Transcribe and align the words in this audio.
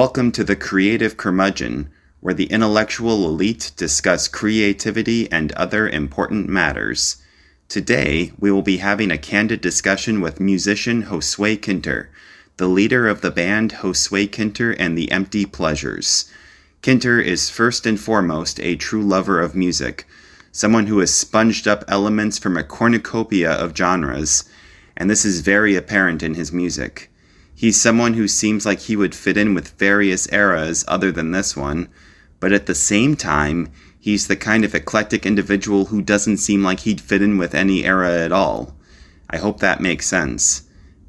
Welcome 0.00 0.32
to 0.32 0.44
the 0.44 0.56
Creative 0.56 1.18
Curmudgeon, 1.18 1.90
where 2.20 2.32
the 2.32 2.46
intellectual 2.46 3.26
elite 3.26 3.72
discuss 3.76 4.28
creativity 4.28 5.30
and 5.30 5.52
other 5.52 5.86
important 5.86 6.48
matters. 6.48 7.18
Today, 7.68 8.32
we 8.38 8.50
will 8.50 8.62
be 8.62 8.78
having 8.78 9.10
a 9.10 9.18
candid 9.18 9.60
discussion 9.60 10.22
with 10.22 10.40
musician 10.40 11.02
Josue 11.02 11.58
Kinter, 11.58 12.06
the 12.56 12.66
leader 12.66 13.08
of 13.08 13.20
the 13.20 13.30
band 13.30 13.74
Josue 13.74 14.26
Kinter 14.30 14.74
and 14.78 14.96
the 14.96 15.12
Empty 15.12 15.44
Pleasures. 15.44 16.32
Kinter 16.80 17.22
is 17.22 17.50
first 17.50 17.84
and 17.84 18.00
foremost 18.00 18.58
a 18.60 18.76
true 18.76 19.02
lover 19.02 19.38
of 19.38 19.54
music, 19.54 20.06
someone 20.50 20.86
who 20.86 21.00
has 21.00 21.12
sponged 21.12 21.68
up 21.68 21.84
elements 21.88 22.38
from 22.38 22.56
a 22.56 22.64
cornucopia 22.64 23.52
of 23.52 23.76
genres, 23.76 24.44
and 24.96 25.10
this 25.10 25.26
is 25.26 25.42
very 25.42 25.76
apparent 25.76 26.22
in 26.22 26.36
his 26.36 26.50
music. 26.50 27.09
He's 27.60 27.78
someone 27.78 28.14
who 28.14 28.26
seems 28.26 28.64
like 28.64 28.80
he 28.80 28.96
would 28.96 29.14
fit 29.14 29.36
in 29.36 29.52
with 29.52 29.78
various 29.78 30.26
eras 30.32 30.82
other 30.88 31.12
than 31.12 31.32
this 31.32 31.54
one, 31.54 31.90
but 32.40 32.54
at 32.54 32.64
the 32.64 32.74
same 32.74 33.16
time, 33.16 33.68
he's 33.98 34.28
the 34.28 34.34
kind 34.34 34.64
of 34.64 34.74
eclectic 34.74 35.26
individual 35.26 35.84
who 35.84 36.00
doesn't 36.00 36.38
seem 36.38 36.62
like 36.62 36.80
he'd 36.80 37.02
fit 37.02 37.20
in 37.20 37.36
with 37.36 37.54
any 37.54 37.84
era 37.84 38.12
at 38.12 38.32
all. 38.32 38.74
I 39.28 39.36
hope 39.36 39.60
that 39.60 39.82
makes 39.82 40.06
sense. 40.06 40.62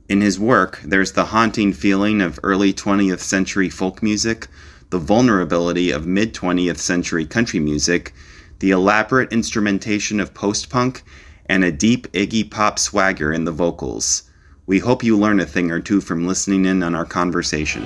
In 0.09 0.19
his 0.19 0.37
work, 0.37 0.81
there's 0.83 1.13
the 1.13 1.27
haunting 1.31 1.71
feeling 1.71 2.19
of 2.21 2.37
early 2.43 2.73
20th 2.73 3.21
century 3.21 3.69
folk 3.69 4.03
music, 4.03 4.49
the 4.89 4.99
vulnerability 4.99 5.89
of 5.89 6.05
mid 6.05 6.33
20th 6.33 6.79
century 6.79 7.25
country 7.25 7.61
music, 7.61 8.13
the 8.59 8.71
elaborate 8.71 9.31
instrumentation 9.31 10.19
of 10.19 10.33
post 10.33 10.69
punk, 10.69 11.03
and 11.45 11.63
a 11.63 11.71
deep 11.71 12.11
Iggy 12.11 12.51
Pop 12.51 12.77
swagger 12.77 13.31
in 13.31 13.45
the 13.45 13.53
vocals. 13.53 14.23
We 14.71 14.79
hope 14.79 15.03
you 15.03 15.17
learn 15.17 15.41
a 15.41 15.45
thing 15.45 15.69
or 15.69 15.81
two 15.81 15.99
from 15.99 16.25
listening 16.25 16.63
in 16.63 16.81
on 16.81 16.95
our 16.95 17.03
conversation. 17.03 17.83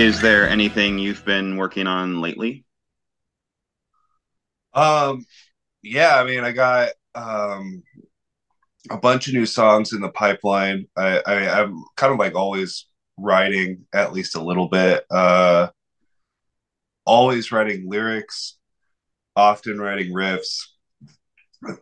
Is 0.00 0.22
there 0.22 0.48
anything 0.48 0.98
you've 0.98 1.26
been 1.26 1.58
working 1.58 1.86
on 1.86 2.22
lately? 2.22 2.64
Um, 4.72 5.26
yeah, 5.82 6.16
I 6.16 6.24
mean, 6.24 6.42
I 6.42 6.52
got 6.52 6.92
um 7.14 7.82
a 8.90 8.96
bunch 8.96 9.28
of 9.28 9.34
new 9.34 9.44
songs 9.44 9.92
in 9.92 10.00
the 10.00 10.08
pipeline. 10.08 10.86
I, 10.96 11.20
I 11.26 11.60
I'm 11.60 11.84
kind 11.96 12.14
of 12.14 12.18
like 12.18 12.34
always 12.34 12.86
writing 13.18 13.84
at 13.92 14.14
least 14.14 14.36
a 14.36 14.42
little 14.42 14.70
bit. 14.70 15.04
Uh, 15.10 15.68
always 17.04 17.52
writing 17.52 17.86
lyrics, 17.86 18.56
often 19.36 19.78
writing 19.78 20.14
riffs, 20.14 20.62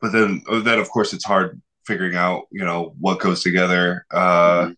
but 0.00 0.10
then 0.10 0.42
then 0.64 0.80
of 0.80 0.90
course 0.90 1.12
it's 1.12 1.24
hard 1.24 1.62
figuring 1.86 2.16
out 2.16 2.46
you 2.50 2.64
know 2.64 2.96
what 2.98 3.20
goes 3.20 3.44
together. 3.44 4.04
Uh, 4.10 4.72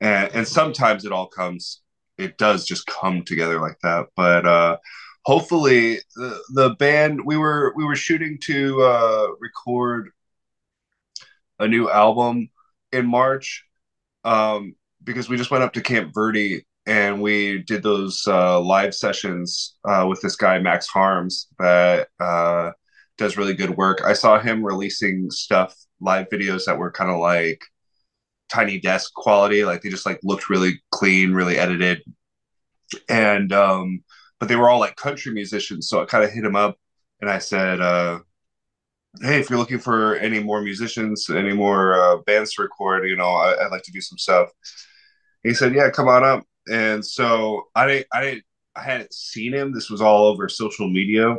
and 0.00 0.34
and 0.34 0.48
sometimes 0.48 1.04
it 1.04 1.12
all 1.12 1.26
comes. 1.26 1.81
It 2.22 2.38
does 2.38 2.66
just 2.66 2.86
come 2.86 3.22
together 3.24 3.60
like 3.60 3.78
that, 3.82 4.06
but 4.16 4.46
uh 4.46 4.76
hopefully 5.24 5.98
the, 6.16 6.40
the 6.54 6.70
band 6.78 7.20
we 7.24 7.36
were 7.36 7.72
we 7.76 7.84
were 7.84 7.96
shooting 7.96 8.38
to 8.42 8.82
uh 8.82 9.26
record 9.40 10.10
a 11.58 11.68
new 11.68 11.90
album 11.90 12.48
in 12.92 13.06
March 13.06 13.64
um 14.24 14.74
because 15.04 15.28
we 15.28 15.36
just 15.36 15.50
went 15.50 15.64
up 15.64 15.72
to 15.72 15.80
Camp 15.80 16.12
Verde 16.14 16.64
and 16.86 17.22
we 17.22 17.62
did 17.62 17.82
those 17.82 18.24
uh 18.26 18.60
live 18.60 18.94
sessions 18.94 19.76
uh 19.84 20.06
with 20.08 20.20
this 20.20 20.36
guy 20.36 20.58
Max 20.58 20.86
Harms 20.88 21.48
that 21.58 22.08
uh 22.20 22.70
does 23.18 23.36
really 23.36 23.54
good 23.54 23.70
work. 23.76 24.02
I 24.04 24.14
saw 24.14 24.38
him 24.40 24.64
releasing 24.64 25.30
stuff 25.30 25.76
live 26.00 26.28
videos 26.32 26.64
that 26.66 26.78
were 26.78 26.90
kind 26.90 27.10
of 27.10 27.20
like 27.20 27.62
tiny 28.52 28.78
desk 28.78 29.12
quality 29.14 29.64
like 29.64 29.80
they 29.80 29.88
just 29.88 30.06
like 30.06 30.20
looked 30.22 30.50
really 30.50 30.80
clean 30.90 31.32
really 31.32 31.56
edited 31.56 32.02
and 33.08 33.52
um 33.52 34.02
but 34.42 34.48
they 34.48 34.56
were 34.56 34.68
all 34.68 34.80
like 34.80 34.96
country 34.96 35.32
musicians. 35.32 35.88
So 35.88 36.02
I 36.02 36.04
kind 36.04 36.24
of 36.24 36.32
hit 36.32 36.44
him 36.44 36.56
up 36.56 36.76
and 37.20 37.30
I 37.30 37.38
said, 37.38 37.80
uh, 37.80 38.18
"Hey, 39.20 39.38
if 39.38 39.48
you're 39.48 39.58
looking 39.60 39.78
for 39.78 40.16
any 40.16 40.40
more 40.40 40.60
musicians, 40.62 41.30
any 41.30 41.52
more 41.52 41.94
uh, 41.94 42.16
bands 42.26 42.52
to 42.54 42.62
record, 42.62 43.08
you 43.08 43.14
know, 43.14 43.28
I, 43.28 43.62
would 43.62 43.70
like 43.70 43.84
to 43.84 43.92
do 43.92 44.00
some 44.00 44.18
stuff." 44.18 44.48
He 45.44 45.54
said, 45.54 45.74
"Yeah, 45.74 45.90
come 45.90 46.08
on 46.08 46.24
up." 46.24 46.42
And 46.68 47.06
so 47.06 47.68
I 47.76 47.86
didn't, 47.86 48.08
I 48.12 48.20
didn't, 48.22 48.44
I 48.74 48.82
hadn't 48.82 49.14
seen 49.14 49.52
him. 49.54 49.72
This 49.72 49.88
was 49.88 50.00
all 50.00 50.26
over 50.26 50.48
social 50.48 50.88
media, 50.90 51.36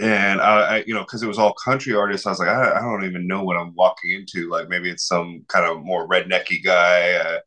and 0.00 0.40
I, 0.40 0.76
I 0.76 0.84
you 0.86 0.94
know, 0.94 1.00
because 1.00 1.22
it 1.22 1.28
was 1.28 1.38
all 1.38 1.54
country 1.54 1.94
artists, 1.94 2.26
I 2.26 2.30
was 2.30 2.38
like, 2.38 2.48
I, 2.48 2.78
I, 2.78 2.80
don't 2.80 3.04
even 3.04 3.26
know 3.26 3.42
what 3.42 3.56
I'm 3.56 3.74
walking 3.74 4.12
into. 4.12 4.48
Like 4.48 4.68
maybe 4.68 4.90
it's 4.90 5.06
some 5.06 5.44
kind 5.48 5.66
of 5.66 5.82
more 5.84 6.08
rednecky 6.08 6.62
guy. 6.62 7.12
Uh, 7.12 7.38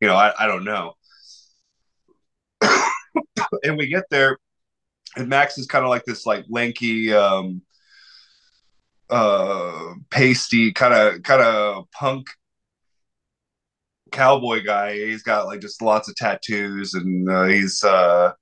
you 0.00 0.06
know, 0.06 0.14
I, 0.14 0.32
I 0.38 0.46
don't 0.46 0.64
know 0.64 0.94
and 3.62 3.76
we 3.76 3.86
get 3.86 4.04
there 4.10 4.38
and 5.16 5.28
max 5.28 5.58
is 5.58 5.66
kind 5.66 5.84
of 5.84 5.88
like 5.88 6.04
this 6.04 6.26
like 6.26 6.44
lanky 6.48 7.12
um 7.12 7.62
uh 9.10 9.94
pasty 10.10 10.72
kind 10.72 10.94
of 10.94 11.22
kind 11.22 11.42
of 11.42 11.84
punk 11.92 12.26
cowboy 14.10 14.62
guy 14.64 14.94
he's 14.94 15.22
got 15.22 15.46
like 15.46 15.60
just 15.60 15.82
lots 15.82 16.08
of 16.08 16.16
tattoos 16.16 16.94
and 16.94 17.28
uh, 17.28 17.44
he's 17.44 17.82
uh 17.84 18.32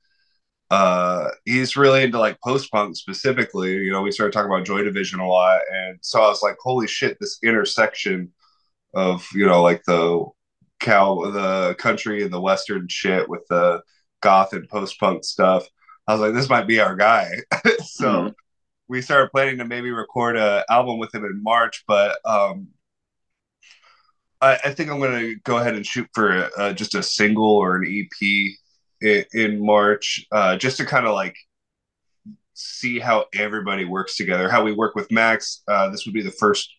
uh 0.75 1.29
he's 1.45 1.77
really 1.77 2.03
into 2.03 2.19
like 2.19 2.39
post 2.43 2.71
punk 2.73 2.97
specifically 2.97 3.73
you 3.73 3.93
know 3.93 4.03
we 4.03 4.11
started 4.11 4.33
talking 4.33 4.51
about 4.51 4.65
joy 4.65 4.83
division 4.83 5.21
a 5.21 5.29
lot 5.29 5.61
and 5.73 5.99
so 6.01 6.23
i 6.23 6.29
was 6.29 6.43
like 6.43 6.57
holy 6.61 6.87
shit 6.87 7.17
this 7.21 7.39
intersection 7.45 8.33
of 8.95 9.27
you 9.35 9.47
know 9.47 9.63
like 9.63 9.83
the 9.87 10.25
cow 10.81 11.31
the 11.31 11.75
country 11.77 12.23
and 12.23 12.33
the 12.33 12.41
western 12.41 12.87
shit 12.89 13.29
with 13.29 13.43
the 13.49 13.81
goth 14.25 14.55
and 14.55 14.69
post 14.69 14.99
punk 14.99 15.23
stuff. 15.23 15.69
I 16.09 16.13
was 16.13 16.21
like, 16.21 16.35
this 16.35 16.49
might 16.49 16.67
be 16.67 16.81
our 16.81 16.97
guy. 16.97 17.31
so 17.85 18.11
mm-hmm. 18.11 18.29
we 18.89 19.03
started 19.03 19.31
planning 19.31 19.59
to 19.59 19.65
maybe 19.65 19.91
record 19.91 20.37
a 20.37 20.65
album 20.69 20.99
with 20.99 21.15
him 21.15 21.25
in 21.25 21.43
March, 21.43 21.85
but 21.87 22.19
um, 22.25 22.69
I, 24.41 24.59
I, 24.65 24.71
think 24.73 24.91
I'm 24.91 24.99
going 24.99 25.21
to 25.21 25.37
go 25.45 25.59
ahead 25.59 25.75
and 25.75 25.87
shoot 25.87 26.09
for 26.15 26.51
uh, 26.59 26.73
just 26.73 26.95
a 26.95 27.03
single 27.03 27.57
or 27.57 27.77
an 27.77 27.87
EP 27.87 28.57
in, 29.05 29.65
March, 29.65 30.27
uh, 30.33 30.57
just 30.57 30.79
to 30.79 30.87
kind 30.87 31.07
of 31.07 31.15
like 31.15 31.37
see 32.55 32.99
how 32.99 33.27
everybody 33.35 33.85
works 33.85 34.17
together. 34.17 34.49
How 34.49 34.65
we 34.65 34.73
work 34.73 34.95
with 34.95 35.11
Max. 35.11 35.63
Uh, 35.69 35.91
this 35.91 36.07
would 36.07 36.15
be 36.15 36.23
the 36.23 36.31
first 36.31 36.73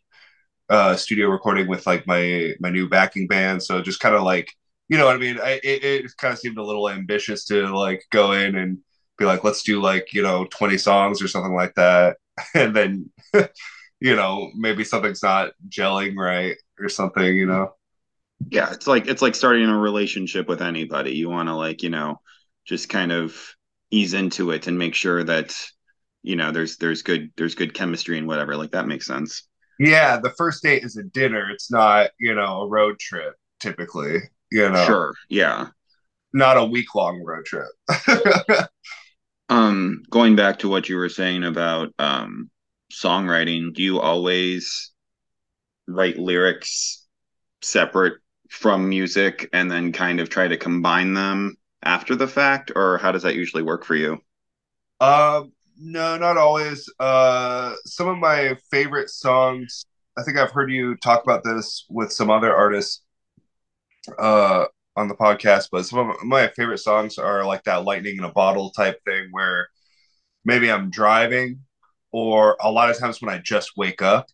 uh, 0.70 0.96
studio 0.96 1.30
recording 1.30 1.68
with 1.68 1.86
like 1.86 2.08
my 2.08 2.54
my 2.60 2.70
new 2.70 2.90
backing 2.90 3.28
band, 3.28 3.62
so 3.62 3.82
just 3.82 4.00
kind 4.00 4.16
of 4.16 4.24
like 4.24 4.50
you 4.88 4.98
know 4.98 5.06
what 5.06 5.16
I 5.16 5.20
mean? 5.20 5.40
I, 5.40 5.60
it, 5.64 5.84
it 5.84 6.18
kind 6.18 6.34
of 6.34 6.40
seemed 6.40 6.58
a 6.58 6.64
little 6.64 6.90
ambitious 6.90 7.46
to 7.46 7.76
like 7.76 8.04
go 8.12 8.34
in 8.34 8.56
and 8.56 8.78
be 9.18 9.26
like, 9.26 9.44
let's 9.44 9.64
do 9.64 9.82
like, 9.82 10.14
you 10.14 10.22
know, 10.22 10.46
20 10.46 10.78
songs 10.78 11.22
or 11.22 11.28
something 11.28 11.54
like 11.54 11.74
that. 11.76 12.18
And 12.54 12.76
then, 12.76 13.10
you 14.02 14.16
know, 14.16 14.52
maybe 14.56 14.84
something's 14.84 15.24
not 15.24 15.54
gelling 15.70 16.18
right 16.18 16.58
or 16.78 16.90
something, 16.90 17.34
you 17.36 17.46
know? 17.46 17.75
Yeah. 18.50 18.72
It's 18.72 18.88
like, 18.88 19.08
it's 19.08 19.22
like 19.22 19.36
starting 19.36 19.68
a 19.70 19.78
relationship 19.78 20.48
with 20.48 20.62
anybody. 20.62 21.12
You 21.12 21.30
want 21.30 21.50
to 21.50 21.56
like, 21.56 21.84
you 21.84 21.90
know, 21.90 22.22
just 22.66 22.90
kind 22.90 23.12
of 23.12 23.36
ease 23.92 24.14
into 24.14 24.52
it 24.52 24.68
and 24.68 24.78
make 24.78 24.96
sure 24.96 25.24
that, 25.24 25.56
you 26.24 26.36
know, 26.36 26.52
there's, 26.52 26.78
there's 26.78 27.02
good, 27.02 27.32
there's 27.38 27.56
good 27.56 27.74
chemistry 27.74 28.18
and 28.18 28.28
whatever. 28.28 28.56
Like 28.56 28.72
that 28.72 28.88
makes 28.88 29.06
sense. 29.06 29.44
Yeah. 29.80 30.20
The 30.20 30.34
first 30.38 30.64
date 30.64 30.84
is 30.84 30.98
a 30.98 31.04
dinner. 31.04 31.50
It's 31.50 31.72
not, 31.72 32.12
you 32.20 32.34
know, 32.36 32.62
a 32.62 32.68
road 32.68 33.00
trip 33.00 33.36
typically. 33.60 34.20
You 34.52 34.70
know, 34.70 34.86
sure, 34.86 35.14
yeah, 35.30 35.68
not 36.34 36.58
a 36.58 36.64
week 36.64 36.94
long 36.96 37.24
road 37.24 37.46
trip. 37.46 37.68
um, 39.50 40.04
going 40.10 40.36
back 40.36 40.60
to 40.60 40.70
what 40.70 40.88
you 40.88 40.98
were 40.98 41.10
saying 41.10 41.44
about 41.44 41.94
um 42.00 42.50
songwriting, 42.94 43.74
do 43.74 43.82
you 43.82 44.00
always 44.00 44.92
write 45.88 46.18
lyrics 46.18 47.06
separate 47.62 48.14
from 48.50 48.88
music 48.90 49.50
and 49.54 49.70
then 49.70 49.92
kind 49.92 50.20
of 50.20 50.30
try 50.30 50.48
to 50.48 50.58
combine 50.58 51.14
them 51.14 51.58
after 51.84 52.16
the 52.16 52.28
fact, 52.28 52.72
or 52.76 52.98
how 52.98 53.12
does 53.12 53.24
that 53.24 53.36
usually 53.36 53.64
work 53.64 53.86
for 53.86 53.96
you? 53.96 54.20
Um, 55.00 55.52
no, 55.78 56.18
not 56.18 56.38
always. 56.38 56.90
Uh, 57.00 57.76
some 57.86 58.08
of 58.08 58.18
my 58.18 58.58
favorite 58.72 59.10
songs. 59.10 59.86
I 60.18 60.24
think 60.24 60.38
I've 60.38 60.52
heard 60.52 60.72
you 60.72 60.96
talk 60.98 61.24
about 61.24 61.44
this 61.44 61.86
with 61.90 62.12
some 62.12 62.30
other 62.30 62.56
artists 62.56 63.04
uh, 64.18 64.66
on 64.96 65.08
the 65.08 65.16
podcast, 65.16 65.68
but 65.72 65.86
some 65.86 66.10
of 66.10 66.24
my 66.24 66.48
favorite 66.56 66.78
songs 66.78 67.18
are 67.18 67.46
like 67.46 67.64
that 67.64 67.84
lightning 67.84 68.18
in 68.18 68.24
a 68.24 68.32
bottle 68.32 68.70
type 68.72 69.04
thing 69.04 69.28
where 69.32 69.68
maybe 70.46 70.72
I'm 70.72 70.90
driving, 70.90 71.60
or 72.12 72.56
a 72.62 72.72
lot 72.72 72.90
of 72.90 72.98
times 72.98 73.22
when 73.22 73.34
I 73.34 73.40
just 73.40 73.72
wake 73.76 74.02
up, 74.02 74.28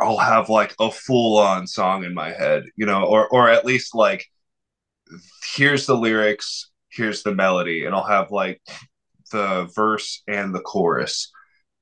I'll 0.00 0.18
have 0.18 0.48
like 0.48 0.74
a 0.80 0.90
full 0.90 1.38
on 1.38 1.66
song 1.66 2.04
in 2.04 2.14
my 2.14 2.30
head, 2.32 2.64
you 2.76 2.86
know, 2.86 3.04
or 3.04 3.28
or 3.28 3.48
at 3.48 3.64
least 3.64 3.94
like 3.94 4.26
here's 5.54 5.86
the 5.86 5.96
lyrics, 5.96 6.70
here's 6.90 7.22
the 7.22 7.34
melody, 7.34 7.84
and 7.84 7.94
I'll 7.94 8.04
have 8.04 8.30
like 8.30 8.60
the 9.32 9.70
verse 9.74 10.22
and 10.28 10.54
the 10.54 10.60
chorus. 10.60 11.30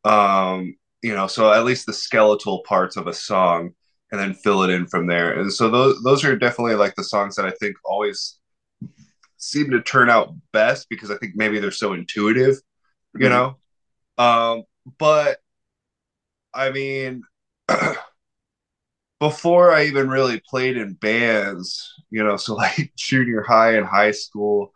Um, 0.04 0.76
you 1.02 1.14
know, 1.14 1.26
so 1.26 1.52
at 1.52 1.64
least 1.64 1.86
the 1.86 1.92
skeletal 1.92 2.62
parts 2.68 2.96
of 2.96 3.06
a 3.06 3.14
song 3.14 3.72
and 4.12 4.20
then 4.20 4.34
fill 4.34 4.62
it 4.62 4.70
in 4.70 4.86
from 4.86 5.06
there. 5.06 5.38
And 5.38 5.52
so 5.52 5.70
those 5.70 6.02
those 6.04 6.24
are 6.24 6.36
definitely 6.36 6.76
like 6.76 6.94
the 6.96 7.04
songs 7.04 7.36
that 7.36 7.46
I 7.46 7.52
think 7.52 7.76
always 7.84 8.38
seem 9.38 9.70
to 9.70 9.82
turn 9.82 10.10
out 10.10 10.34
best 10.52 10.88
because 10.88 11.10
I 11.10 11.16
think 11.18 11.34
maybe 11.36 11.58
they're 11.60 11.70
so 11.70 11.92
intuitive, 11.92 12.56
you 13.18 13.28
Mhm. 13.28 13.30
know. 13.30 13.56
Um, 14.18 14.64
but 14.98 15.38
I 16.54 16.70
mean, 16.70 17.22
before 19.20 19.72
I 19.72 19.84
even 19.86 20.08
really 20.08 20.40
played 20.48 20.76
in 20.76 20.94
bands, 20.94 21.94
you 22.10 22.22
know, 22.22 22.36
so 22.36 22.54
like 22.54 22.92
junior 22.96 23.42
high 23.42 23.76
and 23.76 23.86
high 23.86 24.10
school, 24.12 24.72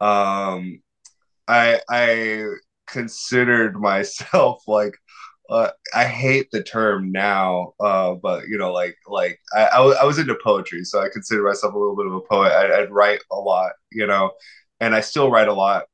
um, 0.00 0.80
I 1.48 1.80
I 1.90 2.44
considered 2.88 3.76
myself 3.80 4.62
like 4.68 4.96
uh, 5.50 5.70
I 5.94 6.04
hate 6.06 6.50
the 6.52 6.62
term 6.62 7.12
now, 7.12 7.74
uh, 7.80 8.14
but 8.14 8.48
you 8.48 8.58
know, 8.58 8.72
like 8.72 8.96
like 9.08 9.40
I, 9.54 9.64
I, 9.66 9.80
wa- 9.80 9.96
I 10.00 10.04
was 10.04 10.18
into 10.18 10.36
poetry, 10.44 10.84
so 10.84 11.00
I 11.00 11.08
consider 11.12 11.44
myself 11.44 11.74
a 11.74 11.78
little 11.78 11.96
bit 11.96 12.06
of 12.06 12.14
a 12.14 12.20
poet. 12.22 12.52
I'd, 12.52 12.70
I'd 12.72 12.92
write 12.92 13.20
a 13.32 13.36
lot, 13.36 13.72
you 13.92 14.06
know, 14.06 14.32
and 14.80 14.94
I 14.94 15.00
still 15.00 15.30
write 15.30 15.48
a 15.48 15.54
lot. 15.54 15.84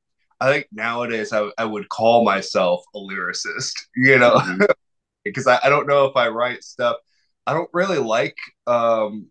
I 0.40 0.50
think 0.52 0.68
nowadays 0.72 1.32
I, 1.32 1.50
I 1.58 1.64
would 1.66 1.88
call 1.90 2.24
myself 2.24 2.82
a 2.94 2.98
lyricist, 2.98 3.72
you 3.96 4.18
know, 4.18 4.36
Mhm. 4.38 4.66
Because 5.24 5.46
I, 5.46 5.60
I 5.64 5.68
don't 5.68 5.86
know 5.88 6.06
if 6.06 6.16
I 6.16 6.28
write 6.28 6.64
stuff. 6.64 6.96
I 7.46 7.54
don't 7.54 7.70
really 7.72 7.98
like 7.98 8.36
um, 8.66 9.28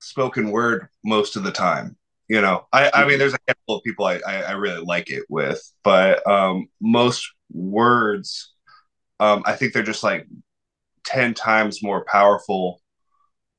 spoken 0.00 0.50
word 0.50 0.88
most 1.04 1.36
of 1.36 1.42
the 1.42 1.52
time. 1.52 1.96
You 2.28 2.40
know, 2.40 2.66
I, 2.72 2.90
I 2.94 3.04
mean, 3.04 3.16
Mhm. 3.16 3.18
there's 3.18 3.34
a 3.34 3.38
handful 3.46 3.76
of 3.76 3.82
people 3.84 4.06
I, 4.06 4.20
I, 4.26 4.34
I 4.42 4.52
really 4.52 4.82
like 4.84 5.10
it 5.10 5.24
with, 5.28 5.60
but 5.84 6.26
um, 6.26 6.68
most 6.80 7.28
words, 7.52 8.54
um, 9.20 9.42
I 9.46 9.54
think 9.56 9.72
they're 9.74 9.82
just 9.84 10.04
like 10.04 10.26
10 11.04 11.34
times 11.34 11.82
more 11.82 12.04
powerful 12.06 12.82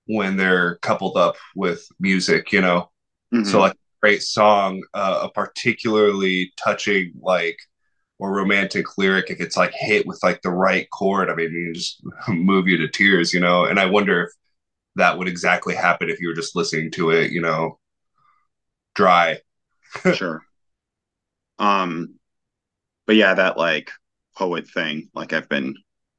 when 0.07 0.37
they're 0.37 0.77
coupled 0.77 1.17
up 1.17 1.35
with 1.55 1.87
music, 1.99 2.51
you 2.53 2.61
know? 2.61 2.91
Mhm. 3.31 3.43
So, 3.45 3.59
like, 3.61 3.73
a 3.73 3.77
great 4.01 4.23
song, 4.23 4.83
uh, 4.93 5.21
a 5.23 5.31
particularly 5.31 6.53
touching, 6.57 7.13
like, 7.21 7.57
or 8.23 8.31
romantic 8.31 8.97
lyric, 8.97 9.29
if 9.29 9.41
it's 9.41 9.57
like 9.57 9.73
hit 9.73 10.07
with 10.07 10.17
like 10.23 10.41
the 10.41 10.49
right 10.49 10.89
chord, 10.91 11.29
I 11.29 11.35
mean, 11.35 11.51
you 11.51 11.73
just 11.73 12.01
move 12.29 12.69
you 12.69 12.77
to 12.77 12.87
tears, 12.87 13.33
you 13.33 13.41
know? 13.41 13.65
And 13.65 13.77
I 13.77 13.85
wonder 13.85 14.23
if 14.23 14.29
that 14.95 15.17
would 15.17 15.27
exactly 15.27 15.75
happen 15.75 16.09
if 16.09 16.21
you 16.21 16.29
were 16.29 16.33
just 16.33 16.55
listening 16.55 16.89
to 16.91 17.09
it, 17.09 17.31
you 17.31 17.41
know, 17.41 17.79
dry. 18.95 19.39
sure. 20.13 20.41
Um, 21.59 22.15
but 23.07 23.17
yeah, 23.17 23.33
that 23.33 23.57
like 23.57 23.91
poet 24.37 24.69
thing, 24.69 25.09
like 25.13 25.33
I've 25.33 25.49
been 25.49 25.75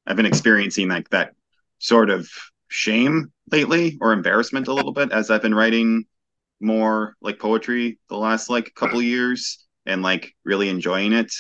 I've 0.06 0.16
been 0.16 0.26
experiencing 0.26 0.88
like 0.90 1.08
that 1.08 1.32
sort 1.78 2.10
of 2.10 2.28
shame 2.68 3.32
lately 3.50 3.96
or 4.02 4.12
embarrassment 4.12 4.68
a 4.68 4.74
little 4.74 4.92
bit 4.92 5.10
as 5.10 5.30
I've 5.30 5.40
been 5.40 5.54
writing 5.54 6.04
more 6.60 7.16
like 7.22 7.38
poetry 7.38 7.98
the 8.10 8.18
last 8.18 8.50
like 8.50 8.74
couple 8.74 9.00
years 9.14 9.64
and 9.86 10.02
like 10.02 10.34
really 10.44 10.68
enjoying 10.68 11.14
it 11.14 11.32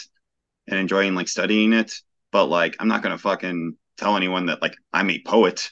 and 0.68 0.78
enjoying 0.78 1.14
like 1.14 1.28
studying 1.28 1.72
it. 1.72 1.94
But 2.32 2.46
like 2.46 2.76
I'm 2.80 2.88
not 2.88 3.02
gonna 3.02 3.18
fucking 3.18 3.76
tell 3.98 4.16
anyone 4.16 4.46
that 4.46 4.62
like 4.62 4.74
I'm 4.92 5.10
a 5.10 5.22
poet. 5.24 5.70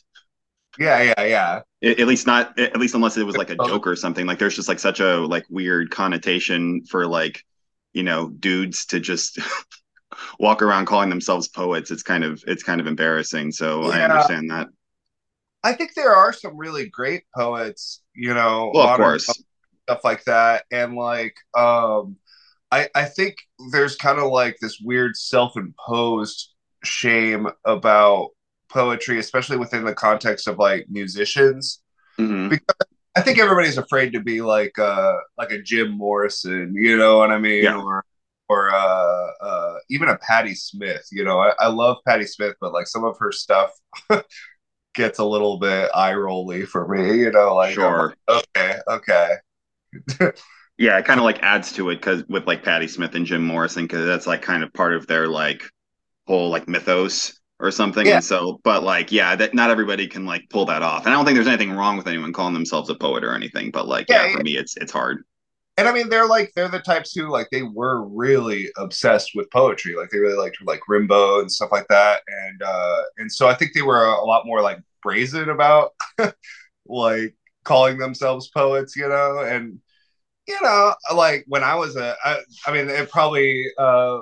Yeah, 0.79 1.03
yeah, 1.19 1.25
yeah. 1.25 1.63
At 1.83 1.99
at 2.01 2.07
least 2.07 2.27
not 2.27 2.59
at 2.59 2.77
least 2.79 2.95
unless 2.95 3.17
it 3.17 3.25
was 3.27 3.37
like 3.37 3.51
a 3.51 3.57
joke 3.57 3.87
or 3.87 3.97
something. 3.97 4.27
Like 4.27 4.39
there's 4.39 4.57
just 4.57 4.69
like 4.69 4.79
such 4.79 5.01
a 5.01 5.17
like 5.19 5.45
weird 5.51 5.91
connotation 5.91 6.85
for 6.85 7.07
like, 7.07 7.45
you 7.93 8.03
know, 8.05 8.31
dudes 8.31 8.87
to 8.87 9.01
just 9.01 9.39
walk 10.41 10.63
around 10.63 10.87
calling 10.87 11.11
themselves 11.11 11.49
poets. 11.49 11.91
It's 11.91 12.03
kind 12.03 12.25
of 12.25 12.43
it's 12.47 12.63
kind 12.63 12.81
of 12.81 12.87
embarrassing. 12.87 13.53
So 13.53 13.85
I 13.85 14.03
understand 14.03 14.51
that. 14.51 14.69
I 15.65 15.75
think 15.75 15.95
there 15.95 16.15
are 16.15 16.33
some 16.33 16.57
really 16.57 16.89
great 16.89 17.25
poets, 17.37 18.03
you 18.15 18.35
know, 18.35 18.73
Well, 18.73 18.85
of 18.89 18.95
course. 18.95 19.45
stuff 19.85 20.05
like 20.05 20.25
that. 20.25 20.65
And 20.71 20.95
like, 20.95 21.35
um, 21.57 22.17
I, 22.73 22.89
I 22.95 23.05
think 23.05 23.37
there's 23.71 23.97
kind 23.97 24.19
of 24.19 24.33
like 24.33 24.57
this 24.61 24.81
weird 24.81 25.17
self-imposed 25.17 26.49
shame 26.83 27.47
about 27.67 28.31
poetry, 28.71 29.19
especially 29.19 29.59
within 29.59 29.85
the 29.85 29.95
context 29.95 30.49
of 30.49 30.59
like 30.59 30.87
musicians. 30.91 31.81
Mhm. 32.19 32.59
I 33.15 33.21
think 33.21 33.39
everybody's 33.39 33.77
afraid 33.79 34.15
to 34.15 34.21
be 34.21 34.41
like 34.41 34.79
uh 34.79 35.15
like 35.37 35.51
a 35.53 35.61
Jim 35.63 35.91
Morrison, 35.91 36.75
you 36.75 36.97
know 36.97 37.19
what 37.19 37.31
I 37.31 37.39
mean? 37.39 37.65
Yeah. 37.65 37.77
Or 37.81 38.05
or 38.49 38.75
uh 38.75 39.31
uh 39.43 39.75
even 39.91 40.09
a 40.09 40.17
Patti 40.19 40.55
Smith, 40.55 41.07
you 41.13 41.25
know. 41.25 41.39
I, 41.39 41.53
I 41.59 41.69
love 41.69 41.99
Patti 42.07 42.27
Smith, 42.27 42.57
but 42.61 42.73
like 42.73 42.87
some 42.87 43.05
of 43.05 43.19
her 43.19 43.33
stuff 43.33 43.71
gets 44.95 45.19
a 45.19 45.25
little 45.25 45.59
bit 45.59 45.91
eye 45.95 46.15
rolly 46.15 46.65
for 46.65 46.89
me, 46.89 47.19
you 47.21 47.31
know, 47.31 47.55
like 47.55 47.75
Sure. 47.75 48.15
like, 48.29 48.43
okay, 48.57 48.79
okay. 48.89 49.31
Yeah, 50.83 50.99
it 50.99 51.05
kind 51.05 51.21
of 51.21 51.25
like 51.25 51.43
adds 51.43 51.73
to 51.75 51.91
it 51.91 51.97
because 51.97 52.25
with 52.29 52.47
like 52.47 52.65
Patti 52.65 52.89
Smith 52.89 53.15
and 53.15 53.25
Jim 53.27 53.45
Morrison, 53.45 53.85
because 53.85 54.05
that's 54.05 54.27
like 54.27 54.43
kind 54.43 54.65
of 54.65 54.73
part 54.73 54.95
of 54.95 55.07
their 55.07 55.29
like 55.29 55.63
whole 56.27 56.51
like 56.51 56.69
mythos 56.69 57.41
or 57.61 57.71
something. 57.71 58.07
Yeah. 58.07 58.15
And 58.15 58.25
so, 58.25 58.61
but 58.65 58.83
like, 58.83 59.13
yeah, 59.13 59.37
that 59.37 59.55
not 59.55 59.71
everybody 59.71 60.09
can 60.09 60.27
like 60.27 60.49
pull 60.51 60.67
that 60.67 60.83
off. 60.83 61.07
And 61.07 61.15
I 61.15 61.17
don't 61.17 61.25
think 61.25 61.37
there's 61.37 61.49
anything 61.49 61.73
wrong 61.73 61.97
with 61.97 62.09
anyone 62.09 62.33
calling 62.33 62.55
themselves 62.55 62.91
a 62.91 62.97
poet 62.97 63.25
or 63.25 63.35
anything. 63.35 63.71
But 63.71 63.87
like, 63.89 64.09
Yeah, 64.09 64.25
yeah, 64.25 64.27
yeah. 64.27 64.33
for 64.33 64.41
me, 64.41 64.57
it's 64.57 64.77
it's 64.77 64.93
hard. 64.93 65.25
And 65.79 65.89
I 65.89 65.93
mean 65.93 66.09
they're 66.11 66.27
like 66.29 66.53
they're 66.55 66.69
the 66.69 66.81
types 66.81 67.15
who 67.15 67.29
like 67.31 67.49
they 67.51 67.63
were 67.63 68.07
really 68.07 68.69
obsessed 68.77 69.31
with 69.35 69.51
poetry. 69.51 69.95
Like 69.97 70.11
they 70.11 70.19
really 70.19 70.37
liked 70.37 70.59
like 70.65 70.81
Rimbaud 70.89 71.41
and 71.41 71.51
stuff 71.53 71.73
like 71.73 71.87
that. 71.89 72.23
And 72.29 72.63
uh 72.63 73.03
and 73.19 73.33
so 73.33 73.49
I 73.49 73.55
think 73.55 73.73
they 73.75 73.83
were 73.83 74.05
a 74.05 74.25
lot 74.25 74.47
more 74.47 74.61
like 74.61 74.79
brazen 75.03 75.49
about 75.49 75.93
like 76.87 77.35
calling 77.65 77.99
themselves 77.99 78.51
poets, 78.51 78.97
you 78.97 79.09
know, 79.09 79.39
and 79.39 79.79
you 80.49 80.59
know, 80.63 80.95
like 81.15 81.45
when 81.49 81.63
I 81.65 81.75
was 81.77 81.97
a, 81.97 82.17
I, 82.25 82.39
I 82.67 82.73
mean, 82.73 82.89
it 82.89 83.11
probably 83.11 83.67
uh, 83.79 84.19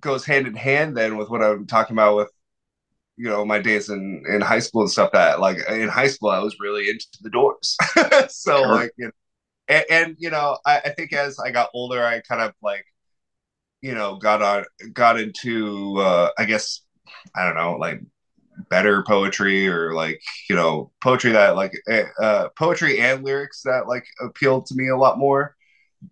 goes 0.00 0.24
hand 0.26 0.46
in 0.48 0.54
hand 0.56 0.96
then 0.96 1.16
with 1.18 1.30
what 1.30 1.42
I'm 1.42 1.66
talking 1.66 1.96
about 1.96 2.16
with, 2.16 2.30
you 3.16 3.28
know, 3.28 3.44
my 3.44 3.60
days 3.60 3.90
in 3.90 4.24
in 4.28 4.40
high 4.42 4.60
school 4.60 4.82
and 4.82 4.90
stuff. 4.90 5.12
That 5.12 5.40
like 5.40 5.58
in 5.70 5.88
high 5.88 6.08
school, 6.08 6.30
I 6.30 6.40
was 6.40 6.56
really 6.60 6.90
into 6.90 7.06
the 7.22 7.30
Doors, 7.30 7.76
so 8.30 8.64
Sure. 8.64 8.66
like, 8.66 8.92
you 8.98 9.06
know, 9.06 9.12
and, 9.68 9.84
and 9.90 10.16
you 10.18 10.30
know, 10.30 10.58
I, 10.66 10.80
I 10.80 10.90
think 10.90 11.12
as 11.14 11.38
I 11.40 11.50
got 11.52 11.70
older, 11.74 12.02
I 12.04 12.20
kind 12.22 12.42
of 12.42 12.54
like, 12.62 12.86
you 13.82 13.94
know, 13.94 14.16
got 14.16 14.42
on, 14.42 14.64
got 14.92 15.18
into, 15.20 15.98
uh, 15.98 16.30
I 16.38 16.44
guess, 16.44 16.82
I 17.36 17.44
don't 17.44 17.56
know, 17.56 17.76
like 17.76 18.00
better 18.68 19.02
poetry 19.06 19.68
or 19.68 19.94
like 19.94 20.20
you 20.48 20.56
know 20.56 20.90
poetry 21.02 21.32
that 21.32 21.56
like 21.56 21.72
eh, 21.88 22.04
uh 22.20 22.48
poetry 22.58 23.00
and 23.00 23.24
lyrics 23.24 23.62
that 23.62 23.88
like 23.88 24.04
appealed 24.20 24.66
to 24.66 24.74
me 24.74 24.88
a 24.88 24.96
lot 24.96 25.18
more. 25.18 25.56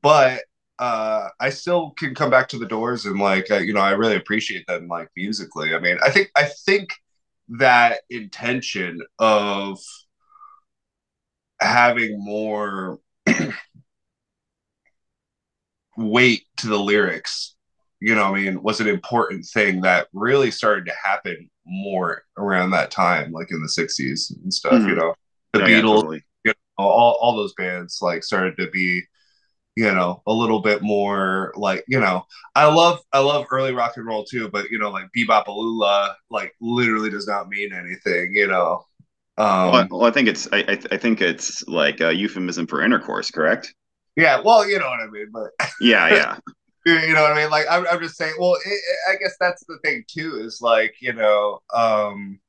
But 0.02 0.42
uh 0.78 1.28
i 1.40 1.50
still 1.50 1.90
can 1.98 2.14
come 2.14 2.30
back 2.30 2.48
to 2.48 2.56
the 2.58 2.66
doors 2.66 3.04
and 3.04 3.18
like 3.18 3.50
uh, 3.50 3.56
you 3.56 3.72
know 3.72 3.80
i 3.80 3.90
really 3.90 4.14
appreciate 4.16 4.66
them 4.66 4.86
like 4.88 5.08
musically. 5.16 5.74
I 5.74 5.80
mean 5.80 5.98
i 6.02 6.10
think 6.10 6.30
i 6.36 6.44
think 6.44 6.90
that 7.58 8.00
intention 8.10 9.00
of 9.18 9.78
having 11.60 12.22
more 12.22 12.98
weight 15.96 16.44
to 16.58 16.68
the 16.68 16.78
lyrics 16.78 17.56
you 18.00 18.14
know 18.14 18.24
i 18.24 18.32
mean 18.32 18.62
was 18.62 18.80
an 18.80 18.86
important 18.86 19.44
thing 19.44 19.80
that 19.80 20.06
really 20.12 20.50
started 20.50 20.86
to 20.86 20.92
happen 21.02 21.50
more 21.68 22.22
around 22.38 22.70
that 22.70 22.90
time 22.90 23.32
like 23.32 23.50
in 23.52 23.62
the 23.62 23.68
60s 23.68 24.32
and 24.42 24.52
stuff 24.52 24.82
Mhm. 24.82 24.88
you 24.88 24.94
know 24.96 25.14
the 25.52 25.60
Yeah, 25.60 25.68
yeah, 25.68 25.82
beatles 25.82 26.02
totally. 26.02 26.24
all, 26.78 27.18
all 27.20 27.36
those 27.36 27.54
bands 27.54 27.98
like 28.02 28.24
started 28.24 28.56
to 28.56 28.70
be 28.70 29.02
you 29.76 29.84
know 29.92 30.22
a 30.26 30.32
little 30.32 30.60
bit 30.60 30.82
more 30.82 31.52
like 31.56 31.84
you 31.88 32.00
know 32.00 32.26
i 32.56 32.66
love 32.66 33.00
i 33.12 33.18
love 33.18 33.46
early 33.52 33.72
rock 33.72 33.96
and 33.96 34.06
roll 34.06 34.24
too 34.24 34.48
but 34.50 34.70
you 34.70 34.78
know 34.78 34.90
like 34.90 35.06
Be-Bop-A-Lula 35.12 36.16
like 36.30 36.54
literally 36.60 37.10
does 37.10 37.26
not 37.26 37.48
mean 37.48 37.72
anything 37.72 38.32
you 38.34 38.48
know 38.48 38.84
um 39.38 39.72
Well, 39.72 39.74
I, 39.74 39.86
well, 39.90 40.04
I 40.04 40.10
think 40.10 40.28
it's 40.28 40.48
I, 40.52 40.58
I 40.58 40.62
th- 40.76 40.86
I 40.92 40.96
think 40.96 41.20
it's 41.20 41.66
like 41.68 42.00
a 42.00 42.12
euphemism 42.14 42.66
for 42.66 42.82
intercourse, 42.82 43.30
correct? 43.30 43.72
yeah 44.16 44.40
well 44.44 44.68
you 44.68 44.78
know 44.78 44.86
what 44.88 45.00
i 45.00 45.06
mean 45.06 45.28
but 45.32 45.50
Yeah, 45.80 46.08
yeah, 46.08 46.38
you 47.06 47.14
know 47.14 47.22
what 47.22 47.32
i 47.32 47.36
mean 47.42 47.50
like 47.50 47.66
i'm, 47.70 47.86
I'm 47.90 48.00
just 48.00 48.16
saying 48.16 48.34
well 48.38 48.54
it, 48.54 48.80
i 49.10 49.16
guess 49.16 49.36
that's 49.40 49.64
the 49.66 49.78
thing 49.84 50.04
too 50.08 50.36
is 50.40 50.60
like 50.60 50.94
you 51.00 51.12
know 51.12 51.60
um 51.74 52.40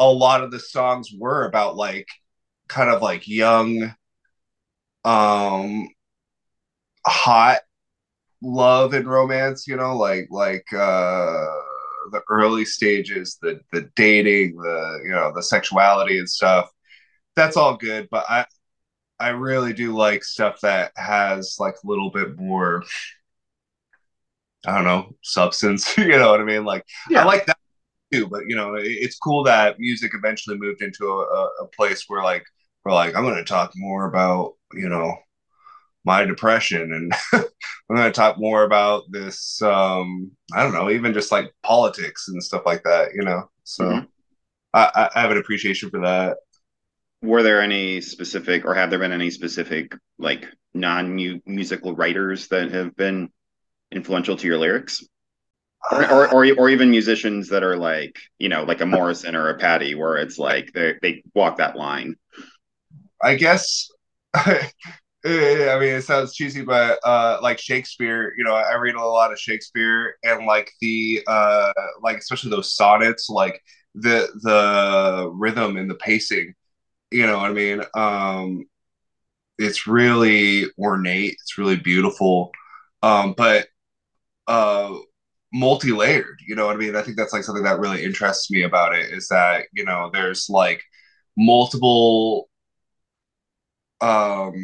a 0.00 0.10
lot 0.10 0.42
of 0.42 0.50
the 0.50 0.60
songs 0.60 1.10
were 1.16 1.44
about 1.44 1.76
like 1.76 2.08
kind 2.68 2.90
of 2.90 3.02
like 3.02 3.28
young 3.28 3.94
um 5.04 5.88
hot 7.06 7.60
love 8.42 8.94
and 8.94 9.06
romance, 9.08 9.66
you 9.66 9.76
know, 9.76 9.96
like 9.96 10.28
like 10.30 10.66
uh 10.72 11.46
the 12.10 12.22
early 12.30 12.64
stages, 12.64 13.38
the 13.42 13.60
the 13.72 13.90
dating, 13.96 14.56
the 14.56 15.00
you 15.04 15.10
know, 15.12 15.32
the 15.34 15.42
sexuality 15.42 16.18
and 16.18 16.28
stuff. 16.28 16.70
That's 17.36 17.56
all 17.56 17.76
good, 17.76 18.08
but 18.10 18.26
I 18.28 18.46
I 19.20 19.30
really 19.30 19.72
do 19.72 19.94
like 19.94 20.24
stuff 20.24 20.60
that 20.62 20.92
has 20.96 21.56
like 21.60 21.76
a 21.84 21.88
little 21.88 22.10
bit 22.10 22.38
more 22.38 22.84
I 24.66 24.74
don't 24.76 24.84
know, 24.84 25.16
substance, 25.22 25.96
you 25.98 26.08
know 26.10 26.30
what 26.30 26.40
I 26.40 26.44
mean? 26.44 26.64
Like 26.64 26.84
I 27.14 27.24
like 27.24 27.46
that 27.46 27.56
too, 28.12 28.28
but 28.28 28.42
you 28.48 28.56
know, 28.56 28.74
it- 28.76 28.86
it's 28.86 29.18
cool 29.18 29.44
that 29.44 29.80
music 29.80 30.12
eventually 30.14 30.58
moved 30.58 30.82
into 30.82 31.06
a, 31.08 31.18
a, 31.24 31.44
a 31.64 31.68
place 31.68 32.04
where 32.08 32.24
like 32.24 32.44
we're 32.84 32.92
like, 32.94 33.16
I'm 33.16 33.24
gonna 33.24 33.44
talk 33.44 33.72
more 33.76 34.06
about, 34.08 34.54
you 34.74 34.88
know, 34.88 35.16
my 36.04 36.24
depression 36.24 36.82
and 36.92 37.12
I'm 37.90 37.96
going 37.96 38.04
to 38.04 38.12
talk 38.12 38.38
more 38.38 38.64
about 38.64 39.04
this 39.10 39.60
um 39.62 40.30
I 40.54 40.62
don't 40.62 40.72
know 40.72 40.90
even 40.90 41.14
just 41.14 41.32
like 41.32 41.52
politics 41.62 42.28
and 42.28 42.42
stuff 42.42 42.62
like 42.66 42.82
that 42.84 43.10
you 43.14 43.22
know 43.22 43.50
so 43.64 44.00
Mhm. 44.00 44.08
I, 44.74 45.10
I 45.14 45.20
have 45.20 45.30
an 45.32 45.38
appreciation 45.38 45.90
for 45.90 46.00
that 46.02 46.38
Were 47.22 47.42
there 47.42 47.62
any 47.62 48.00
specific, 48.00 48.64
or 48.64 48.74
have 48.74 48.90
there 48.90 48.98
been 48.98 49.12
any 49.12 49.30
specific, 49.30 49.94
like 50.18 50.46
non-musical 50.74 51.94
writers 51.94 52.48
that 52.48 52.72
have 52.72 52.96
been 52.96 53.30
influential 53.92 54.36
to 54.36 54.46
your 54.46 54.58
lyrics, 54.58 55.04
or, 55.92 56.10
or, 56.10 56.28
or, 56.34 56.46
or 56.58 56.70
even 56.70 56.90
musicians 56.90 57.48
that 57.50 57.62
are 57.64 57.76
like, 57.76 58.16
you 58.38 58.48
know, 58.48 58.64
like 58.64 58.80
a 58.80 58.86
Morrison 58.86 59.36
or 59.36 59.50
a 59.50 59.58
Patti, 59.58 59.94
where 59.94 60.16
it's 60.16 60.38
like 60.38 60.72
they 60.74 60.94
they 61.02 61.24
walk 61.34 61.58
that 61.58 61.76
line. 61.76 62.16
I 63.22 63.34
guess 63.36 63.88
I 64.34 64.70
mean 65.24 65.94
it 65.94 66.02
sounds 66.04 66.34
cheesy 66.34 66.62
but 66.62 66.98
uh 67.04 67.38
like 67.42 67.58
Shakespeare 67.58 68.34
you 68.36 68.44
know 68.44 68.54
I 68.54 68.74
read 68.74 68.94
a 68.96 69.00
lot 69.04 69.32
of 69.32 69.38
Shakespeare 69.38 70.16
and 70.24 70.46
like 70.46 70.70
the 70.80 71.22
uh 71.26 71.72
like 72.02 72.18
especially 72.18 72.50
those 72.50 72.74
sonnets 72.74 73.28
like 73.28 73.62
the 73.94 74.28
the 74.42 75.30
rhythm 75.32 75.76
and 75.76 75.88
the 75.90 75.94
pacing 75.94 76.54
you 77.10 77.26
know 77.26 77.38
what 77.38 77.50
I 77.50 77.54
mean? 77.54 77.82
Um 77.94 78.66
it's 79.58 79.86
really 79.86 80.66
ornate 80.78 81.36
it's 81.40 81.58
really 81.58 81.76
beautiful. 81.76 82.52
Um 83.02 83.34
but 83.36 83.68
uh 84.48 84.94
multi-layered 85.52 86.38
you 86.46 86.54
know 86.54 86.66
what 86.66 86.76
i 86.76 86.78
mean? 86.78 86.96
I 86.96 87.02
think 87.02 87.16
that's 87.16 87.32
like 87.32 87.44
something 87.44 87.64
that 87.64 87.78
really 87.80 88.04
interests 88.04 88.50
me 88.50 88.62
about 88.62 88.94
it 88.94 89.12
is 89.12 89.28
that 89.28 89.66
you 89.72 89.84
know 89.84 90.10
there's 90.12 90.48
like 90.50 90.82
multiple 91.36 92.48
um 94.00 94.54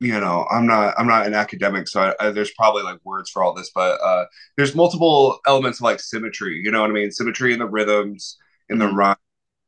you 0.00 0.18
know 0.18 0.46
i'm 0.50 0.66
not 0.66 0.94
i'm 0.98 1.06
not 1.06 1.26
an 1.26 1.34
academic 1.34 1.86
so 1.88 2.00
I, 2.20 2.28
I, 2.28 2.30
there's 2.30 2.52
probably 2.52 2.82
like 2.82 2.98
words 3.04 3.30
for 3.30 3.42
all 3.42 3.54
this 3.54 3.70
but 3.74 4.00
uh 4.00 4.24
there's 4.56 4.74
multiple 4.74 5.38
elements 5.46 5.78
of 5.80 5.84
like 5.84 6.00
symmetry 6.00 6.60
you 6.62 6.70
know 6.70 6.80
what 6.80 6.90
i 6.90 6.94
mean? 6.94 7.10
Symmetry 7.10 7.52
in 7.52 7.58
the 7.58 7.68
rhythms 7.68 8.38
in 8.68 8.78
the 8.78 8.86
Mhm. 8.86 8.96
rhyme 8.96 9.16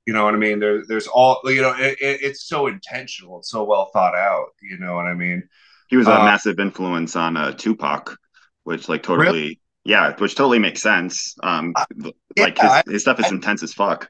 you 0.06 0.14
know 0.14 0.24
what 0.24 0.34
i 0.34 0.38
mean? 0.38 0.60
There, 0.60 0.84
there's 0.86 1.06
all 1.08 1.40
you 1.46 1.62
know 1.62 1.74
it, 1.78 1.98
it, 2.00 2.22
it's 2.22 2.44
so 2.48 2.66
intentional 2.68 3.40
it's 3.40 3.50
so 3.50 3.64
well 3.64 3.90
thought 3.92 4.16
out 4.16 4.48
you 4.62 4.78
know 4.78 4.94
what 4.96 5.06
i 5.06 5.14
mean? 5.14 5.42
He 5.86 5.96
was 5.96 6.08
a 6.08 6.18
Uh, 6.18 6.18
massive 6.18 6.58
influence 6.58 7.14
on 7.14 7.36
uh, 7.36 7.52
Tupac, 7.52 8.18
which 8.64 8.88
like 8.88 9.02
totally, 9.02 9.60
yeah, 9.84 10.14
which 10.16 10.34
totally 10.34 10.58
makes 10.58 10.82
sense. 10.82 11.36
Um, 11.42 11.74
like 12.36 12.58
yeah, 12.58 12.82
his, 12.84 12.92
his 12.92 13.02
stuff 13.02 13.20
is 13.20 13.30
intense 13.30 13.62
as 13.62 13.72
fuck. 13.72 14.08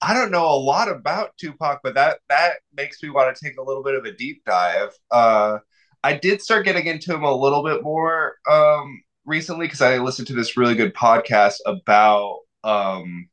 I 0.00 0.14
don't 0.14 0.30
know 0.30 0.46
a 0.46 0.54
lot 0.54 0.88
about 0.88 1.36
Tupac, 1.38 1.80
but 1.82 1.94
that 1.94 2.18
that 2.28 2.54
makes 2.76 3.02
me 3.02 3.10
want 3.10 3.34
to 3.34 3.44
take 3.44 3.58
a 3.58 3.62
little 3.62 3.82
bit 3.82 3.94
of 3.94 4.04
a 4.04 4.12
deep 4.12 4.42
dive. 4.44 4.90
Uh, 5.10 5.58
I 6.04 6.14
did 6.14 6.40
start 6.40 6.64
getting 6.64 6.86
into 6.86 7.12
him 7.12 7.24
a 7.24 7.34
little 7.34 7.64
bit 7.64 7.82
more 7.82 8.36
um, 8.48 9.02
recently 9.24 9.66
because 9.66 9.82
I 9.82 9.98
listened 9.98 10.28
to 10.28 10.34
this 10.34 10.56
really 10.56 10.76
good 10.76 10.94
podcast 10.94 11.56
about 11.66 12.38
um, 12.62 13.28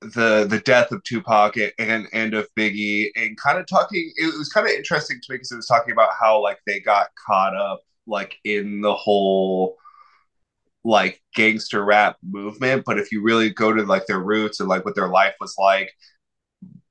the 0.00 0.46
the 0.48 0.60
death 0.64 0.90
of 0.90 1.02
Tupac 1.04 1.56
and 1.78 2.08
and 2.12 2.34
of 2.34 2.48
Biggie, 2.58 3.10
and 3.14 3.36
kind 3.36 3.58
of 3.58 3.66
talking. 3.66 4.12
It 4.16 4.36
was 4.36 4.48
kind 4.48 4.66
of 4.66 4.72
interesting 4.72 5.20
to 5.22 5.32
me 5.32 5.36
because 5.36 5.52
it 5.52 5.56
was 5.56 5.66
talking 5.66 5.92
about 5.92 6.10
how 6.20 6.42
like 6.42 6.58
they 6.66 6.80
got 6.80 7.08
caught 7.26 7.54
up 7.54 7.80
like 8.06 8.36
in 8.44 8.80
the 8.80 8.94
whole 8.94 9.76
like 10.84 11.22
gangster 11.36 11.84
rap 11.84 12.16
movement 12.24 12.82
but 12.84 12.98
if 12.98 13.12
you 13.12 13.22
really 13.22 13.50
go 13.50 13.72
to 13.72 13.84
like 13.84 14.06
their 14.06 14.18
roots 14.18 14.58
and 14.58 14.68
like 14.68 14.84
what 14.84 14.96
their 14.96 15.08
life 15.08 15.34
was 15.40 15.54
like 15.56 15.92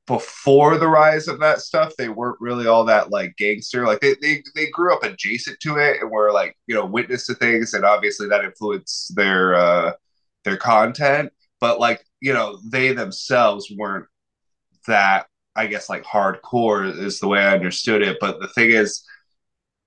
before 0.08 0.78
the 0.78 0.88
rise 0.88 1.30
of 1.30 1.40
that 1.40 1.62
stuff 1.62 1.96
they 1.96 2.10
weren't 2.10 2.42
really 2.42 2.68
all 2.68 2.84
that 2.84 3.12
like 3.12 3.36
gangster. 3.38 3.86
Like 3.86 4.02
they 4.02 4.16
they, 4.22 4.44
they 4.56 4.68
grew 4.68 4.94
up 4.94 5.04
adjacent 5.04 5.60
to 5.62 5.78
it 5.78 6.02
and 6.02 6.12
were 6.12 6.34
like 6.34 6.58
you 6.68 6.76
know 6.76 6.86
witness 6.86 7.28
to 7.28 7.36
things 7.36 7.74
and 7.74 7.86
obviously 7.86 8.28
that 8.28 8.44
influenced 8.44 9.16
their 9.16 9.56
uh 9.56 9.94
their 10.44 10.58
content. 10.58 11.32
But 11.62 11.80
like 11.80 12.04
you 12.20 12.34
know 12.34 12.60
they 12.70 12.94
themselves 12.94 13.72
weren't 13.78 14.08
that 14.88 15.28
i 15.56 15.68
guess 15.68 15.90
like 15.90 16.04
hardcore 16.04 16.92
is 16.98 17.20
the 17.20 17.28
way 17.28 17.40
i 17.40 17.54
understood 17.54 18.02
it. 18.02 18.18
But 18.20 18.42
the 18.42 18.50
thing 18.50 18.72
is 18.72 19.04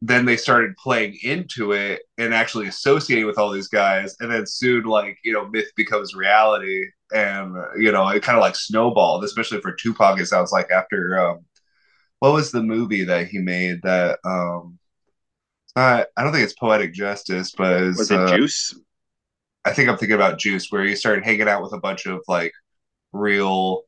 then 0.06 0.26
they 0.26 0.36
started 0.36 0.76
playing 0.76 1.16
into 1.22 1.72
it 1.72 2.02
and 2.18 2.34
actually 2.34 2.66
associating 2.66 3.24
with 3.26 3.38
all 3.38 3.50
these 3.50 3.68
guys 3.68 4.14
and 4.20 4.30
then 4.30 4.44
soon 4.46 4.84
like 4.84 5.16
you 5.24 5.32
know 5.32 5.48
myth 5.48 5.70
becomes 5.76 6.14
reality 6.14 6.84
and 7.14 7.54
you 7.78 7.90
know 7.90 8.06
it 8.08 8.22
kind 8.22 8.36
of 8.36 8.42
like 8.42 8.54
snowballed 8.54 9.24
especially 9.24 9.60
for 9.62 9.72
tupac 9.72 10.20
it 10.20 10.26
sounds 10.26 10.52
like 10.52 10.70
after 10.70 11.18
um 11.18 11.38
what 12.18 12.34
was 12.34 12.50
the 12.50 12.62
movie 12.62 13.04
that 13.04 13.28
he 13.28 13.38
made 13.38 13.80
that 13.82 14.18
um 14.24 14.78
uh, 15.76 16.04
i 16.16 16.22
don't 16.22 16.32
think 16.32 16.44
it's 16.44 16.52
poetic 16.54 16.92
justice 16.92 17.52
but 17.56 17.82
it's, 17.82 17.98
Was 17.98 18.10
it 18.10 18.18
uh, 18.18 18.36
Juice? 18.36 18.78
i 19.64 19.72
think 19.72 19.88
i'm 19.88 19.96
thinking 19.96 20.16
about 20.16 20.38
juice 20.38 20.70
where 20.70 20.84
he 20.84 20.94
started 20.96 21.24
hanging 21.24 21.48
out 21.48 21.62
with 21.62 21.72
a 21.72 21.80
bunch 21.80 22.04
of 22.06 22.20
like 22.28 22.52
real 23.12 23.84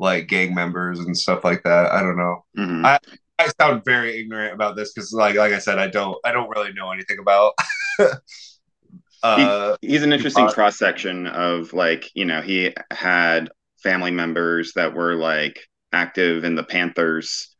like 0.00 0.28
gang 0.28 0.54
members 0.54 0.98
and 1.00 1.16
stuff 1.16 1.44
like 1.44 1.62
that 1.64 1.92
i 1.92 2.00
don't 2.00 2.16
know 2.16 2.44
Mhm. 2.56 2.86
I- 2.86 3.00
I 3.38 3.48
sound 3.60 3.84
very 3.84 4.18
ignorant 4.20 4.52
about 4.54 4.76
this 4.76 4.92
because, 4.92 5.12
like, 5.12 5.36
like 5.36 5.52
I 5.52 5.58
said, 5.58 5.78
I 5.78 5.86
don't, 5.88 6.16
I 6.24 6.32
don't 6.32 6.50
really 6.50 6.72
know 6.72 6.90
anything 6.90 7.18
about. 7.20 7.54
uh, 9.22 9.76
He's 9.80 10.02
an 10.02 10.12
interesting 10.12 10.48
cross 10.48 10.76
section 10.78 11.26
of 11.26 11.72
like, 11.72 12.10
you 12.14 12.24
know, 12.24 12.40
he 12.42 12.74
had 12.90 13.50
family 13.82 14.10
members 14.10 14.72
that 14.74 14.94
were 14.94 15.14
like 15.14 15.60
active 15.92 16.44
in 16.44 16.56
the 16.56 16.64
Panthers, 16.64 17.54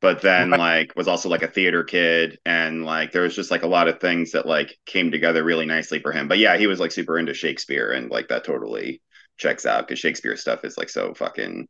but 0.00 0.22
then 0.22 0.52
Right. 0.52 0.58
like 0.58 0.94
was 0.96 1.08
also 1.08 1.28
like 1.28 1.42
a 1.42 1.48
theater 1.48 1.84
kid 1.84 2.38
and 2.46 2.84
like 2.86 3.12
there 3.12 3.22
was 3.22 3.36
just 3.36 3.50
like 3.50 3.64
a 3.64 3.68
lot 3.68 3.88
of 3.88 4.00
things 4.00 4.32
that 4.32 4.46
like 4.46 4.78
came 4.86 5.10
together 5.10 5.44
really 5.44 5.66
nicely 5.66 6.00
for 6.00 6.12
him. 6.12 6.28
But 6.28 6.38
yeah, 6.38 6.56
he 6.58 6.66
was 6.68 6.80
like 6.80 6.92
super 6.92 7.18
into 7.18 7.34
Shakespeare 7.34 7.92
and 7.92 8.10
like 8.10 8.28
that 8.28 8.44
totally 8.44 9.02
checks 9.38 9.66
out 9.66 9.88
because 9.88 10.00
Shakespeare 10.00 10.36
stuff 10.36 10.64
is 10.64 10.78
like 10.78 10.90
so 10.90 11.14
fucking 11.14 11.68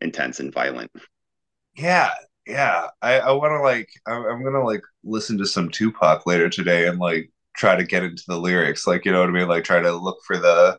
intense 0.00 0.40
and 0.40 0.52
violent. 0.54 0.90
yeah, 1.76 2.10
yeah. 2.48 2.88
I, 3.02 3.20
I 3.20 3.32
want 3.32 3.52
to 3.52 3.62
like, 3.62 3.90
I'm, 4.06 4.24
I'm 4.24 4.44
gonna 4.44 4.64
like 4.64 4.82
listen 5.04 5.38
to 5.38 5.46
some 5.46 5.70
Tupac 5.70 6.26
later 6.26 6.48
today 6.48 6.88
and 6.88 6.98
like 6.98 7.30
try 7.56 7.76
to 7.76 7.84
get 7.84 8.04
into 8.04 8.24
the 8.28 8.38
lyrics. 8.38 8.86
Like, 8.86 9.04
you 9.04 9.12
know 9.12 9.20
what 9.20 9.30
I 9.30 9.32
mean? 9.32 9.48
Like, 9.48 9.64
try 9.64 9.80
to 9.80 9.92
look 9.92 10.18
for 10.26 10.38
the 10.38 10.78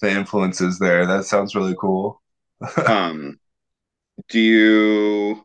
the 0.00 0.10
influences 0.10 0.78
there. 0.78 1.06
That 1.06 1.24
sounds 1.24 1.54
really 1.54 1.76
cool. 1.78 2.22
um 2.86 3.38
do 4.28 4.40
you 4.40 5.44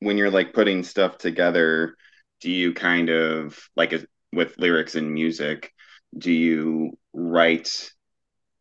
when 0.00 0.16
you're 0.16 0.30
like 0.30 0.52
putting 0.52 0.82
stuff 0.82 1.18
together 1.18 1.94
do 2.40 2.50
you 2.50 2.72
kind 2.72 3.08
of 3.08 3.58
like 3.76 3.94
with 4.32 4.58
lyrics 4.58 4.94
and 4.94 5.12
music 5.12 5.72
do 6.16 6.32
you 6.32 6.92
write 7.12 7.90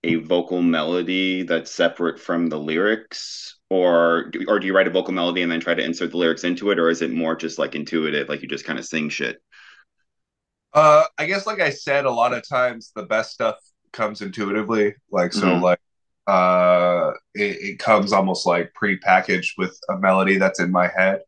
a 0.03 0.15
vocal 0.15 0.61
melody 0.61 1.43
that's 1.43 1.71
separate 1.71 2.19
from 2.19 2.47
the 2.47 2.59
lyrics 2.59 3.56
or 3.69 4.29
do, 4.31 4.45
or 4.47 4.59
do 4.59 4.67
you 4.67 4.75
write 4.75 4.87
a 4.87 4.91
vocal 4.91 5.13
melody 5.13 5.41
and 5.41 5.51
then 5.51 5.59
try 5.59 5.73
to 5.73 5.83
insert 5.83 6.11
the 6.11 6.17
lyrics 6.17 6.43
into 6.43 6.71
it 6.71 6.79
or 6.79 6.89
is 6.89 7.01
it 7.01 7.11
more 7.11 7.35
just 7.35 7.59
like 7.59 7.75
intuitive 7.75 8.29
like 8.29 8.41
you 8.41 8.47
just 8.47 8.65
kind 8.65 8.79
of 8.79 8.85
sing 8.85 9.09
shit 9.09 9.37
Uh, 10.73 11.03
I 11.17 11.25
guess, 11.25 11.47
like 11.47 11.59
I 11.59 11.69
said, 11.71 12.05
a 12.05 12.11
lot 12.11 12.33
of 12.33 12.47
times 12.47 12.91
the 12.95 13.03
best 13.03 13.31
stuff 13.31 13.55
comes 13.93 14.21
intuitively. 14.21 14.95
Like, 15.11 15.33
so, 15.33 15.57
Mhm. 15.57 15.61
like, 15.61 15.79
uh, 16.27 17.11
it, 17.33 17.57
it 17.61 17.79
comes 17.79 18.11
almost 18.13 18.45
like 18.45 18.73
pre-packaged 18.73 19.55
with 19.57 19.79
a 19.89 19.97
melody 19.97 20.37
that's 20.37 20.59
in 20.59 20.71
my 20.71 20.87
head. 20.87 21.21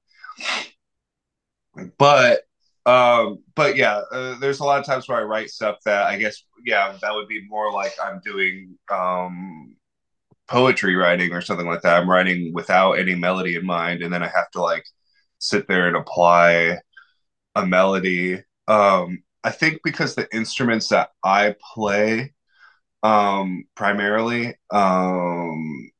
But, 1.98 2.41
um, 2.86 3.43
but 3.55 3.75
yeah, 3.75 4.01
uh, 4.12 4.39
there's 4.39 4.60
a 4.60 4.63
lot 4.63 4.79
of 4.79 4.86
times 4.86 5.08
where 5.08 5.19
I 5.19 5.24
write 5.24 5.50
stuff 5.50 5.77
that 5.86 6.08
I 6.08 6.17
guess, 6.17 6.43
yeah, 6.65 6.98
that 7.01 7.13
would 7.13 7.27
be 7.27 7.46
more 7.48 7.72
like 7.72 7.93
I'm 8.01 8.19
doing, 8.24 8.77
um, 8.91 9.75
poetry 10.49 10.95
writing 10.95 11.31
or 11.31 11.41
something 11.41 11.67
like 11.67 11.81
that. 11.83 12.01
I'm 12.01 12.09
writing 12.09 12.51
without 12.53 12.93
any 12.93 13.15
melody 13.15 13.55
in 13.55 13.65
mind, 13.65 14.01
and 14.01 14.11
then 14.13 14.23
I 14.23 14.27
have 14.27 14.49
to 14.51 14.61
like 14.61 14.85
sit 15.37 15.67
there 15.67 15.87
and 15.87 15.95
apply 15.95 16.79
a 17.55 17.65
melody. 17.65 18.43
Um, 18.67 19.23
I 19.43 19.51
think 19.51 19.81
because 19.83 20.15
the 20.15 20.27
instruments 20.35 20.89
that 20.89 21.09
I 21.23 21.55
play 21.73 22.33
um, 23.03 23.65
primarily 23.75 24.55
um, 24.71 25.91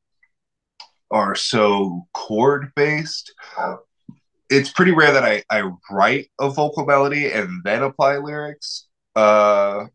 are 1.10 1.34
so 1.34 2.06
chord 2.12 2.72
based, 2.74 3.32
it's 4.50 4.70
pretty 4.70 4.92
rare 4.92 5.12
that 5.12 5.24
I, 5.24 5.44
I 5.48 5.70
write 5.90 6.28
a 6.40 6.50
vocal 6.50 6.84
melody 6.84 7.30
and 7.30 7.62
then 7.64 7.82
apply 7.82 8.18
lyrics. 8.18 8.88
Uh, 9.14 9.86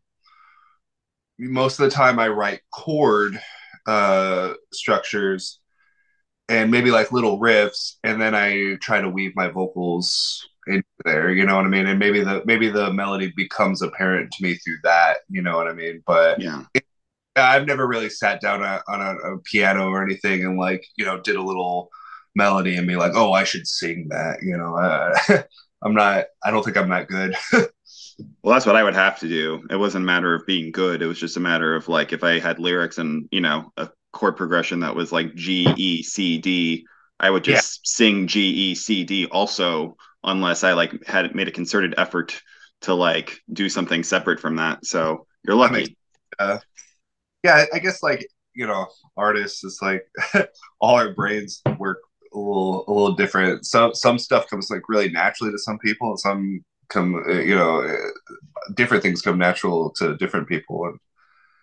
most 1.38 1.78
of 1.78 1.84
the 1.84 1.94
time, 1.94 2.18
I 2.18 2.28
write 2.28 2.60
chord 2.72 3.38
uh, 3.86 4.54
structures 4.72 5.60
and 6.48 6.70
maybe 6.70 6.90
like 6.90 7.12
little 7.12 7.40
riffs, 7.40 7.94
and 8.04 8.20
then 8.20 8.34
I 8.34 8.76
try 8.80 9.00
to 9.00 9.08
weave 9.08 9.32
my 9.34 9.48
vocals 9.48 10.46
into 10.66 10.84
there. 11.04 11.32
You 11.32 11.44
know 11.44 11.56
what 11.56 11.66
I 11.66 11.68
mean? 11.68 11.86
And 11.86 11.98
maybe 11.98 12.20
the 12.22 12.42
maybe 12.44 12.68
the 12.68 12.92
melody 12.92 13.32
becomes 13.36 13.82
apparent 13.82 14.32
to 14.32 14.42
me 14.42 14.54
through 14.54 14.78
that. 14.84 15.18
You 15.28 15.42
know 15.42 15.56
what 15.56 15.68
I 15.68 15.72
mean? 15.72 16.02
But 16.06 16.40
Yeah. 16.40 16.64
I've 17.36 17.66
never 17.66 17.86
really 17.86 18.08
sat 18.08 18.40
down 18.40 18.62
a, 18.62 18.82
on 18.88 19.02
a, 19.02 19.34
a 19.34 19.38
piano 19.40 19.88
or 19.90 20.02
anything 20.02 20.44
and 20.44 20.58
like 20.58 20.86
you 20.96 21.04
know 21.04 21.20
did 21.20 21.36
a 21.36 21.42
little 21.42 21.90
melody 22.34 22.76
and 22.76 22.86
be 22.86 22.96
like, 22.96 23.12
oh, 23.14 23.32
I 23.32 23.44
should 23.44 23.66
sing 23.66 24.06
that. 24.10 24.38
You 24.42 24.56
know, 24.56 24.76
uh, 24.76 25.42
I'm 25.82 25.94
not. 25.94 26.26
I 26.44 26.50
don't 26.50 26.62
think 26.62 26.76
I'm 26.76 26.90
that 26.90 27.08
good. 27.08 27.36
Well, 28.42 28.54
that's 28.54 28.66
what 28.66 28.76
I 28.76 28.82
would 28.82 28.94
have 28.94 29.18
to 29.20 29.28
do. 29.28 29.66
It 29.70 29.76
wasn't 29.76 30.04
a 30.04 30.06
matter 30.06 30.34
of 30.34 30.46
being 30.46 30.72
good. 30.72 31.02
It 31.02 31.06
was 31.06 31.18
just 31.20 31.36
a 31.36 31.40
matter 31.40 31.74
of 31.74 31.88
like 31.88 32.12
if 32.12 32.24
I 32.24 32.38
had 32.38 32.58
lyrics 32.58 32.98
and, 32.98 33.28
you 33.30 33.40
know, 33.40 33.72
a 33.76 33.90
chord 34.12 34.36
progression 34.36 34.80
that 34.80 34.94
was 34.94 35.12
like 35.12 35.34
G, 35.34 35.66
E, 35.76 36.02
C, 36.02 36.38
D, 36.38 36.86
I 37.20 37.28
would 37.30 37.44
just 37.44 37.86
sing 37.86 38.26
G, 38.26 38.40
E, 38.48 38.74
C, 38.74 39.04
D 39.04 39.26
also, 39.26 39.96
unless 40.24 40.64
I 40.64 40.72
like 40.72 41.04
had 41.06 41.34
made 41.34 41.48
a 41.48 41.52
concerted 41.52 41.94
effort 41.98 42.40
to 42.82 42.94
like 42.94 43.38
do 43.52 43.68
something 43.68 44.02
separate 44.02 44.40
from 44.40 44.56
that. 44.56 44.86
So 44.86 45.26
you're 45.44 45.56
That 45.58 45.72
makes- 45.72 45.88
lucky. 45.88 45.96
Uh, 46.38 46.58
yeah, 47.44 47.64
I 47.72 47.78
guess 47.78 48.02
like 48.02 48.26
you 48.54 48.66
know, 48.66 48.86
artists, 49.18 49.62
it's 49.64 49.82
like 49.82 50.06
all 50.80 50.94
our 50.94 51.12
brains 51.12 51.60
work 51.78 51.98
a 52.32 52.38
little 52.38 52.84
a 52.88 52.92
little 52.92 53.14
different. 53.14 53.66
Some 53.66 53.94
some 53.94 54.18
stuff 54.18 54.48
comes 54.48 54.70
like 54.70 54.88
really 54.88 55.10
naturally 55.10 55.52
to 55.52 55.58
some 55.58 55.78
people, 55.78 56.10
and 56.10 56.18
some 56.18 56.64
come 56.88 57.16
uh, 57.28 57.32
you 57.34 57.54
know 57.54 57.82
uh, 57.82 57.96
different 58.74 59.02
things 59.02 59.22
come 59.22 59.38
natural 59.38 59.92
to 59.98 60.16
different 60.16 60.48
people. 60.48 60.86
And 60.86 60.98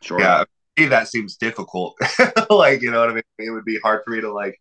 Sure. 0.01 0.19
yeah, 0.19 0.43
me, 0.77 0.87
that 0.87 1.07
seems 1.07 1.37
difficult. 1.37 1.95
like 2.49 2.81
you 2.81 2.91
know 2.91 2.99
what 3.01 3.09
I 3.11 3.13
mean? 3.15 3.23
It 3.39 3.51
would 3.51 3.65
be 3.65 3.79
hard 3.83 4.01
for 4.05 4.11
me 4.11 4.21
to 4.21 4.33
like. 4.33 4.59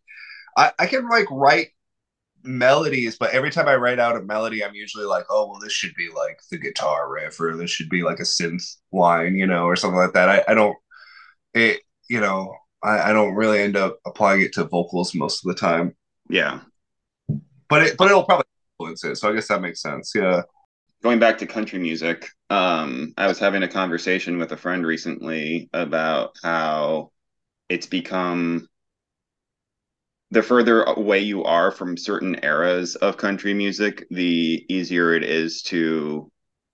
I 0.57 0.71
I 0.79 0.87
can 0.87 1.09
like 1.09 1.27
write 1.31 1.69
melodies, 2.43 3.17
but 3.19 3.31
every 3.31 3.51
time 3.51 3.67
I 3.67 3.75
write 3.75 3.99
out 3.99 4.17
a 4.17 4.21
melody, 4.23 4.63
I'm 4.63 4.75
usually 4.75 5.05
like, 5.05 5.25
oh 5.29 5.47
well, 5.49 5.59
this 5.61 5.73
should 5.73 5.95
be 5.95 6.09
like 6.15 6.39
the 6.51 6.57
guitar 6.59 7.11
riff, 7.11 7.39
or 7.41 7.55
this 7.57 7.71
should 7.71 7.89
be 7.89 8.03
like 8.03 8.19
a 8.19 8.23
synth 8.23 8.77
line, 8.93 9.35
you 9.35 9.47
know, 9.47 9.65
or 9.65 9.75
something 9.75 9.99
like 9.99 10.13
that. 10.13 10.29
I 10.29 10.43
I 10.51 10.55
don't 10.55 10.77
it 11.53 11.81
you 12.09 12.19
know 12.19 12.55
I, 12.83 13.09
I 13.09 13.13
don't 13.13 13.35
really 13.35 13.59
end 13.61 13.77
up 13.77 13.99
applying 14.05 14.41
it 14.41 14.53
to 14.53 14.65
vocals 14.65 15.15
most 15.15 15.45
of 15.45 15.49
the 15.53 15.59
time 15.59 15.95
Yeah. 16.29 16.61
but 17.69 17.83
it 17.83 17.97
but 17.97 18.09
it'll 18.09 18.23
probably 18.23 18.45
influence 18.79 19.03
it 19.03 19.15
so 19.17 19.29
i 19.29 19.33
guess 19.33 19.47
that 19.47 19.61
makes 19.61 19.81
sense 19.81 20.11
yeah 20.15 20.41
going 21.03 21.19
back 21.19 21.37
to 21.39 21.45
country 21.45 21.79
music, 21.79 22.29
um, 22.49 23.13
I 23.17 23.27
was 23.27 23.37
having 23.37 23.63
a 23.63 23.67
conversation 23.67 24.37
with 24.37 24.51
a 24.53 24.57
friend 24.57 24.85
recently 24.85 25.69
about 25.73 26.37
how 26.41 27.11
it's 27.69 27.87
become 27.87 28.67
the 30.31 30.41
further 30.41 30.83
away 30.83 31.19
you 31.19 31.43
are 31.43 31.71
from 31.71 31.97
certain 31.97 32.39
eras 32.43 32.95
of 32.95 33.17
country 33.17 33.53
music, 33.53 34.07
the 34.09 34.65
easier 34.69 35.13
it 35.13 35.23
is 35.23 35.61
to 35.63 36.31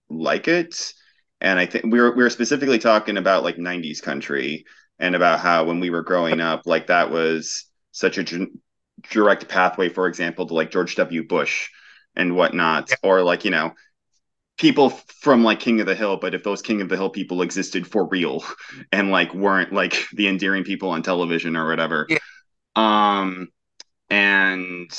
like 0.09 0.47
it. 0.47 0.93
And 1.41 1.59
I 1.59 1.65
think 1.65 1.85
we 1.85 1.99
were 1.99 2.15
we 2.15 2.23
were 2.23 2.29
specifically 2.29 2.79
talking 2.79 3.17
about 3.17 3.43
like 3.43 3.57
90s 3.57 4.01
country 4.01 4.65
and 4.99 5.15
about 5.15 5.39
how 5.39 5.65
when 5.65 5.79
we 5.79 5.89
were 5.89 6.03
growing 6.03 6.39
up, 6.39 6.61
like 6.65 6.87
that 6.87 7.09
was 7.11 7.65
such 7.91 8.17
a 8.17 8.47
direct 9.09 9.47
pathway, 9.47 9.89
for 9.89 10.07
example, 10.07 10.45
to 10.47 10.53
like 10.53 10.71
George 10.71 10.95
W. 10.95 11.25
Bush 11.27 11.69
and 12.15 12.35
whatnot, 12.35 12.91
or 13.03 13.23
like, 13.23 13.45
you 13.45 13.51
know, 13.51 13.71
people 14.59 14.89
from 14.89 15.43
like 15.43 15.59
King 15.59 15.79
of 15.79 15.87
the 15.87 15.95
Hill, 15.95 16.17
but 16.17 16.35
if 16.35 16.43
those 16.43 16.61
King 16.61 16.81
of 16.81 16.89
the 16.89 16.97
Hill 16.97 17.09
people 17.09 17.41
existed 17.41 17.87
for 17.87 18.05
real 18.07 18.43
and 18.91 19.09
like 19.09 19.33
weren't 19.33 19.73
like 19.73 20.05
the 20.13 20.27
endearing 20.27 20.63
people 20.63 20.89
on 20.91 21.01
television 21.01 21.55
or 21.55 21.67
whatever. 21.67 22.05
Yeah. 22.09 22.17
Um 22.75 23.47
and 24.09 24.91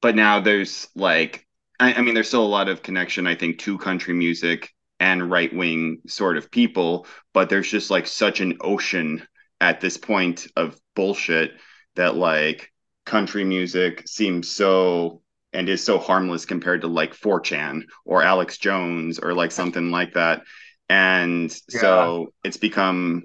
but 0.00 0.16
now 0.16 0.40
there's 0.40 0.88
like 0.96 1.46
I, 1.78 1.94
I 1.94 2.00
mean 2.00 2.14
there's 2.14 2.28
still 2.28 2.44
a 2.44 2.48
lot 2.48 2.68
of 2.68 2.82
connection, 2.82 3.26
I 3.26 3.36
think, 3.36 3.58
to 3.60 3.78
country 3.78 4.14
music 4.14 4.70
and 4.98 5.30
right 5.30 5.54
wing 5.54 6.00
sort 6.08 6.36
of 6.36 6.50
people, 6.50 7.06
but 7.32 7.48
there's 7.48 7.70
just 7.70 7.90
like 7.90 8.06
such 8.06 8.40
an 8.40 8.56
ocean 8.60 9.26
at 9.60 9.80
this 9.80 9.96
point 9.96 10.46
of 10.56 10.78
bullshit 10.96 11.52
that 11.94 12.16
like 12.16 12.72
country 13.06 13.44
music 13.44 14.06
seems 14.06 14.48
so 14.48 15.22
and 15.52 15.68
is 15.68 15.82
so 15.84 15.98
harmless 15.98 16.44
compared 16.44 16.82
to 16.82 16.88
like 16.88 17.14
4chan 17.14 17.82
or 18.04 18.22
Alex 18.22 18.58
Jones 18.58 19.18
or 19.18 19.34
like 19.34 19.52
something 19.52 19.90
like 19.90 20.14
that. 20.14 20.42
And 20.88 21.50
so 21.68 22.32
it's 22.44 22.56
become, 22.56 23.24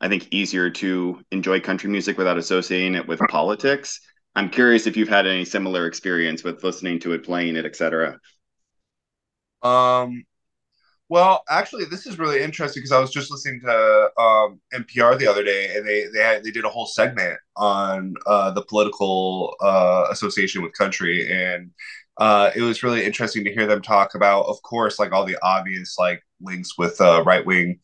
I 0.00 0.08
think, 0.08 0.28
easier 0.32 0.70
to 0.70 1.22
enjoy 1.32 1.60
country 1.60 1.90
music 1.90 2.18
without 2.18 2.38
associating 2.38 2.94
it 2.94 3.08
with 3.08 3.26
politics. 3.28 4.00
I'm 4.36 4.50
curious 4.50 4.86
if 4.86 4.96
you've 4.96 5.08
had 5.08 5.26
any 5.26 5.44
similar 5.44 5.86
experience 5.86 6.44
with 6.44 6.64
listening 6.64 7.00
to 7.00 7.12
it, 7.12 7.24
playing 7.24 7.56
it, 7.56 7.66
etc. 7.66 8.18
um 9.62 10.24
well 11.08 11.42
actually 11.50 11.84
this 11.84 12.06
is 12.06 12.18
really 12.18 12.40
interesting 12.40 12.80
because 12.80 12.92
i 12.92 12.98
was 12.98 13.10
just 13.10 13.30
listening 13.30 13.60
to 13.60 14.10
um 14.18 14.60
npr 14.72 15.18
the 15.18 15.26
other 15.26 15.44
day 15.44 15.74
and 15.76 15.86
they 15.86 16.06
they 16.12 16.20
had 16.20 16.42
they 16.42 16.50
did 16.50 16.64
a 16.64 16.68
whole 16.68 16.86
segment 16.86 17.38
on 17.56 18.14
uh 18.26 18.50
the 18.50 18.62
political 18.62 19.54
uh 19.60 20.06
association 20.10 20.62
with 20.62 20.72
country 20.72 21.30
and 21.30 21.70
uh 22.18 22.50
it 22.56 22.62
was 22.62 22.82
really 22.82 23.04
interesting 23.04 23.44
to 23.44 23.52
hear 23.52 23.66
them 23.66 23.82
talk 23.82 24.14
about 24.14 24.46
of 24.46 24.60
course 24.62 24.98
like 24.98 25.12
all 25.12 25.24
the 25.26 25.36
obvious 25.42 25.96
like 25.98 26.22
links 26.40 26.78
with 26.78 27.00
uh 27.00 27.22
right 27.26 27.44
wing 27.46 27.78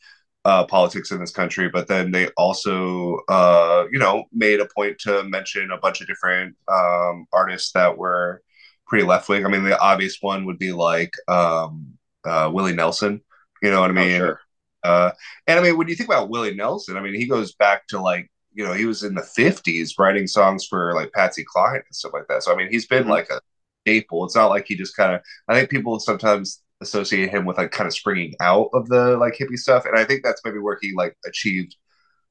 uh, 0.47 0.65
politics 0.65 1.11
in 1.11 1.21
this 1.21 1.33
country, 1.33 1.69
but 1.69 1.87
then 1.87 2.11
they 2.13 2.29
also, 2.39 3.19
uh, 3.29 3.85
you 3.93 3.99
know, 3.99 4.25
made 4.33 4.59
a 4.59 4.67
point 4.75 4.99
to 4.99 5.23
mention 5.25 5.71
a 5.71 5.77
bunch 5.77 6.01
of 6.01 6.07
different 6.07 6.57
um, 6.67 7.27
artists 7.33 7.73
that 7.73 7.99
were 7.99 8.43
pretty 8.87 9.05
left 9.05 9.29
wing. 9.29 9.45
I 9.45 9.51
mean, 9.51 9.65
the 9.65 9.79
obvious 9.79 10.17
one 10.23 10.47
would 10.47 10.59
be 10.59 10.73
like 10.73 11.13
um, 11.29 11.99
uh, 12.25 12.51
Willie 12.53 12.75
Nelson. 12.75 13.21
You 13.63 13.71
know 13.71 13.81
what 13.81 13.91
I 13.91 13.95
Oh, 13.97 14.09
mean? 14.09 14.09
sure. 14.09 14.41
Uh, 14.83 15.11
and 15.47 15.59
I 15.59 15.63
mean, 15.63 15.77
when 15.77 15.89
you 15.89 15.95
think 15.95 16.09
about 16.09 16.31
Willie 16.31 16.55
Nelson, 16.55 16.97
I 16.97 17.01
mean, 17.01 17.15
he 17.15 17.27
goes 17.27 17.55
back 17.55 17.87
to 17.89 18.01
like, 18.01 18.31
you 18.53 18.65
know, 18.65 18.73
he 18.73 18.87
was 18.87 19.03
in 19.05 19.15
the 19.15 19.23
50s 19.23 19.95
writing 19.99 20.27
songs 20.27 20.67
for 20.67 20.95
like 20.95 21.13
Patsy 21.13 21.45
Cline 21.45 21.77
and 21.77 21.95
stuff 21.95 22.13
like 22.15 22.27
that. 22.29 22.43
So, 22.43 22.53
I 22.53 22.57
mean, 22.57 22.69
he's 22.71 22.87
been 22.87 23.07
Mhm. 23.07 23.09
like 23.09 23.29
a 23.31 23.41
staple. 23.83 24.25
It's 24.25 24.37
not 24.37 24.49
like 24.49 24.67
he 24.67 24.77
just 24.77 24.97
kind 24.97 25.15
of, 25.15 25.21
I 25.49 25.55
think 25.55 25.71
people 25.71 26.01
sometimes 26.01 26.63
associate 26.81 27.31
him 27.31 27.45
with 27.45 27.59
like 27.59 27.71
kind 27.73 27.87
of 27.87 27.95
springing 27.95 28.35
out 28.41 28.71
of 28.73 28.89
the 28.89 29.17
like 29.19 29.35
hippie 29.39 29.59
stuff. 29.59 29.85
And 29.85 29.99
I 29.99 30.05
think 30.05 30.23
that's 30.25 30.41
maybe 30.45 30.59
where 30.59 30.79
he 30.81 30.95
like 30.97 31.17
achieved 31.27 31.77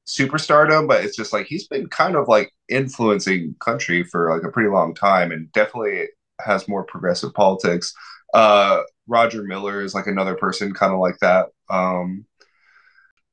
superstardom, 0.06 0.88
but 0.88 1.04
it's 1.04 1.16
just 1.16 1.32
like 1.32 1.46
he's 1.46 1.68
been 1.68 1.88
kind 1.88 2.16
of 2.16 2.28
like 2.28 2.50
influencing 2.68 3.54
country 3.60 4.02
for 4.04 4.34
like 4.34 4.42
a 4.44 4.50
pretty 4.52 4.68
long 4.70 4.94
time 4.94 5.30
and 5.32 5.52
definitely 5.52 6.06
has 6.40 6.68
more 6.68 6.84
progressive 6.84 7.32
politics. 7.34 7.92
Uh, 8.32 8.82
Roger 9.06 9.42
Miller 9.42 9.82
is 9.82 9.94
like 9.94 10.06
another 10.06 10.34
person 10.36 10.72
kind 10.72 10.92
of 10.92 11.00
like 11.00 11.18
that. 11.20 11.46
Um, 11.68 12.26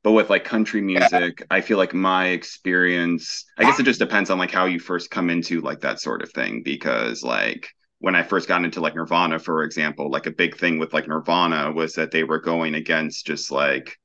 But 0.03 0.13
with 0.13 0.29
like 0.29 0.43
country 0.45 0.81
music, 0.81 1.45
I 1.51 1.61
feel 1.61 1.77
like 1.77 1.93
my 1.93 2.27
experience, 2.27 3.45
I 3.57 3.65
guess 3.65 3.79
it 3.79 3.83
just 3.83 3.99
depends 3.99 4.29
on 4.29 4.37
like 4.37 4.51
how 4.51 4.65
you 4.65 4.79
first 4.79 5.11
come 5.11 5.29
into 5.29 5.59
like 5.61 5.81
that 5.81 5.99
sort 5.99 6.21
of 6.21 6.31
thing. 6.31 6.63
Because 6.63 7.23
like 7.23 7.67
when 7.99 8.15
I 8.15 8.23
first 8.23 8.47
got 8.47 8.63
into 8.63 8.79
like 8.79 8.95
Nirvana, 8.95 9.39
for 9.39 9.63
example, 9.63 10.09
like 10.09 10.25
a 10.25 10.31
big 10.31 10.57
thing 10.57 10.79
with 10.79 10.93
like 10.93 11.07
Nirvana 11.07 11.71
was 11.73 11.93
that 11.95 12.11
they 12.11 12.23
were 12.23 12.39
going 12.39 12.75
against 12.75 13.25
just 13.25 13.51
like 13.51 13.97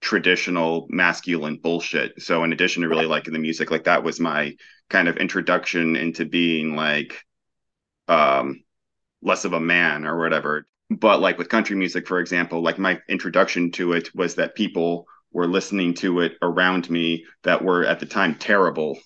traditional 0.00 0.86
masculine 0.90 1.56
bullshit. 1.56 2.20
So 2.22 2.44
in 2.44 2.52
addition 2.52 2.82
to 2.82 2.88
really 2.88 3.06
liking 3.06 3.32
the 3.32 3.38
music, 3.38 3.70
like 3.70 3.84
that 3.84 4.04
was 4.04 4.20
my 4.20 4.54
kind 4.90 5.08
of 5.08 5.16
introduction 5.16 5.96
into 5.96 6.24
being 6.26 6.76
like 6.76 7.22
um 8.08 8.63
less 9.24 9.44
of 9.44 9.54
a 9.54 9.60
man 9.60 10.06
or 10.06 10.18
whatever. 10.18 10.66
But 10.90 11.20
like 11.20 11.38
with 11.38 11.48
country 11.48 11.76
music, 11.76 12.06
for 12.08 12.20
example, 12.20 12.62
like 12.62 12.78
my 12.78 13.00
introduction 13.08 13.72
to 13.72 13.94
it 13.94 14.14
was 14.14 14.36
that 14.36 14.54
people 14.54 15.06
were 15.32 15.48
listening 15.48 15.94
to 15.94 16.20
it 16.20 16.34
around 16.42 16.90
me 16.90 17.24
that 17.42 17.64
were 17.64 17.84
at 17.84 18.00
the 18.00 18.06
time 18.06 18.36
terrible. 18.36 18.98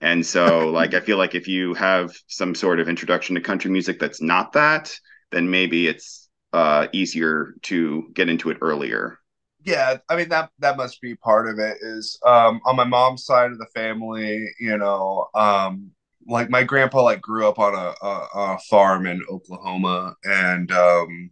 And 0.00 0.24
so 0.26 0.68
like 0.70 0.94
I 0.94 1.00
feel 1.00 1.18
like 1.18 1.34
if 1.34 1.48
you 1.48 1.74
have 1.74 2.14
some 2.26 2.54
sort 2.54 2.80
of 2.80 2.88
introduction 2.88 3.34
to 3.36 3.40
country 3.40 3.70
music 3.70 3.98
that's 4.00 4.22
not 4.22 4.52
that, 4.52 4.94
then 5.30 5.50
maybe 5.50 5.86
it's 5.88 6.28
uh 6.52 6.88
easier 6.92 7.54
to 7.62 8.10
get 8.14 8.28
into 8.28 8.50
it 8.50 8.58
earlier. 8.60 9.18
yeah, 9.64 9.98
I 10.08 10.16
mean 10.16 10.28
that 10.30 10.50
that 10.60 10.76
must 10.76 11.00
be 11.00 11.14
part 11.16 11.48
of 11.48 11.58
it. 11.58 11.78
Is 11.82 12.18
um, 12.26 12.60
on 12.64 12.76
my 12.76 12.84
mom's 12.84 13.24
side 13.24 13.52
of 13.52 13.58
the 13.58 13.66
family, 13.74 14.46
you 14.58 14.78
know, 14.78 15.28
um, 15.34 15.90
like 16.30 16.50
my 16.50 16.62
grandpa 16.62 17.02
like 17.02 17.20
grew 17.20 17.48
up 17.48 17.58
on 17.58 17.74
a, 17.74 17.94
a, 18.06 18.28
a 18.34 18.58
farm 18.70 19.06
in 19.06 19.20
Oklahoma, 19.30 20.14
and 20.24 20.70
um, 20.72 21.30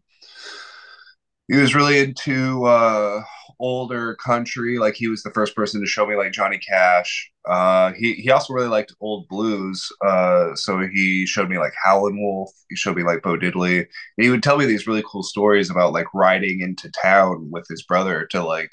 he 1.49 1.57
was 1.57 1.75
really 1.75 1.99
into 1.99 2.65
uh, 2.65 3.23
older 3.61 4.15
country. 4.17 4.79
Like 4.79 4.95
he 4.95 5.09
was 5.09 5.23
the 5.23 5.31
first 5.31 5.57
person 5.57 5.81
to 5.81 5.87
show 5.87 6.07
me 6.07 6.17
like 6.17 6.33
Johnny 6.33 6.59
Cash. 6.59 7.31
Uh, 7.49 7.93
he 7.97 8.15
he 8.15 8.31
also 8.31 8.53
really 8.53 8.69
liked 8.69 8.95
old 9.01 9.29
blues. 9.29 9.89
Uh, 10.05 10.55
so 10.55 10.81
he 10.81 11.27
showed 11.27 11.49
me 11.49 11.59
like 11.59 11.73
Howlin' 11.83 12.21
Wolf. 12.21 12.51
He 12.69 12.77
showed 12.77 12.97
me 12.97 13.03
like 13.05 13.23
Bo 13.23 13.37
Diddley. 13.37 13.79
And 13.79 13.87
he 14.25 14.31
would 14.31 14.43
tell 14.43 14.59
me 14.59 14.67
these 14.67 14.87
really 14.87 15.05
cool 15.07 15.23
stories 15.23 15.71
about 15.71 15.93
like 15.93 16.07
riding 16.15 16.61
into 16.61 16.91
town 17.03 17.49
with 17.51 17.67
his 17.69 17.83
brother 17.85 18.27
to 18.27 18.43
like 18.45 18.71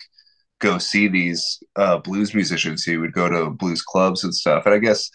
go 0.60 0.78
see 0.78 1.08
these 1.08 1.62
uh, 1.76 1.98
blues 2.00 2.34
musicians. 2.34 2.84
He 2.84 2.98
would 2.98 3.14
go 3.14 3.30
to 3.30 3.52
blues 3.52 3.82
clubs 3.82 4.24
and 4.24 4.34
stuff. 4.34 4.66
And 4.66 4.76
I 4.76 4.80
guess 4.80 5.10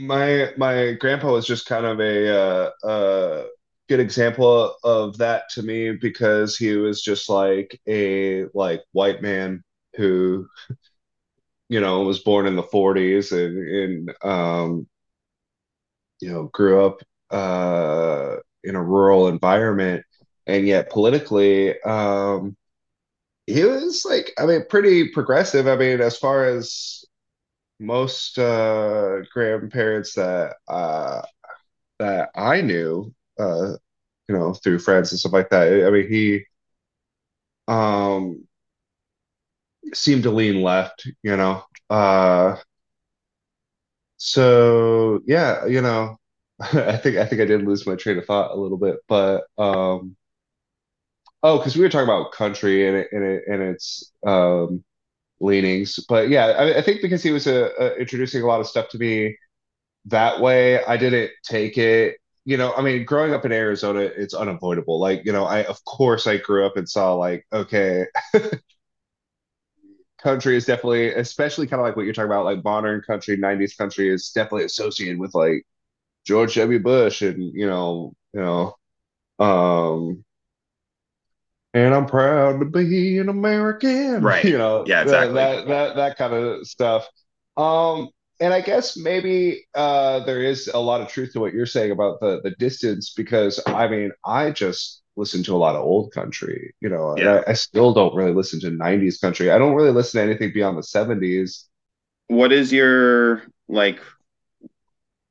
my 0.00 0.52
my 0.56 0.92
grandpa 0.92 1.32
was 1.32 1.46
just 1.46 1.66
kind 1.66 1.86
of 1.86 2.00
a 2.00 2.72
uh, 2.84 3.44
good 3.88 4.00
example 4.00 4.74
of 4.84 5.18
that 5.18 5.48
to 5.50 5.62
me 5.62 5.92
because 5.92 6.56
he 6.56 6.76
was 6.76 7.02
just 7.02 7.28
like 7.28 7.80
a 7.88 8.44
like 8.54 8.82
white 8.92 9.22
man 9.22 9.62
who 9.96 10.46
you 11.68 11.80
know 11.80 12.02
was 12.02 12.20
born 12.20 12.46
in 12.46 12.56
the 12.56 12.62
40s 12.62 13.32
and, 13.32 13.68
and 13.68 14.14
um 14.24 14.86
you 16.20 16.30
know 16.30 16.44
grew 16.52 16.84
up 16.84 17.00
uh 17.30 18.36
in 18.64 18.74
a 18.76 18.82
rural 18.82 19.28
environment. 19.28 20.04
And 20.46 20.66
yet 20.66 20.90
politically 20.90 21.80
um 21.82 22.56
he 23.46 23.64
was 23.64 24.04
like 24.08 24.32
i 24.38 24.46
mean 24.46 24.64
pretty 24.68 25.08
progressive. 25.08 25.66
I 25.68 25.76
mean 25.76 26.00
as 26.00 26.18
far 26.18 26.44
as 26.46 26.99
most 27.80 28.38
uh 28.38 29.20
grandparents 29.32 30.14
that 30.14 30.56
uh 30.68 31.22
that 31.98 32.30
i 32.36 32.60
knew 32.62 33.12
uh 33.40 33.72
you 34.28 34.36
know 34.36 34.54
through 34.54 34.78
friends 34.78 35.12
and 35.12 35.20
stuff 35.20 35.32
like 35.32 35.50
that 35.50 35.86
i 35.86 35.90
mean 35.90 36.08
he 36.08 36.44
um 37.68 38.46
seemed 39.94 40.22
to 40.24 40.30
lean 40.30 40.62
left 40.62 41.06
you 41.22 41.36
know 41.36 41.62
uh 41.90 42.56
so 44.16 45.20
yeah 45.26 45.66
you 45.66 45.80
know 45.80 46.16
i 46.60 46.96
think 46.96 47.16
i 47.16 47.24
think 47.24 47.40
i 47.40 47.44
did 47.44 47.62
lose 47.64 47.86
my 47.86 47.96
train 47.96 48.18
of 48.18 48.26
thought 48.26 48.50
a 48.52 48.60
little 48.60 48.78
bit 48.78 48.96
but 49.08 49.44
um 49.58 50.16
oh 51.42 51.58
because 51.58 51.76
we 51.76 51.82
were 51.82 51.88
talking 51.88 52.04
about 52.08 52.32
country 52.32 52.86
and 52.88 52.96
it 52.96 53.08
and 53.12 53.24
it 53.24 53.44
and 53.48 53.62
its 53.62 54.12
um 54.26 54.84
leanings 55.40 55.98
but 56.08 56.28
yeah 56.28 56.46
I, 56.46 56.78
I 56.78 56.82
think 56.82 57.02
because 57.02 57.22
he 57.22 57.30
was 57.30 57.46
uh, 57.46 57.70
uh, 57.80 57.94
introducing 57.98 58.42
a 58.42 58.46
lot 58.46 58.60
of 58.60 58.66
stuff 58.66 58.88
to 58.90 58.98
me 58.98 59.36
that 60.06 60.40
way. 60.40 60.84
I 60.84 60.96
didn't 60.96 61.30
take 61.44 61.78
it. 61.78 62.16
You 62.44 62.56
know, 62.56 62.72
I 62.74 62.82
mean, 62.82 63.04
growing 63.04 63.34
up 63.34 63.44
in 63.44 63.52
Arizona, 63.52 64.00
it's 64.00 64.34
unavoidable. 64.34 64.98
Like, 64.98 65.22
you 65.26 65.32
know, 65.32 65.44
I 65.44 65.64
of 65.64 65.84
course 65.84 66.26
I 66.26 66.38
grew 66.38 66.66
up 66.66 66.76
and 66.76 66.88
saw 66.88 67.14
like, 67.14 67.46
okay, 67.52 68.06
country 70.18 70.56
is 70.56 70.64
definitely, 70.66 71.12
especially 71.14 71.66
kind 71.66 71.80
of 71.80 71.86
like 71.86 71.96
what 71.96 72.04
you're 72.04 72.14
talking 72.14 72.30
about, 72.30 72.44
like 72.44 72.64
modern 72.64 73.00
country, 73.02 73.36
90s 73.36 73.76
country 73.76 74.08
is 74.12 74.30
definitely 74.34 74.64
associated 74.64 75.18
with 75.18 75.34
like 75.34 75.64
George 76.26 76.56
W. 76.56 76.80
Bush 76.80 77.22
and, 77.22 77.42
you 77.54 77.66
know, 77.66 78.14
you 78.34 78.40
know, 78.42 78.76
um, 79.40 80.24
and 81.74 81.94
I'm 81.94 82.06
proud 82.06 82.60
to 82.60 82.66
be 82.66 83.18
an 83.18 83.28
American, 83.28 84.38
Right. 84.42 84.44
you 84.44 84.58
know, 84.58 84.82
Yeah, 84.84 85.02
exactly. 85.02 85.34
that 85.34 85.66
that, 85.66 85.96
that 85.96 86.16
kind 86.16 86.32
of 86.34 86.66
stuff. 86.66 87.06
Um, 87.56 88.08
and 88.40 88.54
I 88.54 88.60
guess 88.62 88.96
maybe 88.96 89.66
uh, 89.74 90.24
there 90.24 90.42
is 90.42 90.68
a 90.68 90.78
lot 90.78 91.00
of 91.02 91.08
truth 91.08 91.32
to 91.34 91.40
what 91.40 91.52
you're 91.52 91.66
saying 91.66 91.90
about 91.90 92.20
the 92.20 92.40
the 92.42 92.52
distance 92.58 93.12
because 93.14 93.60
I 93.66 93.88
mean 93.88 94.12
I 94.24 94.50
just 94.50 95.02
listen 95.16 95.42
to 95.44 95.54
a 95.54 95.58
lot 95.58 95.76
of 95.76 95.82
old 95.82 96.12
country, 96.12 96.74
you 96.80 96.88
know, 96.88 97.10
Yeah. 97.16 97.42
I, 97.46 97.50
I 97.50 97.52
still 97.54 97.92
don't 97.92 98.14
really 98.14 98.32
listen 98.32 98.60
to 98.60 98.70
90s 98.70 99.18
country. 99.20 99.50
I 99.50 99.58
don't 99.58 99.74
really 99.74 99.92
listen 99.92 100.18
to 100.20 100.24
anything 100.26 100.52
beyond 100.54 100.78
the 100.78 100.82
70s. 100.82 101.66
What 102.28 102.52
is 102.52 102.72
your 102.72 103.42
like 103.68 104.00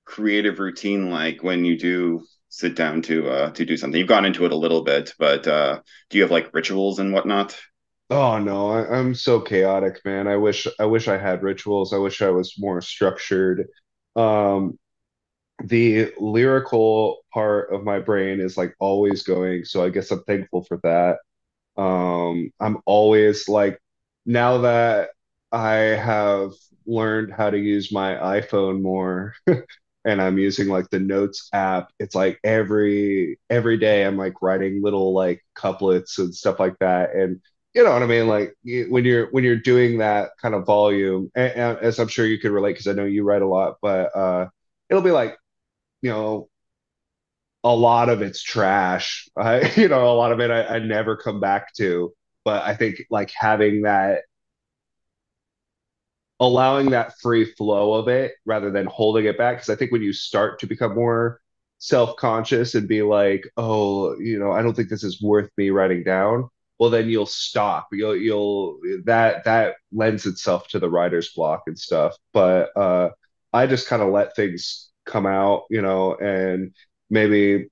creative 0.05 0.59
routine 0.59 1.09
like 1.09 1.43
when 1.43 1.63
you 1.65 1.77
do 1.77 2.25
sit 2.49 2.75
down 2.75 3.01
to 3.03 3.29
uh 3.29 3.51
to 3.51 3.65
do 3.65 3.77
something? 3.77 3.99
You've 3.99 4.07
gone 4.09 4.25
into 4.25 4.45
it 4.45 4.51
a 4.51 4.55
little 4.57 4.83
bit, 4.83 5.13
but 5.19 5.47
uh 5.47 5.81
do 6.09 6.17
you 6.17 6.23
have 6.23 6.31
like 6.31 6.53
rituals 6.53 6.99
and 6.99 7.13
whatnot? 7.13 7.59
Oh 8.09 8.39
no, 8.39 8.69
I, 8.71 8.97
I'm 8.97 9.13
so 9.13 9.39
chaotic, 9.39 10.03
man. 10.03 10.27
I 10.27 10.35
wish 10.37 10.67
I 10.79 10.85
wish 10.85 11.07
I 11.07 11.17
had 11.17 11.43
rituals. 11.43 11.93
I 11.93 11.97
wish 11.97 12.21
I 12.21 12.29
was 12.29 12.55
more 12.57 12.81
structured. 12.81 13.67
Um, 14.15 14.79
the 15.63 16.13
lyrical 16.19 17.19
part 17.33 17.73
of 17.73 17.83
my 17.83 17.99
brain 17.99 18.39
is 18.41 18.57
like 18.57 18.75
always 18.79 19.23
going, 19.23 19.65
so 19.65 19.83
I 19.83 19.89
guess 19.89 20.11
I'm 20.11 20.23
thankful 20.23 20.63
for 20.65 20.79
that. 20.83 21.19
Um, 21.81 22.51
I'm 22.59 22.77
always 22.85 23.49
like, 23.49 23.79
now 24.25 24.59
that 24.59 25.11
I 25.51 25.73
have 25.75 26.51
learned 26.87 27.33
how 27.33 27.49
to 27.51 27.57
use 27.59 27.91
my 27.91 28.15
iPhone 28.15 28.81
more 28.81 29.35
and 30.05 30.21
I'm 30.21 30.37
using 30.37 30.67
like 30.67 30.89
the 30.89 30.99
Notes 30.99 31.49
app, 31.53 31.91
it's 31.99 32.15
like 32.15 32.39
every 32.43 33.39
every 33.49 33.77
day 33.77 34.05
I'm 34.05 34.17
like 34.17 34.41
writing 34.41 34.81
little 34.81 35.13
like 35.13 35.43
couplets 35.55 36.17
and 36.19 36.33
stuff 36.33 36.59
like 36.59 36.77
that. 36.79 37.13
And 37.15 37.41
you 37.73 37.83
know 37.83 37.91
what 37.93 38.03
I 38.03 38.07
mean? 38.07 38.27
Like 38.27 38.55
when 38.63 39.05
you're 39.05 39.29
when 39.31 39.43
you're 39.43 39.57
doing 39.57 39.99
that 39.99 40.31
kind 40.41 40.55
of 40.55 40.65
volume, 40.65 41.31
and, 41.35 41.51
and 41.53 41.77
as 41.79 41.99
I'm 41.99 42.07
sure 42.07 42.25
you 42.25 42.39
could 42.39 42.51
relate 42.51 42.73
because 42.73 42.87
I 42.87 42.93
know 42.93 43.05
you 43.05 43.23
write 43.23 43.41
a 43.43 43.47
lot, 43.47 43.77
but 43.81 44.15
uh, 44.15 44.47
it'll 44.89 45.03
be 45.03 45.11
like 45.11 45.37
you 46.03 46.11
know 46.11 46.49
a 47.63 47.75
lot 47.75 48.09
of 48.09 48.21
it's 48.21 48.41
trash. 48.41 49.27
I, 49.37 49.71
you 49.75 49.87
know, 49.87 50.11
a 50.11 50.15
lot 50.15 50.31
of 50.31 50.39
it 50.39 50.51
I, 50.51 50.75
I 50.75 50.79
never 50.79 51.17
come 51.17 51.39
back 51.39 51.73
to. 51.75 52.13
But 52.45 52.63
I 52.63 52.75
think 52.75 53.03
like 53.09 53.31
having 53.37 53.83
that, 53.83 54.21
allowing 56.39 56.91
that 56.91 57.19
free 57.19 57.45
flow 57.45 57.93
of 57.93 58.07
it 58.07 58.33
rather 58.45 58.71
than 58.71 58.85
holding 58.85 59.25
it 59.25 59.37
back. 59.37 59.57
Because 59.57 59.69
I 59.69 59.75
think 59.75 59.91
when 59.91 60.01
you 60.01 60.13
start 60.13 60.59
to 60.59 60.67
become 60.67 60.95
more 60.95 61.41
self-conscious 61.79 62.75
and 62.75 62.87
be 62.87 63.01
like, 63.01 63.45
oh, 63.57 64.17
you 64.19 64.39
know, 64.39 64.51
I 64.51 64.61
don't 64.61 64.73
think 64.75 64.89
this 64.89 65.03
is 65.03 65.21
worth 65.21 65.49
me 65.57 65.69
writing 65.69 66.03
down. 66.03 66.49
Well, 66.79 66.89
then 66.89 67.09
you'll 67.09 67.25
stop. 67.25 67.87
You'll 67.91 68.15
you'll 68.15 68.79
that 69.05 69.43
that 69.45 69.75
lends 69.91 70.25
itself 70.25 70.67
to 70.69 70.79
the 70.79 70.89
writer's 70.89 71.33
block 71.33 71.63
and 71.67 71.77
stuff. 71.77 72.15
But 72.33 72.69
uh, 72.77 73.09
I 73.51 73.67
just 73.67 73.87
kind 73.87 74.01
of 74.01 74.09
let 74.09 74.35
things 74.35 74.89
come 75.05 75.25
out, 75.25 75.63
you 75.69 75.81
know, 75.81 76.15
and 76.15 76.73
maybe 77.09 77.69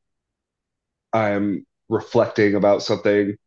I'm 1.14 1.66
reflecting 1.90 2.56
about 2.56 2.84
something 2.84 3.38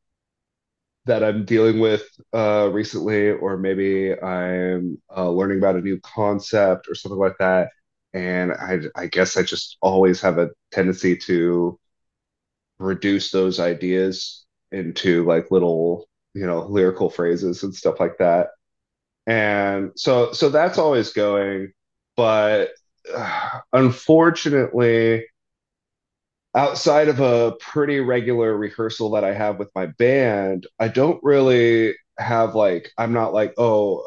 that 1.06 1.24
I'm 1.24 1.44
dealing 1.44 1.80
with 1.80 2.04
uh, 2.32 2.68
recently, 2.72 3.30
or 3.30 3.56
maybe 3.56 4.12
I'm 4.20 5.00
uh, 5.14 5.30
learning 5.30 5.58
about 5.58 5.76
a 5.76 5.80
new 5.80 5.98
concept 6.00 6.88
or 6.88 6.94
something 6.94 7.18
like 7.18 7.38
that. 7.38 7.70
And 8.12 8.52
I, 8.52 8.80
I 8.94 9.06
guess 9.06 9.36
I 9.36 9.42
just 9.42 9.78
always 9.80 10.20
have 10.20 10.38
a 10.38 10.50
tendency 10.72 11.16
to 11.16 11.78
reduce 12.78 13.30
those 13.30 13.60
ideas 13.60 14.44
into 14.72 15.24
like 15.24 15.50
little, 15.50 16.08
you 16.34 16.46
know, 16.46 16.66
lyrical 16.66 17.10
phrases 17.10 17.62
and 17.62 17.74
stuff 17.74 18.00
like 18.00 18.18
that. 18.18 18.48
And 19.26 19.92
so, 19.96 20.32
so 20.32 20.48
that's 20.48 20.78
always 20.78 21.12
going. 21.12 21.72
But 22.16 22.70
uh, 23.14 23.60
unfortunately, 23.72 25.26
outside 26.54 27.08
of 27.08 27.20
a 27.20 27.52
pretty 27.60 28.00
regular 28.00 28.56
rehearsal 28.56 29.10
that 29.12 29.24
I 29.24 29.32
have 29.34 29.58
with 29.58 29.70
my 29.74 29.86
band, 29.86 30.66
I 30.78 30.88
don't 30.88 31.22
really 31.22 31.94
have 32.18 32.54
like 32.54 32.90
I'm 32.98 33.12
not 33.12 33.32
like, 33.34 33.54
oh, 33.58 34.00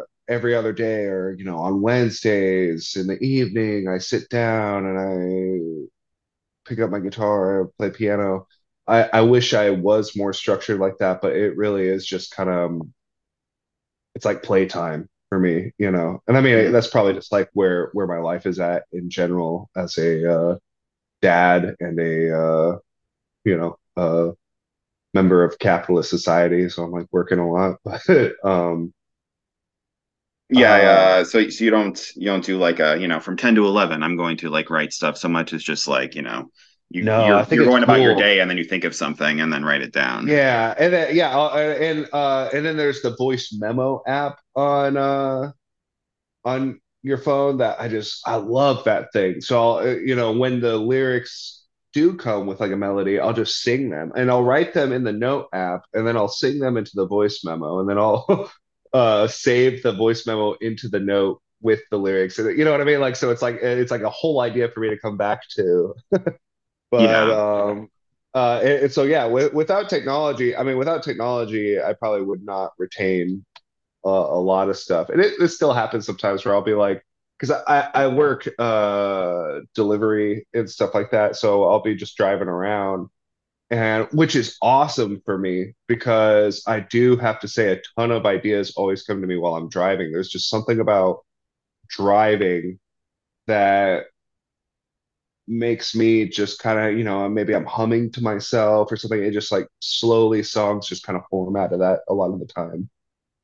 uh 0.00 0.04
every 0.28 0.54
other 0.54 0.72
day 0.72 1.04
or 1.06 1.34
you 1.38 1.44
know 1.44 1.58
on 1.58 1.80
Wednesdays 1.82 2.94
in 2.96 3.06
the 3.08 3.18
evening 3.20 3.88
I 3.88 3.98
sit 3.98 4.28
down 4.28 4.86
and 4.86 4.98
I 4.98 5.88
pick 6.68 6.80
up 6.80 6.90
my 6.90 7.00
guitar, 7.00 7.60
or 7.60 7.68
play 7.78 7.90
piano. 7.90 8.46
I, 8.86 9.04
I 9.12 9.20
wish 9.22 9.54
I 9.54 9.70
was 9.70 10.16
more 10.16 10.32
structured 10.32 10.80
like 10.80 10.98
that, 10.98 11.20
but 11.22 11.34
it 11.36 11.56
really 11.56 11.86
is 11.88 12.06
just 12.06 12.32
kind 12.32 12.50
of 12.50 12.82
it's 14.14 14.24
like 14.24 14.42
playtime 14.42 15.08
for 15.28 15.38
me, 15.38 15.72
you 15.78 15.90
know. 15.90 16.22
And 16.26 16.36
I 16.36 16.40
mean 16.40 16.72
that's 16.72 16.88
probably 16.88 17.14
just 17.14 17.32
like 17.32 17.48
where 17.52 17.90
where 17.92 18.06
my 18.06 18.18
life 18.18 18.46
is 18.46 18.58
at 18.60 18.84
in 18.92 19.10
general 19.10 19.70
as 19.76 19.96
a 19.98 20.32
uh 20.32 20.56
dad 21.22 21.76
and 21.80 21.98
a 22.00 22.38
uh, 22.38 22.78
you 23.44 23.56
know 23.56 23.78
uh, 23.96 24.32
member 25.14 25.44
of 25.44 25.58
capitalist 25.58 26.10
society. 26.10 26.68
So 26.68 26.84
I'm 26.84 26.92
like 26.92 27.06
working 27.12 27.38
a 27.38 27.50
lot, 27.50 27.78
but 27.84 28.32
um, 28.44 28.92
Yeah, 30.48 30.74
uh, 30.74 31.20
uh 31.20 31.24
so 31.24 31.48
so 31.48 31.64
you 31.64 31.70
don't 31.70 32.10
you 32.16 32.26
don't 32.26 32.44
do 32.44 32.58
like 32.58 32.80
a, 32.80 32.98
you 32.98 33.06
know, 33.08 33.20
from 33.20 33.36
10 33.36 33.54
to 33.54 33.66
11 33.66 34.02
I'm 34.02 34.16
going 34.16 34.36
to 34.38 34.50
like 34.50 34.68
write 34.70 34.92
stuff 34.92 35.16
so 35.16 35.28
much 35.28 35.52
it's 35.52 35.62
just 35.64 35.86
like, 35.86 36.14
you 36.14 36.22
know, 36.22 36.50
you 36.90 37.04
no, 37.04 37.20
I 37.20 37.26
you're 37.26 37.44
think 37.44 37.58
you're 37.58 37.66
it's 37.66 37.70
going 37.70 37.84
about 37.84 38.00
your 38.00 38.14
day 38.16 38.40
and 38.40 38.50
then 38.50 38.58
you 38.58 38.64
think 38.64 38.84
of 38.84 38.94
something 38.94 39.40
and 39.40 39.52
then 39.52 39.64
write 39.64 39.82
it 39.82 39.92
down. 39.92 40.26
Yeah, 40.26 40.74
and 40.78 40.92
then 40.92 41.14
yeah, 41.16 41.36
uh, 41.38 41.56
and 41.56 42.08
uh, 42.12 42.50
and 42.52 42.64
then 42.66 42.76
there's 42.76 43.00
the 43.02 43.16
voice 43.16 43.56
memo 43.58 44.02
app 44.06 44.38
on 44.54 44.96
uh 44.96 45.52
on 46.44 46.80
your 47.02 47.18
phone 47.18 47.58
that 47.58 47.80
I 47.80 47.88
just 47.88 48.26
I 48.26 48.36
love 48.36 48.84
that 48.84 49.12
thing. 49.12 49.40
So 49.40 49.60
I'll, 49.78 49.78
uh, 49.88 49.96
you 49.96 50.14
know 50.16 50.32
when 50.32 50.60
the 50.60 50.76
lyrics 50.76 51.64
do 51.92 52.14
come 52.14 52.46
with 52.46 52.60
like 52.60 52.72
a 52.72 52.76
melody, 52.76 53.18
I'll 53.18 53.32
just 53.32 53.62
sing 53.62 53.90
them 53.90 54.12
and 54.16 54.30
I'll 54.30 54.44
write 54.44 54.74
them 54.74 54.92
in 54.92 55.04
the 55.04 55.12
note 55.12 55.48
app 55.52 55.82
and 55.94 56.06
then 56.06 56.16
I'll 56.16 56.28
sing 56.28 56.58
them 56.60 56.76
into 56.76 56.92
the 56.94 57.06
voice 57.06 57.42
memo 57.44 57.80
and 57.80 57.88
then 57.88 57.98
I'll 57.98 58.50
uh 58.92 59.26
save 59.28 59.82
the 59.82 59.92
voice 59.92 60.26
memo 60.26 60.52
into 60.60 60.88
the 60.88 61.00
note 61.00 61.40
with 61.62 61.80
the 61.90 61.98
lyrics 61.98 62.38
and 62.38 62.58
you 62.58 62.64
know 62.64 62.72
what 62.72 62.80
I 62.80 62.84
mean? 62.84 63.00
Like 63.00 63.16
so 63.16 63.30
it's 63.30 63.42
like 63.42 63.56
it's 63.62 63.90
like 63.90 64.02
a 64.02 64.10
whole 64.10 64.40
idea 64.40 64.68
for 64.70 64.80
me 64.80 64.90
to 64.90 64.98
come 64.98 65.16
back 65.16 65.42
to. 65.56 65.94
But 66.90 67.28
Yeah. 67.28 67.30
um 67.30 67.88
uh 68.34 68.60
and, 68.62 68.84
and 68.84 68.92
so 68.92 69.04
yeah, 69.04 69.26
with, 69.26 69.52
without 69.54 69.88
technology, 69.88 70.56
I 70.56 70.62
mean 70.62 70.78
without 70.78 71.02
technology, 71.02 71.80
I 71.80 71.92
probably 71.94 72.22
would 72.22 72.44
not 72.44 72.72
retain 72.78 73.44
a, 74.04 74.08
a 74.08 74.40
lot 74.40 74.68
of 74.68 74.76
stuff. 74.76 75.08
And 75.10 75.20
it, 75.20 75.34
it 75.40 75.48
still 75.48 75.72
happens 75.72 76.06
sometimes 76.06 76.44
where 76.44 76.54
I'll 76.54 76.62
be 76.62 76.74
like, 76.74 77.04
because 77.38 77.62
I, 77.66 77.88
I 77.94 78.06
work 78.08 78.48
uh, 78.58 79.60
delivery 79.74 80.46
and 80.52 80.68
stuff 80.68 80.94
like 80.94 81.10
that. 81.12 81.36
So 81.36 81.64
I'll 81.64 81.82
be 81.82 81.94
just 81.94 82.16
driving 82.16 82.48
around, 82.48 83.08
and 83.70 84.06
which 84.12 84.36
is 84.36 84.58
awesome 84.60 85.22
for 85.24 85.38
me 85.38 85.74
because 85.88 86.62
I 86.66 86.80
do 86.80 87.16
have 87.16 87.40
to 87.40 87.48
say 87.48 87.72
a 87.72 87.80
ton 87.96 88.10
of 88.10 88.26
ideas 88.26 88.72
always 88.76 89.04
come 89.04 89.20
to 89.22 89.26
me 89.26 89.38
while 89.38 89.54
I'm 89.54 89.68
driving. 89.70 90.12
There's 90.12 90.28
just 90.28 90.50
something 90.50 90.80
about 90.80 91.24
driving 91.88 92.78
that 93.46 94.06
makes 95.48 95.94
me 95.94 96.28
just 96.28 96.60
kind 96.60 96.78
of, 96.78 96.98
you 96.98 97.04
know, 97.04 97.28
maybe 97.28 97.54
I'm 97.54 97.66
humming 97.66 98.12
to 98.12 98.22
myself 98.22 98.92
or 98.92 98.96
something. 98.96 99.22
It 99.22 99.32
just 99.32 99.52
like 99.52 99.66
slowly 99.80 100.42
songs 100.42 100.86
just 100.86 101.04
kind 101.04 101.16
of 101.16 101.24
form 101.30 101.56
out 101.56 101.72
of 101.72 101.80
that 101.80 102.00
a 102.08 102.14
lot 102.14 102.32
of 102.32 102.38
the 102.38 102.46
time. 102.46 102.88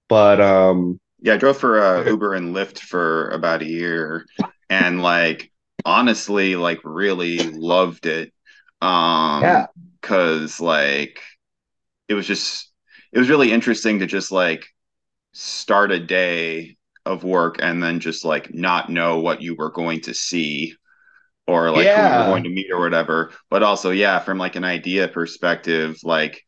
But 0.08 0.40
um, 0.40 1.00
Yeah, 1.20 1.34
I 1.34 1.36
drove 1.36 1.58
for 1.58 1.80
uh, 1.82 2.04
Uber 2.08 2.34
and 2.34 2.54
Lyft 2.54 2.78
for 2.80 3.30
about 3.30 3.62
a 3.62 3.66
year 3.68 4.26
and 4.68 5.02
like 5.02 5.50
honestly 5.84 6.56
like 6.56 6.80
really 6.84 7.38
loved 7.50 8.06
it. 8.06 8.32
Um 8.82 9.64
yeah, 9.64 9.66
'cause 10.02 10.60
like 10.60 11.20
it 12.08 12.14
was 12.14 12.26
just 12.26 12.70
it 13.12 13.18
was 13.18 13.30
really 13.30 13.52
interesting 13.52 14.00
to 14.00 14.06
just 14.06 14.32
like 14.32 14.66
start 15.32 15.92
a 15.92 16.00
day 16.00 16.76
of 17.06 17.24
work 17.24 17.56
and 17.60 17.82
then 17.82 18.00
just 18.00 18.24
like 18.24 18.52
not 18.54 18.90
know 18.90 19.20
what 19.20 19.42
you 19.42 19.54
were 19.56 19.70
going 19.70 20.00
to 20.02 20.14
see 20.14 20.74
or 21.46 21.70
like 21.70 21.92
who 21.92 22.04
you're 22.04 22.24
going 22.24 22.44
to 22.44 22.50
meet 22.50 22.70
or 22.72 22.80
whatever. 22.80 23.32
But 23.50 23.62
also, 23.62 23.90
yeah, 23.90 24.18
from 24.18 24.38
like 24.38 24.56
an 24.56 24.64
idea 24.64 25.08
perspective, 25.08 25.96
like 26.02 26.42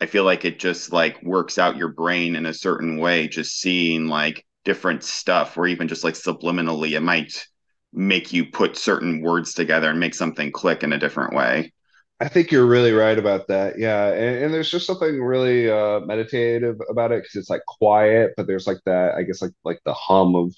I 0.00 0.06
feel 0.06 0.24
like 0.24 0.44
it 0.44 0.58
just 0.58 0.92
like 0.92 1.22
works 1.22 1.58
out 1.58 1.76
your 1.76 1.88
brain 1.88 2.36
in 2.36 2.46
a 2.46 2.54
certain 2.54 2.98
way, 2.98 3.28
just 3.28 3.58
seeing 3.60 4.06
like 4.08 4.44
different 4.64 5.04
stuff, 5.04 5.56
or 5.56 5.66
even 5.66 5.88
just 5.88 6.04
like 6.04 6.14
subliminally, 6.14 6.92
it 6.92 7.00
might 7.00 7.46
make 7.92 8.32
you 8.32 8.46
put 8.46 8.76
certain 8.76 9.22
words 9.22 9.54
together 9.54 9.90
and 9.90 10.00
make 10.00 10.14
something 10.14 10.50
click 10.52 10.82
in 10.82 10.92
a 10.92 10.98
different 10.98 11.34
way. 11.34 11.72
I 12.20 12.28
think 12.28 12.50
you're 12.50 12.66
really 12.66 12.92
right 12.92 13.18
about 13.18 13.48
that. 13.48 13.78
Yeah, 13.78 14.08
and, 14.08 14.44
and 14.44 14.54
there's 14.54 14.70
just 14.70 14.86
something 14.86 15.20
really 15.22 15.70
uh 15.70 16.00
meditative 16.00 16.76
about 16.88 17.12
it 17.12 17.22
because 17.22 17.36
it's 17.36 17.50
like 17.50 17.64
quiet, 17.66 18.32
but 18.36 18.46
there's 18.46 18.66
like 18.66 18.78
that, 18.86 19.14
I 19.14 19.22
guess 19.22 19.42
like 19.42 19.52
like 19.64 19.80
the 19.84 19.94
hum 19.94 20.34
of, 20.36 20.54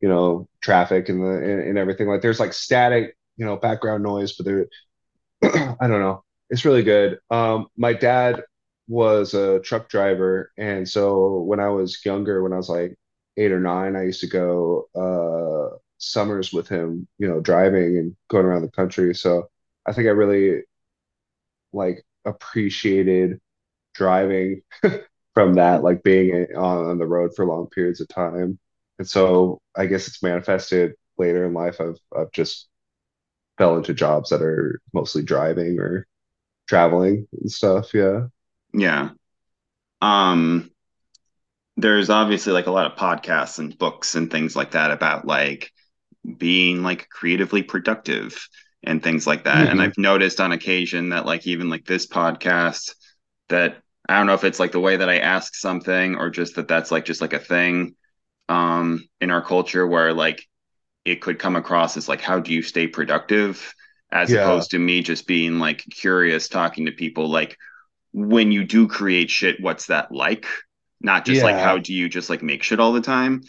you 0.00 0.08
know, 0.08 0.48
traffic 0.62 1.08
and 1.08 1.22
the 1.22 1.30
and, 1.30 1.60
and 1.68 1.78
everything. 1.78 2.08
Like 2.08 2.22
there's 2.22 2.40
like 2.40 2.52
static, 2.52 3.16
you 3.36 3.46
know, 3.46 3.56
background 3.56 4.02
noise, 4.02 4.34
but 4.36 4.46
there 4.46 4.66
I 5.42 5.88
don't 5.88 6.00
know. 6.00 6.24
It's 6.50 6.64
really 6.64 6.82
good. 6.82 7.18
Um, 7.30 7.68
my 7.76 7.92
dad 7.92 8.42
was 8.88 9.34
a 9.34 9.60
truck 9.60 9.88
driver, 9.88 10.52
and 10.58 10.88
so 10.88 11.40
when 11.42 11.60
I 11.60 11.68
was 11.70 12.04
younger, 12.04 12.42
when 12.42 12.52
I 12.52 12.56
was 12.56 12.68
like 12.68 12.96
eight 13.36 13.52
or 13.52 13.60
nine, 13.60 13.96
I 13.96 14.04
used 14.04 14.20
to 14.20 14.26
go 14.28 14.88
uh 14.94 15.78
summers 15.98 16.52
with 16.52 16.68
him, 16.68 17.08
you 17.18 17.28
know, 17.28 17.40
driving 17.40 17.98
and 17.98 18.16
going 18.28 18.44
around 18.46 18.62
the 18.62 18.70
country. 18.70 19.14
So 19.14 19.48
I 19.86 19.92
think 19.92 20.06
I 20.08 20.10
really 20.10 20.62
like 21.72 22.04
appreciated 22.24 23.40
driving 23.94 24.62
from 25.34 25.54
that, 25.54 25.82
like 25.82 26.02
being 26.02 26.46
on, 26.56 26.86
on 26.86 26.98
the 26.98 27.06
road 27.06 27.32
for 27.36 27.46
long 27.46 27.68
periods 27.68 28.00
of 28.02 28.08
time. 28.08 28.58
And 28.98 29.08
so 29.08 29.60
I 29.76 29.86
guess 29.86 30.08
it's 30.08 30.22
manifested 30.22 30.94
later 31.18 31.46
in 31.46 31.54
life. 31.54 31.80
I've 31.80 31.98
I've 32.16 32.32
just 32.32 32.68
fell 33.58 33.76
into 33.78 33.94
jobs 33.94 34.30
that 34.30 34.42
are 34.42 34.80
mostly 34.94 35.22
driving 35.22 35.78
or 35.80 36.06
traveling 36.68 37.28
and 37.40 37.52
stuff. 37.52 37.94
Yeah. 37.94 38.28
Yeah. 38.74 39.10
Um, 40.02 40.70
there's 41.76 42.10
obviously 42.10 42.52
like 42.52 42.66
a 42.66 42.70
lot 42.72 42.86
of 42.90 42.98
podcasts 42.98 43.58
and 43.58 43.76
books 43.78 44.14
and 44.14 44.30
things 44.30 44.54
like 44.54 44.72
that 44.72 44.90
about 44.90 45.26
like 45.26 45.72
being 46.38 46.82
like 46.82 47.08
creatively 47.10 47.62
productive 47.62 48.48
and 48.84 49.02
things 49.02 49.26
like 49.26 49.44
that. 49.44 49.70
And 49.70 49.80
hmm 49.80 49.82
I've 49.82 49.98
noticed 49.98 50.40
on 50.40 50.52
occasion 50.52 51.10
that 51.10 51.26
like 51.26 51.46
even 51.46 51.70
like 51.70 51.86
this 51.86 52.06
podcast 52.06 52.94
that 53.50 53.78
I 54.08 54.18
don't 54.18 54.26
know 54.26 54.34
if 54.34 54.44
it's 54.44 54.60
like 54.60 54.72
the 54.72 54.80
way 54.80 54.96
that 54.96 55.10
I 55.10 55.18
ask 55.18 55.54
something 55.56 56.16
or 56.16 56.30
just 56.30 56.56
that 56.56 56.68
that's 56.68 56.92
like 56.92 57.04
just 57.06 57.20
like 57.22 57.34
a 57.34 57.40
thing 57.40 57.96
um 58.48 59.04
in 59.20 59.30
our 59.30 59.42
culture 59.42 59.86
where 59.86 60.12
like 60.14 60.46
it 61.04 61.20
could 61.20 61.38
come 61.38 61.56
across 61.56 61.96
as 61.96 62.08
like 62.08 62.20
how 62.20 62.40
do 62.40 62.52
you 62.52 62.62
stay 62.62 62.86
productive 62.86 63.74
as 64.10 64.32
Yeah. 64.32 64.34
opposed 64.34 64.70
to 64.70 64.78
me 64.78 65.02
just 65.02 65.26
being 65.26 65.58
like 65.58 65.84
curious 65.90 66.48
talking 66.48 66.86
to 66.86 66.92
people 66.92 67.28
like 67.30 67.56
when 68.14 68.52
you 68.52 68.64
do 68.64 68.88
create 68.88 69.30
shit 69.30 69.60
what's 69.60 69.88
that 69.88 70.12
like? 70.12 70.46
Not 71.02 71.26
just 71.26 71.44
like 71.44 71.58
how 71.58 71.78
do 71.78 71.94
you 71.94 72.08
just 72.08 72.30
like 72.30 72.42
make 72.42 72.64
shit 72.64 72.80
all 72.80 72.94
the 72.94 73.02
time? 73.02 73.42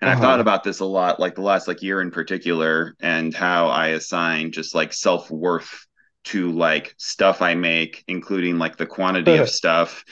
And 0.00 0.10
i've 0.10 0.20
thought 0.20 0.40
Uh-huh. 0.40 0.42
about 0.42 0.64
this 0.64 0.80
a 0.80 0.84
lot 0.84 1.20
like 1.20 1.36
the 1.36 1.42
last 1.42 1.68
like 1.68 1.82
year 1.82 2.02
in 2.02 2.10
particular 2.10 2.96
and 3.00 3.32
how 3.34 3.68
i 3.68 3.88
assign 3.88 4.50
just 4.52 4.74
like 4.74 4.92
self-worth 4.92 5.86
to 6.24 6.50
like 6.52 6.94
stuff 6.98 7.40
i 7.42 7.54
make 7.54 8.04
including 8.08 8.58
like 8.58 8.76
the 8.76 8.86
quantity 8.86 9.36
of 9.36 9.48
stuff 9.48 10.04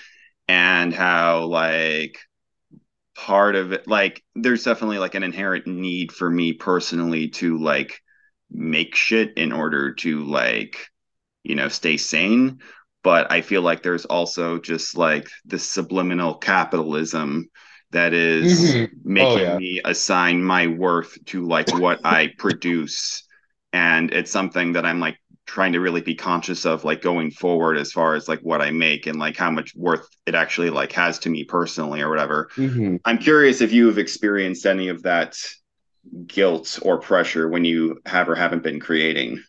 and 0.49 0.95
how 0.95 1.47
like 1.47 2.19
part 3.17 3.57
of 3.57 3.73
it 3.73 3.87
like 3.89 4.23
there's 4.35 4.65
definitely 4.65 4.99
like 4.99 5.15
an 5.15 5.23
inherent 5.23 5.67
need 5.67 6.13
for 6.13 6.31
me 6.31 6.53
personally 6.53 7.29
to 7.29 7.59
like 7.59 8.01
make 8.51 8.95
shit 8.95 9.37
in 9.37 9.53
order 9.53 9.95
to 9.95 10.25
like 10.25 10.89
you 11.45 11.55
know 11.55 11.69
stay 11.69 11.97
sane 11.97 12.61
but 13.03 13.31
i 13.31 13.41
feel 13.41 13.63
like 13.63 13.83
there's 13.83 14.05
also 14.07 14.59
just 14.59 14.97
like 14.97 15.29
this 15.45 15.69
subliminal 15.69 16.35
capitalism 16.35 17.49
that 17.93 18.13
is 18.15 18.79
hmm 18.79 18.85
Oh 19.19 19.37
making 19.37 19.37
yeah. 19.37 19.59
me 19.59 19.81
assign 19.85 20.43
my 20.43 20.67
worth 20.67 21.17
to 21.27 21.47
like 21.47 21.73
what 21.73 22.01
i 22.05 22.29
produce 22.39 23.25
and 23.73 24.13
it's 24.13 24.31
something 24.31 24.73
that 24.73 24.85
i'm 24.87 25.01
like 25.01 25.17
trying 25.47 25.73
to 25.73 25.81
really 25.81 26.01
be 26.01 26.15
conscious 26.15 26.65
of 26.65 26.85
like 26.85 27.03
going 27.03 27.31
forward 27.31 27.77
as 27.77 27.91
far 27.93 28.15
as 28.15 28.29
like 28.29 28.41
what 28.41 28.61
i 28.63 28.71
make 28.71 29.07
and 29.07 29.19
like 29.19 29.37
how 29.37 29.51
much 29.51 29.75
worth 29.75 30.07
it 30.27 30.35
actually 30.35 30.71
like 30.71 30.93
has 30.93 31.19
to 31.19 31.29
me 31.31 31.45
personally 31.45 32.01
or 32.01 32.09
whatever 32.09 32.49
hmm 32.57 32.97
I'm 33.05 33.19
curious 33.19 33.61
if 33.61 33.73
you 33.73 33.87
have 33.87 33.99
experienced 33.99 34.67
any 34.67 34.89
of 34.89 35.03
that 35.05 35.37
guilt 36.27 36.79
or 36.83 36.99
pressure 37.01 37.49
when 37.49 37.65
you 37.65 38.01
have 38.07 38.29
or 38.29 38.35
haven't 38.35 38.63
been 38.63 38.81
creating. 38.81 39.43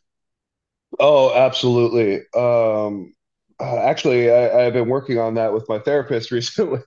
Oh, 1.00 1.34
absolutely. 1.34 2.22
Um, 2.36 3.14
uh, 3.62 3.78
actually, 3.78 4.32
I, 4.32 4.66
I've 4.66 4.74
been 4.74 4.90
working 4.90 5.20
on 5.20 5.36
that 5.36 5.54
with 5.54 5.68
my 5.70 5.80
therapist 5.80 6.32
recently, 6.34 6.82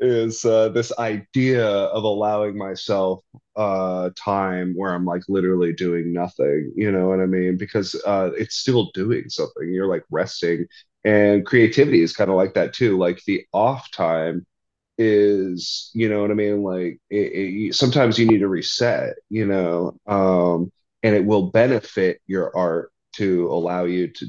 is 0.00 0.44
uh, 0.44 0.68
this 0.70 0.92
idea 0.98 1.66
of 1.66 2.04
allowing 2.04 2.56
myself 2.56 3.24
uh, 3.56 4.10
time 4.16 4.74
where 4.76 4.94
I'm 4.94 5.04
like 5.04 5.22
literally 5.28 5.72
doing 5.72 6.12
nothing, 6.12 6.72
you 6.76 6.92
know 6.92 7.08
what 7.08 7.20
I 7.20 7.26
mean? 7.26 7.56
Because 7.56 7.94
uh, 8.06 8.30
it's 8.36 8.56
still 8.56 8.90
doing 8.94 9.28
something. 9.28 9.72
You're 9.72 9.88
like 9.88 10.04
resting, 10.10 10.66
and 11.04 11.44
creativity 11.44 12.02
is 12.02 12.14
kind 12.14 12.30
of 12.30 12.36
like 12.36 12.54
that 12.54 12.74
too. 12.74 12.96
Like 12.98 13.22
the 13.26 13.44
off 13.52 13.90
time 13.90 14.46
is, 14.98 15.90
you 15.94 16.08
know 16.08 16.22
what 16.22 16.30
I 16.30 16.34
mean? 16.34 16.62
Like 16.62 17.00
it, 17.10 17.16
it, 17.70 17.74
sometimes 17.74 18.18
you 18.18 18.26
need 18.26 18.38
to 18.40 18.48
reset, 18.48 19.14
you 19.30 19.46
know, 19.46 19.98
um, 20.06 20.72
and 21.02 21.14
it 21.16 21.24
will 21.24 21.50
benefit 21.50 22.20
your 22.26 22.56
art 22.56 22.92
to 23.14 23.48
allow 23.48 23.84
you 23.84 24.08
to 24.08 24.26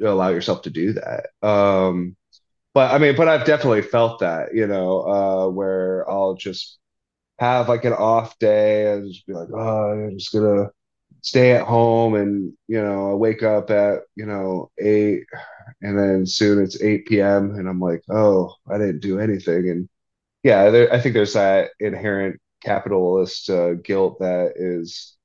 allow 0.00 0.28
yourself 0.28 0.62
to 0.62 0.70
do 0.70 0.94
that. 0.94 1.28
Um, 1.46 2.16
but 2.74 2.92
I 2.94 2.98
mean, 2.98 3.16
but 3.16 3.28
I've 3.28 3.46
definitely 3.46 3.82
felt 3.82 4.20
that, 4.20 4.54
you 4.54 4.66
know, 4.66 5.00
uh, 5.02 5.48
where 5.50 6.08
I'll 6.10 6.34
just 6.34 6.78
have 7.38 7.68
like 7.68 7.84
an 7.84 7.92
off 7.94 8.38
day 8.38 8.92
and 8.92 9.12
just 9.12 9.26
be 9.26 9.34
like, 9.34 9.48
oh, 9.54 9.92
I'm 9.92 10.18
just 10.18 10.32
gonna 10.32 10.70
stay 11.22 11.52
at 11.52 11.66
home 11.66 12.14
and, 12.16 12.54
you 12.68 12.82
know, 12.82 13.12
I 13.12 13.14
wake 13.14 13.42
up 13.42 13.70
at, 13.70 14.00
you 14.16 14.26
know, 14.26 14.70
eight 14.78 15.24
and 15.82 15.98
then 15.98 16.26
soon 16.26 16.62
it's 16.62 16.80
8 16.82 17.20
p.m. 17.22 17.52
and 17.52 17.68
I'm 17.68 17.80
like, 17.80 18.02
oh, 18.10 18.54
I 18.70 18.78
didn't 18.78 19.00
do 19.00 19.18
anything. 19.20 19.68
And 19.70 19.88
yeah, 20.42 20.70
there, 20.70 20.92
I 20.92 21.00
think 21.00 21.14
there's 21.14 21.34
that 21.34 21.70
inherent 21.80 22.40
capitalist 22.62 23.50
uh, 23.50 23.74
guilt 23.74 24.20
that 24.20 24.54
is 24.56 25.16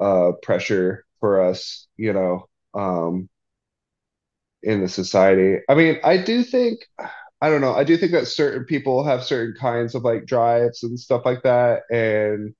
uh, 0.00 0.32
pressure 0.42 1.04
for 1.20 1.42
us, 1.42 1.88
you 1.96 2.12
know. 2.12 2.48
Um, 2.74 3.28
in 4.64 4.80
the 4.80 4.88
society. 4.88 5.60
I 5.68 5.74
mean, 5.74 5.98
I 6.04 6.16
do 6.18 6.42
think, 6.44 6.80
I 7.40 7.50
don't 7.50 7.60
know, 7.60 7.74
I 7.74 7.84
do 7.84 7.96
think 7.96 8.12
that 8.12 8.26
certain 8.28 8.64
people 8.64 9.04
have 9.04 9.24
certain 9.24 9.54
kinds 9.60 9.94
of 9.94 10.04
like 10.04 10.26
drives 10.26 10.82
and 10.82 10.98
stuff 10.98 11.22
like 11.24 11.42
that. 11.42 11.82
And 11.90 12.54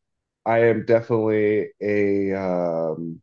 I 0.47 0.61
am 0.67 0.85
definitely 0.87 1.69
a, 1.83 2.35
um, 2.35 3.23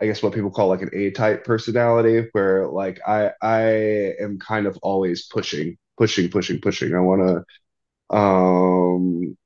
I 0.00 0.06
guess 0.06 0.22
what 0.22 0.34
people 0.34 0.50
call 0.50 0.68
like 0.68 0.82
an 0.82 0.90
A-type 0.92 1.44
personality, 1.44 2.28
where 2.32 2.66
like 2.66 3.00
I 3.06 3.32
I 3.40 3.62
am 4.20 4.38
kind 4.38 4.66
of 4.66 4.76
always 4.82 5.26
pushing, 5.26 5.76
pushing, 5.96 6.28
pushing, 6.30 6.60
pushing. 6.60 6.94
I 6.94 7.00
want 7.00 7.44
to 8.10 8.16
um 8.16 9.36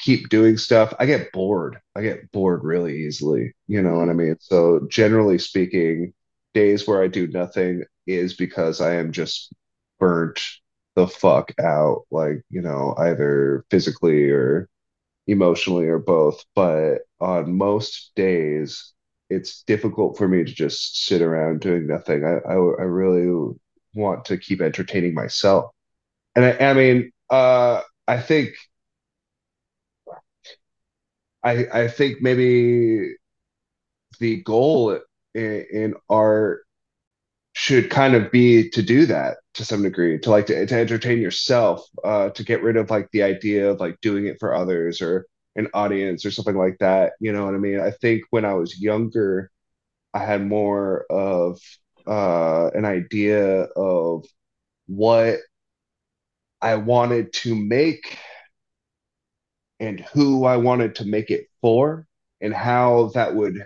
keep 0.00 0.28
doing 0.30 0.56
stuff. 0.58 0.94
I 0.98 1.06
get 1.06 1.32
bored. 1.32 1.80
I 1.96 2.02
get 2.02 2.30
bored 2.32 2.64
really 2.64 3.04
easily. 3.06 3.54
You 3.68 3.82
know 3.82 3.98
what 3.98 4.08
I 4.10 4.14
mean? 4.14 4.36
So 4.40 4.86
generally 4.90 5.38
speaking, 5.38 6.14
days 6.58 6.86
where 6.86 7.02
I 7.02 7.08
do 7.08 7.26
nothing 7.28 7.84
is 8.06 8.34
because 8.34 8.80
I 8.80 8.94
am 8.96 9.12
just 9.12 9.52
burnt 10.00 10.40
the 10.96 11.06
fuck 11.08 11.52
out, 11.60 12.06
like, 12.10 12.42
you 12.50 12.62
know, 12.62 12.94
either 12.98 13.64
physically 13.70 14.30
or 14.30 14.68
emotionally 15.26 15.86
or 15.88 15.98
both. 15.98 16.44
But 16.54 17.00
on 17.20 17.56
most 17.56 18.12
days, 18.16 18.92
it's 19.30 19.62
difficult 19.64 20.18
for 20.18 20.28
me 20.28 20.44
to 20.44 20.52
just 20.52 21.06
sit 21.06 21.22
around 21.22 21.60
doing 21.60 21.86
nothing. 21.86 22.24
I 22.24 22.38
I, 22.48 22.54
I 22.54 22.84
really 23.02 23.54
want 23.94 24.24
to 24.26 24.38
keep 24.38 24.60
entertaining 24.60 25.14
myself. 25.14 25.72
And 26.36 26.44
I, 26.44 26.70
I 26.70 26.74
mean, 26.74 27.12
uh, 27.30 27.82
I 28.08 28.20
think 28.20 28.54
I 31.42 31.66
I 31.72 31.88
think 31.88 32.20
maybe 32.22 33.16
the 34.20 34.42
goal 34.42 35.00
in, 35.38 35.66
in 35.72 35.94
art 36.08 36.64
should 37.54 37.90
kind 37.90 38.14
of 38.14 38.30
be 38.30 38.70
to 38.70 38.82
do 38.82 39.06
that 39.06 39.38
to 39.54 39.64
some 39.64 39.82
degree, 39.82 40.18
to 40.20 40.30
like 40.30 40.46
to, 40.46 40.66
to 40.66 40.74
entertain 40.74 41.20
yourself, 41.20 41.84
uh, 42.04 42.30
to 42.30 42.44
get 42.44 42.62
rid 42.62 42.76
of 42.76 42.90
like 42.90 43.08
the 43.12 43.22
idea 43.22 43.70
of 43.70 43.80
like 43.80 44.00
doing 44.00 44.26
it 44.26 44.36
for 44.38 44.54
others 44.54 45.02
or 45.02 45.26
an 45.56 45.68
audience 45.74 46.24
or 46.24 46.30
something 46.30 46.56
like 46.56 46.76
that. 46.78 47.12
You 47.20 47.32
know 47.32 47.44
what 47.44 47.54
I 47.54 47.58
mean? 47.58 47.80
I 47.80 47.90
think 47.90 48.22
when 48.30 48.44
I 48.44 48.54
was 48.54 48.80
younger, 48.80 49.50
I 50.14 50.20
had 50.20 50.46
more 50.46 51.04
of 51.10 51.60
uh, 52.06 52.70
an 52.74 52.84
idea 52.84 53.62
of 53.62 54.24
what 54.86 55.38
I 56.60 56.76
wanted 56.76 57.32
to 57.34 57.54
make 57.54 58.18
and 59.80 60.00
who 60.00 60.44
I 60.44 60.56
wanted 60.56 60.96
to 60.96 61.04
make 61.04 61.30
it 61.30 61.46
for 61.60 62.06
and 62.40 62.54
how 62.54 63.10
that 63.14 63.34
would 63.34 63.64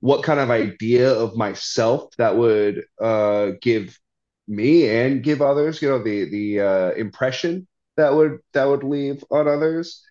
what 0.00 0.22
kind 0.22 0.40
of 0.40 0.50
idea 0.50 1.12
of 1.12 1.36
myself 1.36 2.14
that 2.18 2.36
would 2.36 2.84
uh, 3.00 3.52
give 3.60 3.98
me 4.46 4.88
and 4.88 5.22
give 5.22 5.42
others, 5.42 5.82
you 5.82 5.88
know, 5.88 6.02
the 6.02 6.28
the 6.30 6.60
uh, 6.60 6.90
impression 6.92 7.66
that 7.96 8.14
would 8.14 8.38
that 8.54 8.64
would 8.66 8.84
leave 8.84 9.24
on 9.30 9.48
others. 9.48 10.02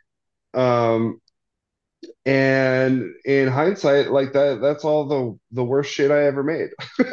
Um, 0.54 1.22
and 2.26 3.14
in 3.26 3.48
hindsight, 3.48 4.12
like 4.12 4.34
that, 4.34 4.60
that's 4.62 4.84
all 4.84 5.06
the 5.08 5.40
the 5.52 5.64
worst 5.64 5.92
shit 5.94 6.12
I 6.12 6.26
ever 6.26 6.44
made. 6.44 6.70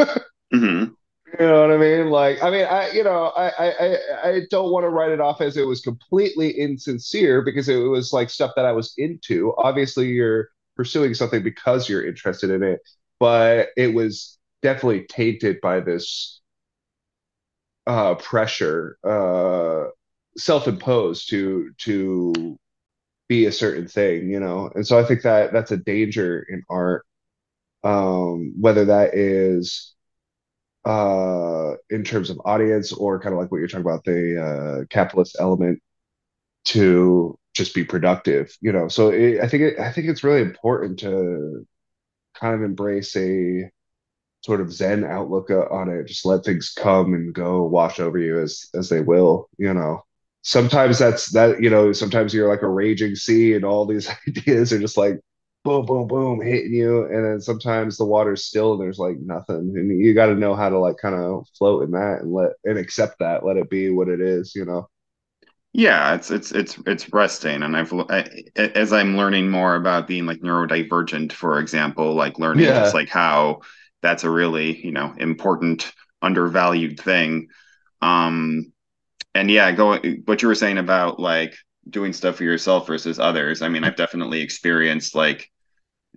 hmm 0.53 0.95
You 1.39 1.47
know 1.47 1.63
what 1.63 1.73
I 1.73 1.79
mean? 1.79 2.11
Like, 2.11 2.43
I 2.45 2.51
mean, 2.51 2.65
I, 2.65 2.91
you 2.93 3.03
know, 3.03 3.33
I, 3.37 3.49
I 3.49 3.97
I 4.25 4.41
don't 4.51 4.71
want 4.71 4.85
to 4.85 4.89
write 4.91 5.11
it 5.11 5.21
off 5.21 5.41
as 5.41 5.57
it 5.57 5.67
was 5.67 5.81
completely 5.81 6.51
insincere 6.51 7.43
because 7.43 7.69
it 7.69 7.77
was 7.77 8.13
like 8.13 8.31
stuff 8.31 8.53
that 8.57 8.67
I 8.67 8.73
was 8.73 8.95
into. 8.99 9.53
Obviously, 9.59 10.09
you're 10.09 10.49
pursuing 10.77 11.15
something 11.15 11.43
because 11.43 11.89
you're 11.89 12.07
interested 12.07 12.51
in 12.51 12.63
it, 12.63 12.81
but 13.21 13.69
it 13.77 13.95
was 13.95 14.39
definitely 14.63 15.05
tainted 15.09 15.61
by 15.63 15.81
this 15.81 16.41
uh 17.87 18.15
pressure, 18.17 18.99
uh 19.05 19.85
self-imposed 20.37 21.29
to 21.31 21.71
to 21.79 22.59
be 23.29 23.47
a 23.47 23.53
certain 23.53 23.89
thing, 23.89 24.31
you 24.31 24.41
know. 24.41 24.71
And 24.75 24.87
so 24.87 24.99
I 24.99 25.05
think 25.05 25.23
that 25.23 25.53
that's 25.53 25.73
a 25.73 25.79
danger 25.79 26.47
in 26.49 26.63
art, 26.71 27.07
um, 27.85 28.55
whether 28.61 28.87
that 28.87 29.15
is 29.15 29.95
uh 30.87 31.75
in 31.91 32.05
terms 32.05 32.31
of 32.31 32.41
audience 32.45 32.93
or 32.93 33.21
kind 33.21 33.35
of 33.35 33.41
like 33.41 33.51
what 33.53 33.59
you're 33.59 33.69
talking 33.69 33.87
about 33.87 34.05
the 34.05 34.43
uh 34.83 34.87
capitalist 34.91 35.37
element 35.41 35.81
to 36.67 37.39
just 37.55 37.75
be 37.75 37.85
productive 37.85 38.57
you 38.61 38.73
know? 38.73 38.89
So 38.89 39.11
it, 39.11 39.41
i 39.41 39.49
think 39.49 39.63
it, 39.63 39.79
i 39.81 39.93
think 39.93 40.09
it's 40.09 40.25
really 40.25 40.43
important 40.43 40.99
to 41.01 41.67
kind 42.35 42.55
of 42.55 42.63
embrace 42.63 43.17
a 43.17 43.71
sort 44.45 44.61
of 44.61 44.73
zen 44.73 45.05
outlook 45.05 45.51
uh, 45.51 45.65
on 45.71 45.89
it. 45.89 46.07
Just 46.07 46.27
let 46.27 46.45
things 46.45 46.73
come 46.77 47.15
and 47.15 47.35
go 47.35 47.65
wash 47.65 47.99
over 47.99 48.19
you 48.19 48.41
as 48.41 48.67
as 48.75 48.89
they 48.89 49.01
will 49.01 49.49
you 49.59 49.73
know? 49.75 50.03
Sometimes 50.43 50.99
that's 50.99 51.33
that 51.33 51.63
you 51.63 51.71
know 51.71 51.93
sometimes 51.93 52.35
you're 52.35 52.49
like 52.49 52.63
a 52.63 52.69
raging 52.69 53.15
sea 53.15 53.55
and 53.55 53.65
all 53.65 53.87
these 53.87 54.11
ideas 54.29 54.73
are 54.73 54.79
just 54.79 54.97
like 54.99 55.21
boom 55.65 55.87
boom 55.87 56.07
boom 56.07 56.43
hitting 56.43 56.75
you. 56.75 57.05
And 57.07 57.25
then 57.25 57.41
sometimes 57.41 57.97
the 57.97 58.05
water's 58.05 58.45
still 58.45 58.73
and 58.73 58.83
there's 58.83 58.99
like 58.99 59.17
nothing. 59.21 59.73
And 59.77 60.01
you 60.05 60.13
got 60.15 60.27
to 60.27 60.35
know 60.35 60.55
how 60.55 60.69
to 60.69 60.79
like 60.79 60.99
kind 60.99 61.15
of 61.15 61.47
float 61.59 61.85
in 61.85 61.93
that 61.93 62.19
and 62.23 62.33
let 62.33 62.53
and 62.65 62.79
accept 62.79 63.21
that 63.21 63.45
let 63.47 63.57
it 63.57 63.71
be 63.71 63.89
what 63.91 64.09
it 64.09 64.21
is 64.21 64.55
you 64.55 64.65
know 64.67 64.89
Yeah, 65.77 66.15
it's 66.15 66.31
it's 66.31 66.53
it's 66.53 66.79
it's 66.87 67.13
resting, 67.13 67.65
and 67.65 67.77
I've 67.77 67.93
I, 67.93 68.29
as 68.57 68.93
I'm 68.93 69.17
learning 69.17 69.51
more 69.51 69.75
about 69.75 70.07
being 70.07 70.25
like 70.25 70.39
neurodivergent, 70.39 71.33
for 71.33 71.59
example, 71.59 72.15
like 72.15 72.39
learning 72.39 72.67
just 72.67 72.95
like 72.95 73.09
how 73.09 73.63
that's 74.01 74.23
a 74.23 74.31
really, 74.31 74.81
you 74.87 74.93
know, 74.93 75.13
important 75.19 75.93
undervalued 76.23 77.01
thing. 77.01 77.49
Um, 78.01 78.73
and 79.35 79.51
yeah, 79.51 79.73
going 79.73 80.23
what 80.27 80.43
you 80.43 80.49
were 80.49 80.55
saying 80.55 80.79
about 80.79 81.19
like 81.19 81.57
doing 81.91 82.13
stuff 82.13 82.37
for 82.37 82.45
yourself 82.45 82.87
versus 82.87 83.19
others. 83.19 83.61
I 83.61 83.69
mean, 83.69 83.83
I've 83.83 83.97
definitely 83.97 84.43
experienced 84.43 85.17
like 85.17 85.51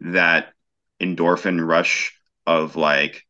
that 0.02 0.54
endorphin 1.02 1.66
rush 1.68 2.14
of 2.46 2.76
like 2.76 3.24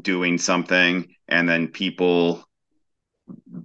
doing 0.00 0.38
something 0.38 1.12
and 1.26 1.48
then 1.48 1.66
people 1.68 2.44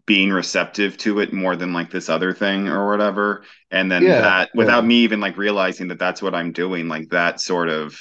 being 0.05 0.31
receptive 0.31 0.97
to 0.97 1.19
it 1.19 1.33
more 1.33 1.55
than 1.55 1.73
like 1.73 1.91
this 1.91 2.09
other 2.09 2.33
thing 2.33 2.67
or 2.67 2.89
whatever. 2.89 3.43
And 3.71 3.91
then 3.91 4.15
yeah 4.15 4.17
that 4.17 4.49
without 4.55 4.83
yeah 4.83 4.85
me 4.85 4.97
even 4.97 5.19
like 5.19 5.37
realizing 5.37 5.87
that 5.89 5.99
that's 5.99 6.21
what 6.21 6.35
I'm 6.35 6.51
doing, 6.51 6.87
like 6.87 7.09
that 7.09 7.39
sort 7.41 7.69
of 7.69 7.97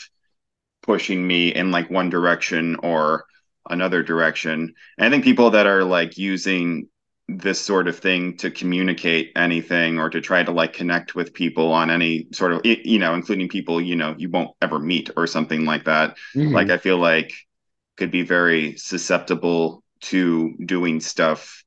pushing 0.83 1.27
me 1.27 1.49
in 1.55 1.71
like 1.71 1.91
one 1.91 2.11
direction 2.11 2.77
or 2.83 3.27
another 3.71 4.03
direction. 4.03 4.75
And 4.99 5.07
I 5.07 5.11
think 5.11 5.25
people 5.25 5.51
that 5.51 5.67
are 5.67 5.85
like 5.85 6.19
using 6.19 6.89
this 7.29 7.61
sort 7.61 7.89
of 7.89 7.99
thing 7.99 8.37
to 8.39 8.51
communicate 8.51 9.33
anything 9.37 9.99
or 9.99 10.11
to 10.11 10.21
try 10.21 10.43
to 10.45 10.53
like 10.53 10.73
connect 10.73 11.15
with 11.17 11.35
people 11.35 11.73
on 11.73 11.91
any 11.91 12.29
sort 12.33 12.53
of 12.53 12.61
you 12.65 13.01
know 13.01 13.15
including 13.15 13.49
people 13.49 13.81
you 13.81 13.97
know 13.97 14.15
you 14.17 14.31
won't 14.31 14.53
ever 14.63 14.79
meet 14.79 15.11
or 15.17 15.27
something 15.27 15.65
like 15.65 15.85
that 15.87 16.17
like 16.53 16.69
hmm 16.69 16.71
i 16.71 16.79
feel 16.79 16.99
like 16.99 17.33
could 17.97 18.11
be 18.11 18.23
very 18.23 18.77
susceptible 18.77 19.83
to 20.11 20.55
doing 20.65 21.01
stuff 21.01 21.63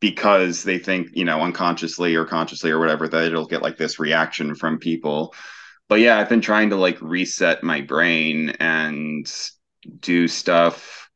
because 0.00 0.62
they 0.62 0.78
think 0.78 1.08
you 1.12 1.24
know 1.24 1.40
unconsciously 1.40 2.14
or 2.14 2.24
consciously 2.24 2.70
or 2.70 2.78
whatever 2.78 3.08
that 3.08 3.24
it'll 3.24 3.46
get 3.46 3.62
like 3.62 3.76
this 3.76 3.98
reaction 3.98 4.54
from 4.54 4.78
people. 4.78 5.34
But 5.88 6.00
yeah 6.00 6.18
i've 6.18 6.28
been 6.28 6.40
trying 6.40 6.70
to 6.70 6.76
like 6.76 7.00
reset 7.00 7.62
my 7.62 7.80
brain 7.80 8.50
and 8.60 9.32
do 10.00 10.26
stuff 10.26 11.08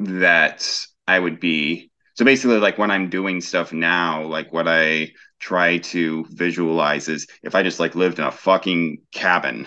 that 0.00 0.86
I 1.06 1.18
would 1.18 1.40
be 1.40 1.90
so 2.14 2.24
basically 2.24 2.58
like 2.58 2.78
when 2.78 2.90
I'm 2.90 3.08
doing 3.08 3.40
stuff 3.40 3.72
now, 3.72 4.22
like 4.26 4.52
what 4.52 4.68
I 4.68 5.12
try 5.40 5.78
to 5.78 6.26
visualize 6.30 7.08
is 7.08 7.26
if 7.42 7.54
I 7.54 7.62
just 7.62 7.80
like 7.80 7.94
lived 7.94 8.18
in 8.18 8.24
a 8.24 8.30
fucking 8.30 8.98
cabin 9.12 9.66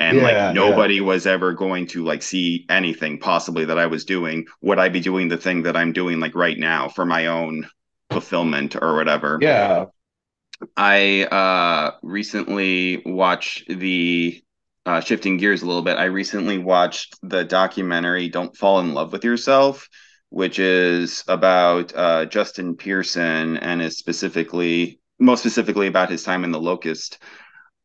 and 0.00 0.22
like 0.22 0.40
yeah 0.40 0.52
yeah 0.52 0.84
nobody 0.86 1.00
was 1.00 1.26
ever 1.26 1.52
going 1.52 1.86
to 1.88 2.04
like 2.04 2.22
see 2.22 2.66
anything 2.68 3.18
possibly 3.18 3.64
that 3.66 3.78
I 3.78 3.86
was 3.86 4.04
doing, 4.04 4.46
would 4.62 4.78
I 4.78 4.88
be 4.88 5.00
doing 5.00 5.28
the 5.28 5.36
thing 5.38 5.62
that 5.62 5.76
I'm 5.76 5.92
doing 5.92 6.20
like 6.20 6.34
right 6.34 6.58
now 6.58 6.88
for 6.88 7.04
my 7.06 7.26
own 7.26 7.68
fulfillment 8.10 8.76
or 8.80 8.94
whatever? 8.96 9.46
yeah 9.46 9.86
I 10.76 11.24
uh 11.24 11.96
recently 12.02 13.02
watched 13.04 13.68
the 13.68 14.42
uh 14.86 15.00
shifting 15.00 15.36
gears 15.36 15.62
a 15.62 15.66
little 15.66 15.82
bit. 15.82 15.98
I 15.98 16.04
recently 16.04 16.58
watched 16.58 17.16
the 17.22 17.44
documentary 17.44 18.28
Don't 18.28 18.56
Fall 18.56 18.80
in 18.80 18.94
Love 18.94 19.12
with 19.12 19.24
Yourself, 19.24 19.88
which 20.30 20.58
is 20.58 21.24
about 21.28 21.94
uh 21.94 22.24
Justin 22.26 22.76
Pearson 22.76 23.56
and 23.58 23.80
is 23.82 23.98
specifically 23.98 25.00
most 25.20 25.40
specifically 25.40 25.86
about 25.86 26.10
his 26.10 26.22
time 26.22 26.44
in 26.44 26.50
the 26.52 26.60
Locust. 26.60 27.18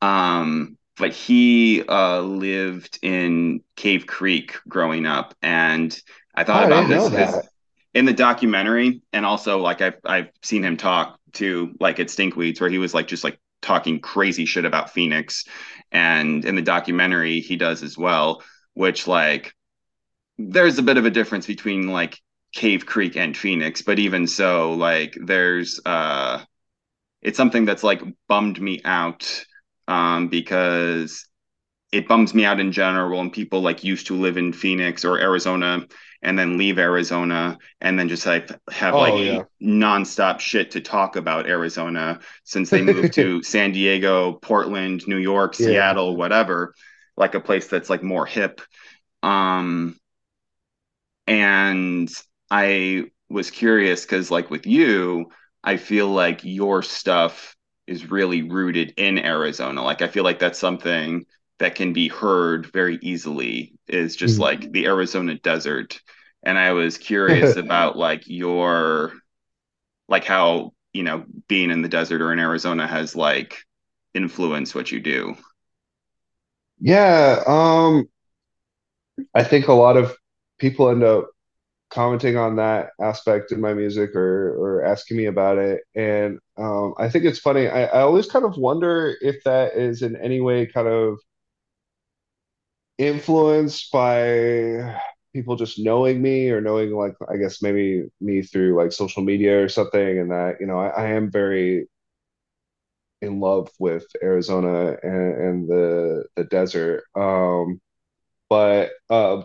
Um 0.02 0.78
but 0.98 1.14
he 1.14 1.84
uh 1.88 2.22
lived 2.22 3.00
in 3.02 3.62
Cave 3.76 4.06
Creek 4.08 4.58
growing 4.68 5.06
up 5.06 5.36
and 5.42 6.00
I 6.36 6.44
oh 6.52 6.54
thought 6.54 6.64
i 6.64 6.66
about 6.66 6.70
didn't 6.70 6.90
know 6.90 7.10
his 7.10 7.10
his 7.10 7.42
that. 7.42 7.46
in 7.94 8.06
the 8.06 8.14
documentary, 8.14 9.02
and 9.14 9.26
also 9.26 9.60
like 9.60 9.82
I've 9.82 9.98
I've 10.06 10.30
seen 10.44 10.64
him 10.64 10.78
talk 10.78 11.20
to 11.34 11.74
like 11.80 12.00
at 12.00 12.08
Stinkweeds 12.08 12.62
where 12.62 12.70
he 12.70 12.78
was 12.80 12.94
like 12.94 13.08
just 13.08 13.24
like 13.24 13.40
talking 13.62 14.00
crazy 14.00 14.46
shit 14.46 14.66
about 14.66 14.92
Phoenix, 14.92 15.46
and 15.92 16.46
in 16.46 16.56
the 16.56 16.62
documentary 16.62 17.40
he 17.42 17.56
does 17.58 17.84
as 17.84 17.98
well, 17.98 18.44
which 18.74 19.08
like 19.08 19.54
there's 20.38 20.78
a 20.78 20.84
bit 20.84 20.98
of 20.98 21.06
a 21.06 21.12
difference 21.12 21.48
between 21.48 21.88
like 21.88 22.20
Cave 22.54 22.86
Creek 22.86 23.16
and 23.18 23.36
Phoenix, 23.36 23.82
but 23.82 24.00
even 24.00 24.28
so, 24.28 24.74
like 24.74 25.18
there's 25.24 25.80
uh 25.86 26.44
it's 27.22 27.38
something 27.38 27.66
that's 27.66 27.84
like 27.84 28.02
bummed 28.28 28.62
me 28.62 28.82
out 28.86 29.46
um 29.88 30.28
because 30.30 31.28
it 31.92 32.08
bums 32.08 32.34
me 32.34 32.46
out 32.46 32.60
in 32.60 32.72
general 32.72 33.20
when 33.20 33.30
people 33.30 33.62
like 33.62 33.84
used 33.84 34.08
to 34.08 34.16
live 34.16 34.38
in 34.38 34.54
Phoenix 34.54 35.06
or 35.06 35.20
Arizona 35.20 35.86
and 36.24 36.38
then 36.40 36.58
leave 36.58 36.80
Arizona 36.80 37.58
and 37.82 38.00
then 38.00 38.10
just 38.10 38.26
like 38.26 38.50
have 38.72 38.98
Oh 38.98 39.00
like 39.00 39.18
yeah. 39.18 39.44
nonstop 39.62 40.40
shit 40.40 40.72
to 40.72 40.82
talk 40.82 41.16
about 41.16 41.48
Arizona 41.48 42.20
since 42.44 42.72
they 42.72 42.82
moved 42.82 43.14
to 43.14 43.42
San 43.44 43.72
Diego, 43.74 44.34
Portland, 44.34 45.08
New 45.08 45.18
York, 45.18 45.56
Yeah. 45.58 45.78
Seattle, 45.78 46.16
whatever, 46.18 46.74
like 47.18 47.36
a 47.36 47.40
place 47.42 47.68
that's 47.68 47.90
like 47.90 48.04
more 48.04 48.26
hip. 48.26 48.62
Um, 49.24 49.98
and 51.28 52.10
I 52.52 53.06
was 53.30 53.52
curious 53.52 54.02
because 54.04 54.30
like 54.32 54.50
with 54.50 54.66
you, 54.66 55.32
I 55.64 55.78
feel 55.78 56.08
like 56.08 56.42
your 56.44 56.84
stuff 56.84 57.56
is 57.88 58.10
really 58.10 58.44
rooted 58.44 58.94
in 58.98 59.18
Arizona. 59.20 59.84
Like 59.84 60.02
I 60.02 60.08
feel 60.08 60.24
like 60.24 60.40
that's 60.40 60.60
something 60.60 61.26
that 61.60 61.76
can 61.76 61.94
be 61.94 62.08
heard 62.08 62.68
very 62.68 62.98
easily 63.02 63.74
is 63.88 64.16
just 64.16 64.40
Mhm. 64.40 64.40
like 64.40 64.72
the 64.72 64.86
Arizona 64.88 65.36
desert. 65.40 66.02
And 66.44 66.58
I 66.58 66.74
was 66.74 66.98
curious 66.98 67.56
about 67.58 67.98
like 67.98 68.24
your 68.28 69.14
like 70.08 70.26
how, 70.26 70.74
you 70.94 71.04
know, 71.04 71.26
being 71.48 71.72
in 71.72 71.82
the 71.82 71.90
desert 71.90 72.22
or 72.22 72.34
in 72.34 72.40
Arizona 72.40 72.88
has 72.88 73.16
like 73.16 73.58
influenced 74.14 74.76
what 74.76 74.92
you 74.92 75.00
do. 75.00 75.36
Yeah, 76.80 77.42
um, 77.48 78.08
I 79.36 79.44
think 79.44 79.68
a 79.68 79.74
lot 79.74 79.98
of 79.98 80.16
people 80.60 80.90
end 80.90 81.04
up 81.04 81.30
commenting 81.94 82.38
on 82.38 82.56
that 82.58 82.92
aspect 83.02 83.52
in 83.52 83.62
my 83.62 83.74
music 83.74 84.16
or 84.16 84.56
or 84.58 84.86
asking 84.86 85.18
me 85.18 85.26
about 85.26 85.58
it. 85.60 85.84
And 85.96 86.40
um, 86.58 86.96
I 86.98 87.10
think 87.10 87.26
it's 87.26 87.40
funny. 87.40 87.68
I, 87.68 87.84
I 87.86 88.02
always 88.02 88.28
kind 88.28 88.46
of 88.46 88.58
wonder 88.58 89.16
if 89.22 89.44
that 89.46 89.76
is 89.76 90.02
in 90.02 90.16
any 90.18 90.42
way 90.42 90.66
kind 90.68 90.88
of 90.88 91.20
influenced 92.98 93.92
by 93.92 95.00
people 95.34 95.56
just 95.56 95.80
knowing 95.80 96.22
me 96.22 96.50
or 96.50 96.62
knowing 96.62 96.92
like 96.92 97.16
I 97.30 97.38
guess 97.38 97.62
maybe 97.62 98.06
me 98.22 98.42
through 98.44 98.76
like 98.78 98.92
social 98.92 99.24
media 99.24 99.64
or 99.64 99.70
something. 99.70 100.20
And 100.20 100.32
that, 100.32 100.58
you 100.60 100.68
know, 100.68 100.80
I, 100.80 100.90
I 100.90 101.08
am 101.10 101.32
very 101.32 101.88
in 103.22 103.40
love 103.40 103.70
with 103.80 104.06
Arizona 104.22 104.98
and, 105.02 105.34
and 105.42 105.70
the 105.70 106.26
the 106.36 106.44
desert. 106.46 107.04
Um, 107.16 107.82
but 108.50 108.92
uh, 109.10 109.44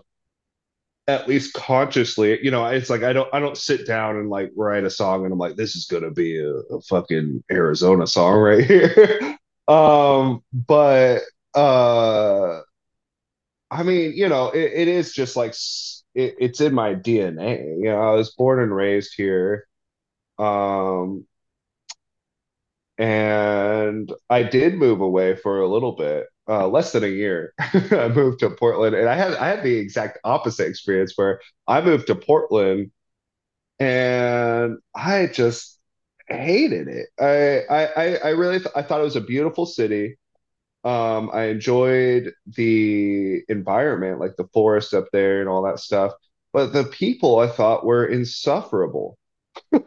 at 1.09 1.29
least 1.29 1.55
consciously, 1.55 2.39
you 2.45 2.51
know, 2.53 2.67
it's 2.67 2.91
like 2.91 3.03
I 3.03 3.15
don't 3.15 3.33
I 3.35 3.41
don't 3.41 3.57
sit 3.59 3.87
down 3.87 4.17
and 4.19 4.31
like 4.31 4.53
write 4.57 4.85
a 4.85 4.91
song 4.91 5.25
and 5.25 5.33
I'm 5.33 5.39
like, 5.41 5.57
this 5.57 5.77
is 5.77 5.87
gonna 5.87 6.13
be 6.13 6.39
a, 6.39 6.51
a 6.53 6.83
fucking 6.83 7.45
Arizona 7.53 8.07
song 8.07 8.39
right 8.39 8.65
here. 8.65 9.37
Um, 9.69 10.43
but 10.53 11.21
uh 11.55 12.61
I 13.71 13.83
mean, 13.83 14.13
you 14.15 14.29
know, 14.29 14.51
it, 14.51 14.73
it 14.75 14.89
is 14.89 15.13
just 15.13 15.37
like 15.37 15.53
it, 16.15 16.35
it's 16.39 16.61
in 16.61 16.75
my 16.75 16.95
DNA. 16.95 17.79
You 17.79 17.91
know, 17.91 18.01
I 18.01 18.15
was 18.15 18.35
born 18.35 18.61
and 18.63 18.75
raised 18.75 19.15
here. 19.17 19.67
Um, 20.39 21.27
and 22.99 24.13
I 24.29 24.43
did 24.43 24.75
move 24.75 25.01
away 25.01 25.37
for 25.37 25.61
a 25.61 25.69
little 25.69 25.93
bit, 25.93 26.27
uh, 26.49 26.69
less 26.69 26.93
than 26.93 27.05
a 27.05 27.09
year. 27.09 27.55
I 27.61 28.09
moved 28.09 28.41
to 28.41 28.51
Portland, 28.51 28.95
and 28.97 29.09
I 29.09 29.15
had 29.17 29.35
I 29.35 29.49
had 29.49 29.63
the 29.63 29.77
exact 29.77 30.19
opposite 30.25 30.69
experience 30.69 31.13
where 31.17 31.41
I 31.67 31.81
moved 31.81 32.07
to 32.09 32.15
Portland 32.15 32.91
and 33.79 34.79
I 34.95 35.27
just 35.27 35.79
hated 36.29 36.89
it. 36.89 37.09
I 37.21 37.65
I 37.95 38.17
I 38.17 38.29
really 38.31 38.59
th 38.61 38.69
I 38.77 38.83
thought 38.83 39.01
it 39.01 39.05
was 39.05 39.17
a 39.17 39.21
beautiful 39.21 39.67
city. 39.67 40.17
Um, 40.85 41.31
I 41.33 41.45
enjoyed 41.47 42.33
the 42.47 43.43
environment, 43.49 44.21
like 44.21 44.37
the 44.37 44.49
forest 44.55 44.95
up 44.95 45.07
there 45.13 45.41
and 45.41 45.49
all 45.49 45.63
that 45.65 45.81
stuff. 45.81 46.13
But 46.53 46.73
the 46.73 46.85
people 46.85 47.39
I 47.41 47.49
thought 47.49 47.85
were 47.87 48.07
insufferable. 48.07 49.19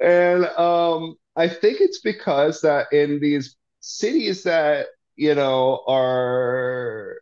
And 0.00 0.46
um, 0.46 1.16
I 1.36 1.48
think 1.48 1.80
it's 1.80 2.00
because 2.00 2.62
that 2.62 2.92
in 2.92 3.20
these 3.20 3.56
cities 3.80 4.44
that, 4.44 4.86
you 5.20 5.34
know, 5.34 5.84
are 5.86 7.20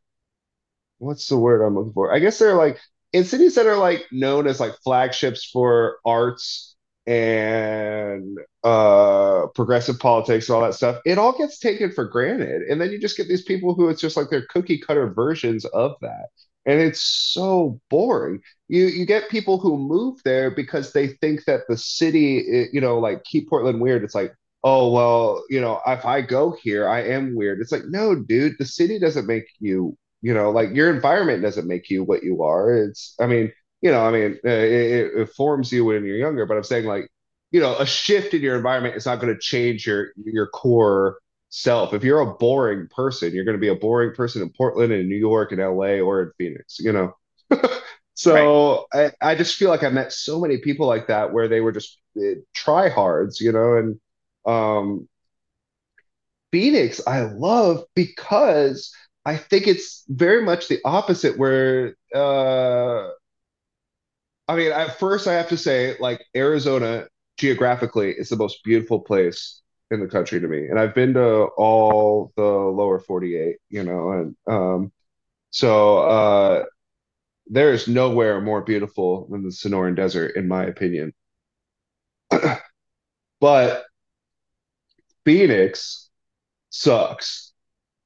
what's 0.99 1.29
the 1.29 1.37
word 1.39 1.63
I'm 1.63 1.75
looking 1.77 1.93
for? 1.93 2.13
I 2.15 2.19
guess 2.19 2.39
they're 2.39 2.55
like 2.55 2.79
in 3.13 3.25
cities 3.25 3.55
that 3.57 3.67
are 3.67 3.77
like 3.77 4.07
known 4.13 4.47
as 4.47 4.61
like 4.61 4.73
flagships 4.85 5.45
for 5.51 5.99
arts 6.05 6.77
and 7.07 8.39
uh 8.65 9.47
progressive 9.55 9.99
politics 9.99 10.49
and 10.49 10.57
all 10.57 10.63
that 10.63 10.75
stuff, 10.75 11.01
it 11.07 11.19
all 11.19 11.37
gets 11.37 11.59
taken 11.59 11.91
for 11.93 12.05
granted. 12.05 12.63
And 12.63 12.81
then 12.81 12.91
you 12.93 13.01
just 13.01 13.17
get 13.17 13.29
these 13.29 13.45
people 13.45 13.75
who 13.75 13.89
it's 13.89 14.01
just 14.01 14.17
like 14.17 14.29
they're 14.31 14.47
cookie 14.51 14.79
cutter 14.79 15.09
versions 15.13 15.65
of 15.67 15.97
that. 16.03 16.27
And 16.67 16.81
it's 16.81 17.01
so 17.01 17.81
boring. 17.91 18.41
You 18.69 18.87
you 18.87 19.07
get 19.07 19.31
people 19.31 19.59
who 19.59 19.79
move 19.79 20.21
there 20.25 20.51
because 20.51 20.93
they 20.93 21.09
think 21.09 21.45
that 21.47 21.63
the 21.69 21.77
city, 21.79 22.69
you 22.73 22.81
know, 22.81 22.99
like 22.99 23.25
keep 23.25 23.49
Portland 23.49 23.81
weird. 23.81 24.05
It's 24.05 24.15
like, 24.15 24.35
oh 24.65 24.91
well, 24.93 25.45
you 25.51 25.61
know, 25.61 25.81
if 25.87 26.05
I 26.05 26.21
go 26.23 26.57
here, 26.63 26.89
I 26.89 27.03
am 27.03 27.35
weird. 27.37 27.61
It's 27.61 27.73
like, 27.73 27.85
no, 27.89 28.15
dude, 28.15 28.57
the 28.59 28.67
city 28.67 28.99
doesn't 28.99 29.27
make 29.27 29.47
you 29.61 29.97
you 30.21 30.35
know, 30.35 30.51
like 30.51 30.75
your 30.75 30.93
environment 30.95 31.43
doesn't 31.43 31.69
make 31.69 31.91
you 31.91 32.03
what 32.03 32.25
you 32.25 32.43
are. 32.43 32.75
It's, 32.75 33.15
I 33.21 33.27
mean, 33.27 33.53
you 33.83 33.91
know, 33.93 34.05
I 34.05 34.11
mean, 34.11 34.39
uh, 34.45 34.49
it, 34.49 35.13
it 35.17 35.29
forms 35.31 35.71
you 35.71 35.85
when 35.85 36.05
you're 36.05 36.17
younger, 36.17 36.45
but 36.47 36.57
I'm 36.57 36.65
saying 36.65 36.87
like, 36.87 37.09
you 37.53 37.61
know, 37.61 37.77
a 37.77 37.87
shift 37.87 38.35
in 38.35 38.43
your 38.43 38.57
environment 38.57 38.97
is 38.97 39.07
not 39.07 39.21
going 39.21 39.33
to 39.33 39.41
change 39.41 39.87
your 39.87 40.09
your 40.17 40.49
core 40.49 41.19
self. 41.51 41.95
If 41.95 42.05
you're 42.05 42.21
a 42.21 42.35
boring 42.35 42.89
person, 42.95 43.33
you're 43.33 43.45
going 43.45 43.57
to 43.57 43.61
be 43.61 43.69
a 43.69 43.75
boring 43.77 44.15
person 44.15 44.43
in 44.43 44.51
Portland 44.51 44.93
and 44.93 45.09
New 45.09 45.17
York 45.17 45.53
and 45.53 45.61
LA 45.61 46.01
or 46.01 46.23
in 46.23 46.33
Phoenix, 46.39 46.79
you 46.81 46.93
know. 46.93 47.15
Right. 48.25 48.53
So 48.53 48.87
I, 48.93 49.13
I 49.21 49.35
just 49.37 49.57
feel 49.57 49.71
like 49.71 49.85
I 49.85 49.91
met 49.91 50.13
so 50.13 50.41
many 50.41 50.59
people 50.59 50.89
like 50.89 51.07
that 51.07 51.33
where 51.33 51.47
they 51.47 51.61
were 51.61 51.71
just 51.71 52.01
uh, 52.19 52.41
tryhards, 52.57 53.41
you 53.41 53.53
know, 53.53 53.77
and 53.77 54.01
um 54.49 55.09
Phoenix, 56.53 57.01
I 57.07 57.23
love 57.23 57.85
because 57.95 58.93
I 59.25 59.37
think 59.37 59.67
it's 59.67 60.05
very 60.09 60.43
much 60.45 60.69
the 60.69 60.81
opposite. 60.85 61.39
Where, 61.39 61.95
uh, 62.15 63.09
I 64.49 64.57
mean, 64.57 64.73
at 64.73 64.99
first 64.99 65.27
I 65.27 65.35
have 65.35 65.49
to 65.51 65.57
say, 65.57 65.97
like 66.01 66.25
Arizona 66.37 67.07
geographically 67.37 68.13
is 68.13 68.29
the 68.31 68.37
most 68.37 68.65
beautiful 68.65 69.01
place 69.01 69.61
in 69.91 70.01
the 70.01 70.07
country 70.09 70.41
to 70.41 70.49
me, 70.49 70.67
and 70.69 70.79
I've 70.79 70.95
been 70.95 71.15
to 71.15 71.45
all 71.59 72.33
the 72.37 72.43
lower 72.43 72.99
48, 72.99 73.57
you 73.71 73.85
know, 73.85 74.13
and 74.13 74.37
um, 74.47 74.93
so 75.51 75.99
uh, 76.01 76.65
there 77.49 77.73
is 77.73 77.89
nowhere 77.89 78.41
more 78.41 78.63
beautiful 78.63 79.29
than 79.31 79.43
the 79.45 79.51
Sonoran 79.51 79.97
Desert, 79.97 80.37
in 80.37 80.49
my 80.49 80.65
opinion. 80.65 81.15
But 83.41 83.85
Phoenix 85.29 86.09
sucks, 86.71 87.53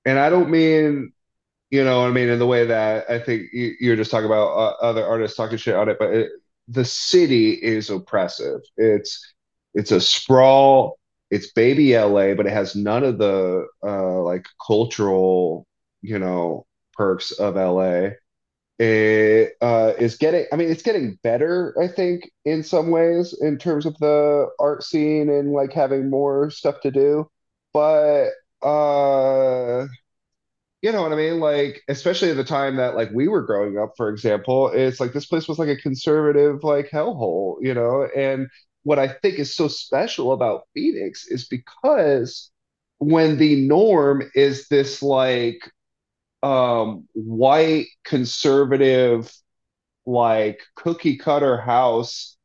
and 0.04 0.18
I 0.18 0.30
don't 0.30 0.50
mean 0.50 1.12
You 1.70 1.84
know 1.84 2.06
I 2.06 2.12
mean? 2.12 2.30
In 2.30 2.38
the 2.38 2.46
way 2.46 2.66
that 2.66 3.10
I 3.10 3.18
think 3.20 3.44
you, 3.52 3.74
you're 3.80 3.96
just 3.96 4.10
talking 4.12 4.26
about 4.26 4.48
uh, 4.56 4.76
other 4.82 5.06
artists 5.06 5.36
talking 5.36 5.58
shit 5.58 5.74
on 5.76 5.88
it, 5.90 5.98
but 6.00 6.10
it, 6.14 6.30
the 6.68 6.84
city 6.84 7.52
is 7.52 7.90
oppressive. 7.90 8.60
It's 8.78 9.34
it's 9.74 9.92
a 9.92 10.00
sprawl. 10.00 10.98
It's 11.30 11.52
baby 11.52 11.96
LA, 11.98 12.34
but 12.34 12.46
it 12.46 12.52
has 12.52 12.76
none 12.76 13.04
of 13.04 13.18
the 13.18 13.66
uh, 13.84 14.22
like 14.22 14.46
cultural, 14.66 15.66
you 16.02 16.18
know, 16.18 16.66
perks 16.94 17.32
of 17.32 17.56
LA. 17.56 18.10
It 18.78 19.52
uh, 19.60 19.92
is 19.98 20.16
getting, 20.16 20.46
I 20.52 20.56
mean, 20.56 20.70
it's 20.70 20.82
getting 20.82 21.18
better, 21.22 21.74
I 21.80 21.86
think, 21.88 22.30
in 22.44 22.62
some 22.64 22.90
ways 22.90 23.36
in 23.40 23.58
terms 23.58 23.86
of 23.86 23.96
the 23.98 24.48
art 24.58 24.82
scene 24.82 25.28
and 25.30 25.52
like 25.52 25.72
having 25.72 26.10
more 26.10 26.50
stuff 26.50 26.80
to 26.82 26.90
do. 26.90 27.30
But 27.72 28.30
uh 28.62 29.86
you 30.82 30.90
know 30.92 31.02
what 31.02 31.12
I 31.12 31.16
mean? 31.16 31.40
Like, 31.40 31.82
especially 31.88 32.30
at 32.30 32.36
the 32.36 32.44
time 32.44 32.76
that 32.76 32.96
like 32.96 33.10
we 33.12 33.28
were 33.28 33.42
growing 33.42 33.78
up, 33.78 33.92
for 33.96 34.08
example, 34.10 34.68
it's 34.68 34.98
like 35.00 35.12
this 35.12 35.26
place 35.26 35.46
was 35.48 35.58
like 35.58 35.68
a 35.68 35.76
conservative 35.76 36.64
like 36.64 36.90
hellhole, 36.90 37.56
you 37.60 37.74
know? 37.74 38.08
And 38.16 38.48
what 38.82 38.98
I 38.98 39.08
think 39.08 39.38
is 39.38 39.54
so 39.54 39.68
special 39.68 40.32
about 40.32 40.66
Phoenix 40.74 41.26
is 41.26 41.46
because 41.46 42.50
when 42.98 43.38
the 43.38 43.66
norm 43.66 44.22
is 44.34 44.66
this 44.68 45.02
like 45.02 45.60
um 46.42 47.08
white 47.12 47.86
conservative 48.04 49.32
like 50.04 50.60
cookie 50.74 51.16
cutter 51.16 51.56
house 51.56 52.36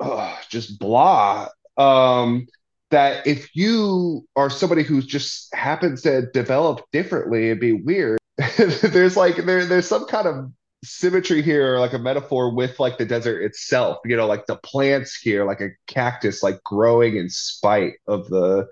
ugh, 0.00 0.38
just 0.48 0.78
blah. 0.78 1.48
Um, 1.76 2.46
that 2.90 3.26
if 3.26 3.54
you 3.54 4.26
are 4.36 4.48
somebody 4.48 4.82
who 4.82 5.02
just 5.02 5.54
happens 5.54 6.02
to 6.02 6.30
develop 6.32 6.84
differently 6.92 7.50
and 7.50 7.60
be 7.60 7.72
weird, 7.72 8.18
there's 8.82 9.16
like 9.16 9.36
there 9.44 9.64
there's 9.64 9.88
some 9.88 10.06
kind 10.06 10.28
of 10.28 10.52
symmetry 10.84 11.42
here, 11.42 11.78
like 11.78 11.94
a 11.94 11.98
metaphor 11.98 12.54
with 12.54 12.78
like 12.78 12.98
the 12.98 13.04
desert 13.04 13.42
itself. 13.42 13.98
You 14.04 14.16
know, 14.16 14.26
like 14.26 14.46
the 14.46 14.56
plants 14.56 15.16
here, 15.16 15.44
like 15.44 15.60
a 15.60 15.70
cactus, 15.86 16.42
like 16.42 16.62
growing 16.62 17.16
in 17.16 17.28
spite 17.28 17.94
of 18.06 18.28
the 18.28 18.66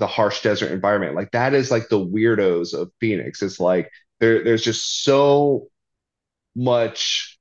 the 0.00 0.08
harsh 0.08 0.42
desert 0.42 0.72
environment. 0.72 1.16
Like 1.16 1.32
that 1.32 1.54
is 1.54 1.70
like 1.72 1.90
the 1.90 2.00
weirdos 2.04 2.74
of 2.74 2.92
Phoenix. 3.00 3.42
It's 3.42 3.60
like 3.60 3.90
there 4.20 4.44
there's 4.44 4.64
just 4.64 5.04
so 5.04 5.68
much 6.56 7.38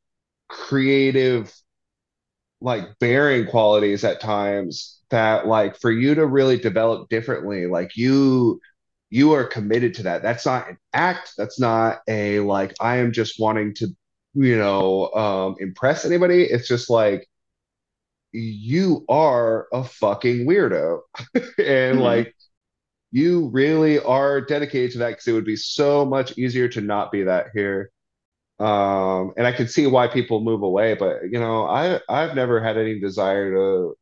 creative 0.50 1.54
like 2.62 2.84
bearing 3.00 3.46
qualities 3.48 4.04
at 4.04 4.20
times 4.22 5.02
that 5.10 5.48
like 5.48 5.80
for 5.80 5.92
you 5.92 6.14
to 6.16 6.26
really 6.26 6.58
develop 6.58 7.10
differently 7.10 7.66
like 7.68 7.96
you 7.96 8.60
you 9.10 9.34
are 9.34 9.46
committed 9.46 9.94
to 9.94 10.04
that 10.04 10.22
that's 10.22 10.46
not 10.46 10.70
an 10.70 10.78
act 10.94 11.32
that's 11.38 11.60
not 11.60 12.00
a 12.08 12.40
like 12.42 12.74
i 12.82 12.98
am 12.98 13.12
just 13.14 13.40
wanting 13.40 13.74
to 13.74 13.88
you 14.34 14.58
know 14.58 15.10
um 15.14 15.56
impress 15.60 16.06
anybody 16.06 16.44
it's 16.44 16.68
just 16.68 16.90
like 16.90 17.28
you 18.32 19.06
are 19.10 19.68
a 19.74 19.84
fucking 19.84 20.46
weirdo 20.48 21.00
and 21.58 22.00
Mhm. 22.00 22.02
like 22.02 22.36
you 23.12 23.48
really 23.50 24.00
are 24.00 24.42
dedicated 24.42 24.92
to 24.94 24.98
that 25.00 25.10
because 25.10 25.28
it 25.28 25.34
would 25.34 25.46
be 25.46 25.56
so 25.56 26.06
much 26.06 26.38
easier 26.38 26.68
to 26.70 26.82
not 26.82 27.12
be 27.12 27.24
that 27.24 27.48
here. 27.54 27.92
Um 28.60 29.34
and 29.38 29.48
i 29.48 29.54
can 29.54 29.68
see 29.70 29.88
why 29.88 30.08
people 30.08 30.42
move 30.42 30.64
away 30.64 30.94
but 30.96 31.24
you 31.32 31.40
know 31.40 31.66
i 31.66 32.00
i've 32.10 32.36
never 32.36 32.62
had 32.62 32.78
any 32.78 33.00
desire 33.00 33.52
to 33.54 33.96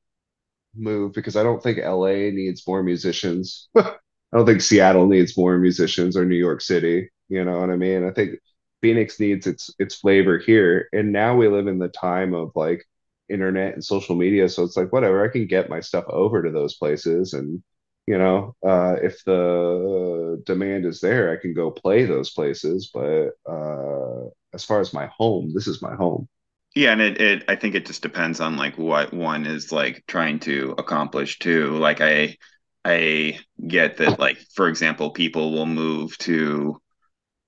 move 0.76 1.14
because 1.14 1.36
i 1.36 1.44
don't 1.44 1.62
think 1.64 1.80
la 1.80 2.08
needs 2.10 2.68
more 2.68 2.84
musicians. 2.84 3.70
I 3.78 3.96
don't 4.34 4.46
think 4.46 4.62
seattle 4.62 5.08
needs 5.08 5.38
more 5.38 5.58
musicians 5.58 6.18
or 6.18 6.26
new 6.26 6.36
york 6.36 6.62
city 6.62 7.10
you 7.30 7.44
know 7.46 7.60
what 7.60 7.70
i 7.70 7.76
mean? 7.78 8.06
I 8.08 8.12
think 8.12 8.40
phoenix 8.82 9.20
needs 9.20 9.48
its 9.48 9.74
its 9.80 9.96
flavor 9.96 10.38
here. 10.40 10.90
And 10.94 11.12
now 11.12 11.36
we 11.36 11.48
live 11.48 11.68
in 11.68 11.80
the 11.80 11.90
time 11.90 12.34
of 12.34 12.52
like 12.56 12.86
internet 13.30 13.74
and 13.74 13.84
social 13.84 14.16
media 14.16 14.48
so 14.50 14.64
it's 14.64 14.78
like 14.78 14.92
whatever 14.94 15.26
i 15.26 15.30
can 15.32 15.48
get 15.48 15.70
my 15.70 15.82
stuff 15.82 16.06
over 16.10 16.42
to 16.44 16.52
those 16.52 16.76
places 16.76 17.34
and 17.34 17.62
you 18.08 18.18
know 18.18 18.56
uh 18.66 18.96
if 19.04 19.24
the 19.26 20.42
demand 20.46 20.86
is 20.86 21.02
there 21.02 21.32
i 21.32 21.38
can 21.42 21.54
go 21.54 21.72
play 21.72 22.06
those 22.06 22.32
places 22.32 22.90
but 22.94 23.32
uh 23.50 24.26
as 24.54 24.64
far 24.66 24.80
as 24.80 24.94
my 24.94 25.08
home 25.18 25.52
this 25.54 25.68
is 25.68 25.82
my 25.82 25.96
home 25.96 26.28
Yeah, 26.76 26.92
and 26.92 27.02
it, 27.02 27.20
it 27.20 27.44
I 27.48 27.56
think 27.56 27.76
it 27.76 27.86
just 27.86 28.02
depends 28.04 28.40
on 28.40 28.56
like 28.58 28.78
what 28.78 29.14
one 29.14 29.46
is 29.46 29.72
like 29.72 30.04
trying 30.08 30.40
to 30.42 30.76
accomplish 30.78 31.40
too. 31.40 31.78
Like 31.78 32.02
I 32.02 32.38
I 32.86 33.40
get 33.66 33.98
that 33.98 34.20
like 34.20 34.38
for 34.54 34.68
example, 34.68 35.12
people 35.12 35.52
will 35.52 35.66
move 35.66 36.18
to 36.20 36.80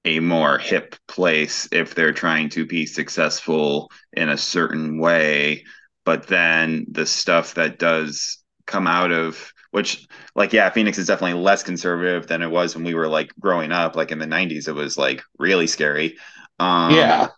a 0.06 0.20
more 0.22 0.58
hip 0.60 0.96
place 1.08 1.70
if 1.72 1.96
they're 1.96 2.14
trying 2.14 2.50
to 2.52 2.66
be 2.66 2.86
successful 2.86 3.92
in 4.14 4.30
a 4.30 4.38
certain 4.38 5.00
way, 5.00 5.66
but 6.06 6.28
then 6.28 6.86
the 6.92 7.06
stuff 7.06 7.56
that 7.56 7.80
does 7.80 8.40
come 8.68 8.88
out 8.88 9.12
of 9.12 9.54
which 9.72 10.08
like 10.36 10.54
yeah, 10.54 10.70
Phoenix 10.70 10.98
is 10.98 11.08
definitely 11.08 11.42
less 11.42 11.64
conservative 11.64 12.28
than 12.28 12.42
it 12.42 12.50
was 12.50 12.76
when 12.76 12.84
we 12.84 12.94
were 12.94 13.08
like 13.08 13.32
growing 13.40 13.72
up. 13.72 13.96
Like 13.96 14.12
in 14.12 14.20
the 14.20 14.26
90s 14.26 14.68
it 14.68 14.74
was 14.74 14.98
like 14.98 15.24
really 15.38 15.68
scary. 15.68 16.18
Um 16.60 16.94
yeah 16.94 17.30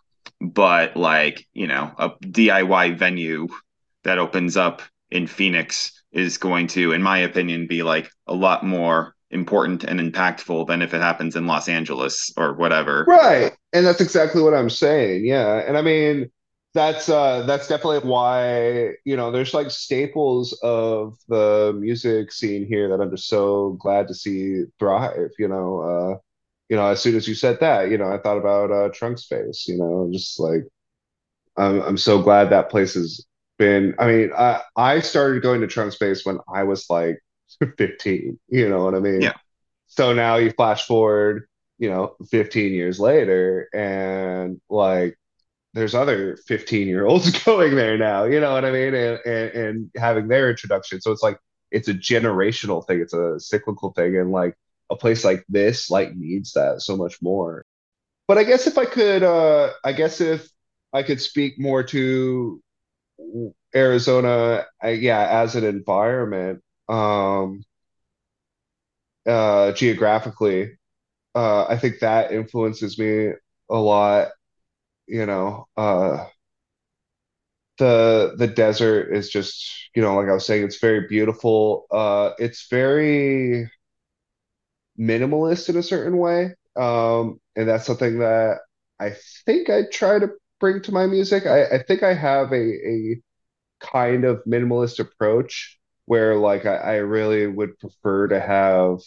but 0.42 0.96
like 0.96 1.46
you 1.52 1.66
know 1.66 1.92
a 1.98 2.10
DIY 2.20 2.98
venue 2.98 3.46
that 4.04 4.18
opens 4.18 4.56
up 4.56 4.82
in 5.10 5.26
Phoenix 5.26 6.02
is 6.10 6.36
going 6.36 6.66
to 6.66 6.92
in 6.92 7.02
my 7.02 7.18
opinion 7.18 7.66
be 7.66 7.82
like 7.82 8.10
a 8.26 8.34
lot 8.34 8.64
more 8.64 9.14
important 9.30 9.84
and 9.84 10.00
impactful 10.00 10.66
than 10.66 10.82
if 10.82 10.92
it 10.92 11.00
happens 11.00 11.36
in 11.36 11.46
Los 11.46 11.68
Angeles 11.68 12.32
or 12.36 12.54
whatever. 12.54 13.04
Right. 13.08 13.52
And 13.72 13.86
that's 13.86 14.00
exactly 14.00 14.42
what 14.42 14.52
I'm 14.52 14.68
saying. 14.68 15.24
Yeah. 15.24 15.62
And 15.66 15.78
I 15.78 15.82
mean, 15.82 16.30
that's 16.74 17.08
uh 17.08 17.42
that's 17.42 17.68
definitely 17.68 18.08
why, 18.08 18.94
you 19.04 19.16
know, 19.16 19.30
there's 19.30 19.52
like 19.54 19.70
staples 19.70 20.58
of 20.62 21.18
the 21.28 21.76
music 21.78 22.32
scene 22.32 22.66
here 22.66 22.88
that 22.88 23.00
I'm 23.00 23.10
just 23.10 23.28
so 23.28 23.76
glad 23.80 24.08
to 24.08 24.14
see 24.14 24.64
thrive, 24.78 25.30
you 25.38 25.48
know. 25.48 25.80
Uh, 25.82 26.18
you 26.68 26.76
know, 26.76 26.86
as 26.88 27.00
soon 27.02 27.16
as 27.16 27.28
you 27.28 27.34
said 27.34 27.60
that, 27.60 27.90
you 27.90 27.98
know, 27.98 28.06
I 28.12 28.18
thought 28.18 28.38
about 28.38 28.70
uh 28.70 28.88
Trunk 28.94 29.18
Space, 29.18 29.66
you 29.68 29.76
know, 29.78 30.08
just 30.12 30.40
like 30.40 30.62
I'm 31.56 31.80
I'm 31.82 31.96
so 31.98 32.22
glad 32.22 32.50
that 32.50 32.70
place 32.70 32.94
has 32.94 33.24
been 33.58 33.94
I 33.98 34.06
mean, 34.06 34.30
I 34.36 34.62
I 34.76 35.00
started 35.00 35.42
going 35.42 35.60
to 35.62 35.66
Trunk 35.66 35.92
Space 35.92 36.24
when 36.24 36.38
I 36.52 36.64
was 36.64 36.88
like 36.90 37.18
15, 37.78 38.38
you 38.48 38.68
know 38.68 38.84
what 38.84 38.94
I 38.94 39.00
mean? 39.00 39.22
Yeah. 39.22 39.34
So 39.88 40.12
now 40.14 40.36
you 40.36 40.50
flash 40.52 40.86
forward, 40.86 41.46
you 41.78 41.90
know, 41.90 42.16
15 42.30 42.72
years 42.72 42.98
later, 43.00 43.68
and 43.74 44.60
like 44.70 45.18
there's 45.74 45.94
other 45.94 46.36
15 46.46 46.88
year 46.88 47.06
olds 47.06 47.30
going 47.44 47.74
there 47.76 47.98
now, 47.98 48.24
you 48.24 48.40
know 48.40 48.52
what 48.52 48.64
I 48.64 48.70
mean? 48.72 48.94
And, 48.94 49.20
and 49.24 49.50
and 49.54 49.90
having 49.96 50.28
their 50.28 50.50
introduction. 50.50 51.00
So 51.00 51.12
it's 51.12 51.22
like 51.22 51.38
it's 51.70 51.88
a 51.88 51.94
generational 51.94 52.86
thing, 52.86 53.00
it's 53.00 53.14
a 53.14 53.40
cyclical 53.40 53.92
thing, 53.92 54.16
and 54.16 54.30
like 54.32 54.56
a 54.90 54.96
place 54.96 55.24
like 55.24 55.44
this 55.48 55.90
like 55.90 56.14
needs 56.16 56.52
that 56.52 56.82
so 56.82 56.96
much 56.96 57.20
more. 57.22 57.64
But 58.28 58.38
I 58.38 58.44
guess 58.44 58.66
if 58.66 58.78
I 58.78 58.86
could 58.86 59.22
uh 59.22 59.72
I 59.84 59.92
guess 59.92 60.20
if 60.20 60.48
I 60.92 61.02
could 61.02 61.20
speak 61.20 61.58
more 61.58 61.82
to 61.84 62.62
Arizona, 63.74 64.66
I, 64.80 64.90
yeah, 64.90 65.26
as 65.42 65.56
an 65.56 65.64
environment, 65.64 66.62
um 66.88 67.62
uh 69.26 69.72
geographically 69.72 70.72
uh, 71.36 71.66
I 71.68 71.78
think 71.78 72.00
that 72.00 72.32
influences 72.32 72.98
me 72.98 73.30
a 73.70 73.76
lot. 73.76 74.30
You 75.12 75.26
know, 75.26 75.68
uh, 75.76 76.26
the 77.78 78.34
the 78.36 78.46
desert 78.46 79.12
is 79.14 79.28
just, 79.30 79.90
you 79.94 80.02
know, 80.02 80.14
like 80.16 80.28
I 80.28 80.34
was 80.34 80.46
saying, 80.46 80.64
it's 80.64 80.78
very 80.78 81.06
beautiful. 81.08 81.86
Uh, 81.90 82.30
it's 82.38 82.68
very 82.68 83.70
minimalist 84.98 85.68
in 85.68 85.76
a 85.76 85.82
certain 85.82 86.18
way, 86.18 86.54
um, 86.76 87.40
and 87.56 87.68
that's 87.68 87.86
something 87.86 88.18
that 88.20 88.58
I 89.00 89.12
think 89.46 89.70
I 89.70 89.82
try 89.92 90.18
to 90.18 90.28
bring 90.60 90.82
to 90.82 90.92
my 90.92 91.06
music. 91.06 91.46
I, 91.46 91.64
I 91.66 91.82
think 91.82 92.02
I 92.02 92.14
have 92.14 92.52
a 92.52 92.56
a 92.56 93.22
kind 93.80 94.24
of 94.24 94.42
minimalist 94.46 95.00
approach 95.00 95.78
where, 96.06 96.36
like, 96.36 96.66
I, 96.66 96.76
I 96.76 96.96
really 96.96 97.46
would 97.46 97.78
prefer 97.80 98.28
to 98.28 98.40
have 98.40 98.98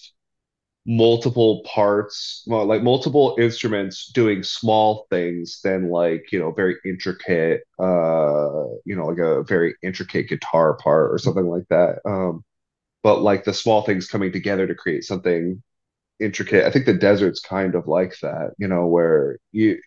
multiple 0.86 1.63
parts, 1.65 2.43
well, 2.47 2.65
like 2.65 2.83
multiple 2.83 3.36
instruments 3.39 4.07
doing 4.13 4.43
small 4.43 5.07
things 5.09 5.59
than 5.63 5.89
like, 5.89 6.31
you 6.31 6.39
know, 6.39 6.51
very 6.51 6.75
intricate, 6.86 7.61
uh, 7.79 8.65
you 8.86 8.95
know, 8.95 9.07
like 9.07 9.17
a 9.19 9.43
very 9.43 9.75
intricate 9.83 10.29
guitar 10.29 10.75
part 10.77 11.11
or 11.11 11.17
something 11.17 11.47
like 11.47 11.65
that. 11.69 11.99
Um, 12.05 12.43
but 13.03 13.21
like 13.21 13.45
the 13.45 13.53
small 13.53 13.83
things 13.83 14.07
coming 14.07 14.31
together 14.31 14.67
to 14.67 14.75
create 14.75 15.03
something 15.05 15.61
intricate. 16.19 16.65
I 16.65 16.71
think 16.71 16.86
the 16.86 16.93
desert's 16.93 17.41
kind 17.41 17.75
of 17.75 17.88
like 17.88 18.15
that, 18.21 18.51
you 18.59 18.67
know, 18.67 18.88
where 18.88 19.39
you 19.51 19.79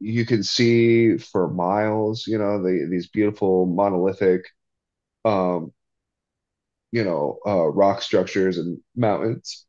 you 0.00 0.26
can 0.26 0.42
see 0.42 1.16
for 1.18 1.48
miles, 1.48 2.26
you 2.26 2.38
know, 2.38 2.62
the 2.62 2.86
these 2.90 3.08
beautiful 3.08 3.66
monolithic 3.66 4.44
um, 5.24 5.72
you 6.92 7.04
know, 7.04 7.38
uh 7.46 7.66
rock 7.66 8.02
structures 8.02 8.58
and 8.58 8.78
mountains, 8.94 9.66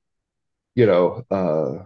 you 0.78 0.88
know, 0.88 1.26
uh 1.32 1.86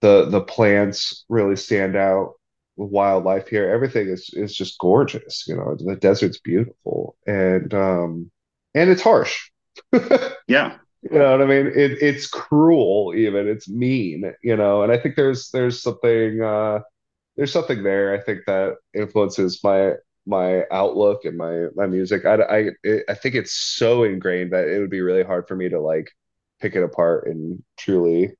the 0.00 0.26
the 0.30 0.40
plants 0.40 1.24
really 1.28 1.56
stand 1.56 1.96
out 1.96 2.34
with 2.76 2.90
wildlife 2.90 3.48
here. 3.48 3.70
Everything 3.70 4.08
is 4.08 4.30
is 4.34 4.54
just 4.54 4.78
gorgeous, 4.78 5.44
you 5.46 5.56
know. 5.56 5.76
The 5.78 5.96
desert's 5.96 6.40
beautiful 6.40 7.16
and 7.26 7.72
um 7.74 8.30
and 8.74 8.90
it's 8.90 9.02
harsh. 9.02 9.50
Yeah. 10.48 10.78
You 11.02 11.18
know 11.18 11.32
what 11.32 11.42
I 11.42 11.46
mean? 11.46 11.66
It 11.66 12.00
it's 12.02 12.28
cruel 12.28 13.12
even. 13.16 13.48
It's 13.48 13.68
mean, 13.68 14.32
you 14.42 14.56
know. 14.56 14.82
And 14.82 14.92
I 14.92 14.98
think 14.98 15.16
there's 15.16 15.50
there's 15.50 15.82
something 15.82 16.40
uh 16.42 16.80
there's 17.36 17.52
something 17.52 17.82
there 17.82 18.14
I 18.14 18.20
think 18.22 18.40
that 18.46 18.76
influences 18.94 19.62
my 19.64 19.94
my 20.26 20.64
outlook 20.70 21.24
and 21.24 21.36
my 21.36 21.66
my 21.76 21.86
music. 21.86 22.24
I 22.26 22.34
I 22.36 22.70
it, 22.84 23.04
I 23.08 23.14
think 23.14 23.34
it's 23.34 23.52
so 23.52 24.04
ingrained 24.04 24.52
that 24.52 24.68
it 24.68 24.80
would 24.80 24.90
be 24.90 25.00
really 25.02 25.24
hard 25.24 25.48
for 25.48 25.56
me 25.56 25.68
to 25.70 25.80
like 25.80 26.10
pick 26.62 26.76
it 26.76 26.82
apart 26.82 27.26
and 27.26 27.62
truly 27.76 28.32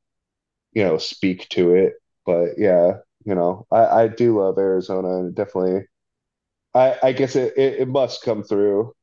you 0.72 0.84
know, 0.84 0.98
speak 0.98 1.48
to 1.50 1.74
it. 1.74 1.94
But 2.24 2.58
yeah, 2.58 2.98
you 3.24 3.34
know, 3.34 3.66
I, 3.70 3.84
I 3.84 4.08
do 4.08 4.40
love 4.40 4.58
Arizona 4.58 5.18
and 5.18 5.34
definitely 5.34 5.86
I, 6.74 6.96
I 7.02 7.12
guess 7.12 7.36
it, 7.36 7.54
it, 7.56 7.80
it 7.80 7.88
must 7.88 8.22
come 8.22 8.42
through. 8.42 8.94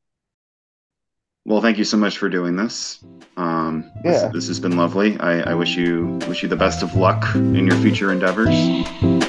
Well, 1.44 1.62
thank 1.62 1.78
you 1.78 1.84
so 1.84 1.96
much 1.96 2.18
for 2.18 2.28
doing 2.28 2.56
this. 2.56 3.02
Um, 3.36 3.90
this, 4.02 4.22
Yeah. 4.22 4.30
this 4.32 4.48
has 4.48 4.60
been 4.60 4.76
lovely. 4.76 5.18
I, 5.18 5.52
I 5.52 5.54
wish 5.54 5.76
you 5.76 6.18
wish 6.26 6.42
you 6.42 6.48
the 6.48 6.56
best 6.56 6.82
of 6.82 6.94
luck 6.96 7.34
in 7.34 7.66
your 7.66 7.76
future 7.76 8.12
endeavors. 8.12 9.19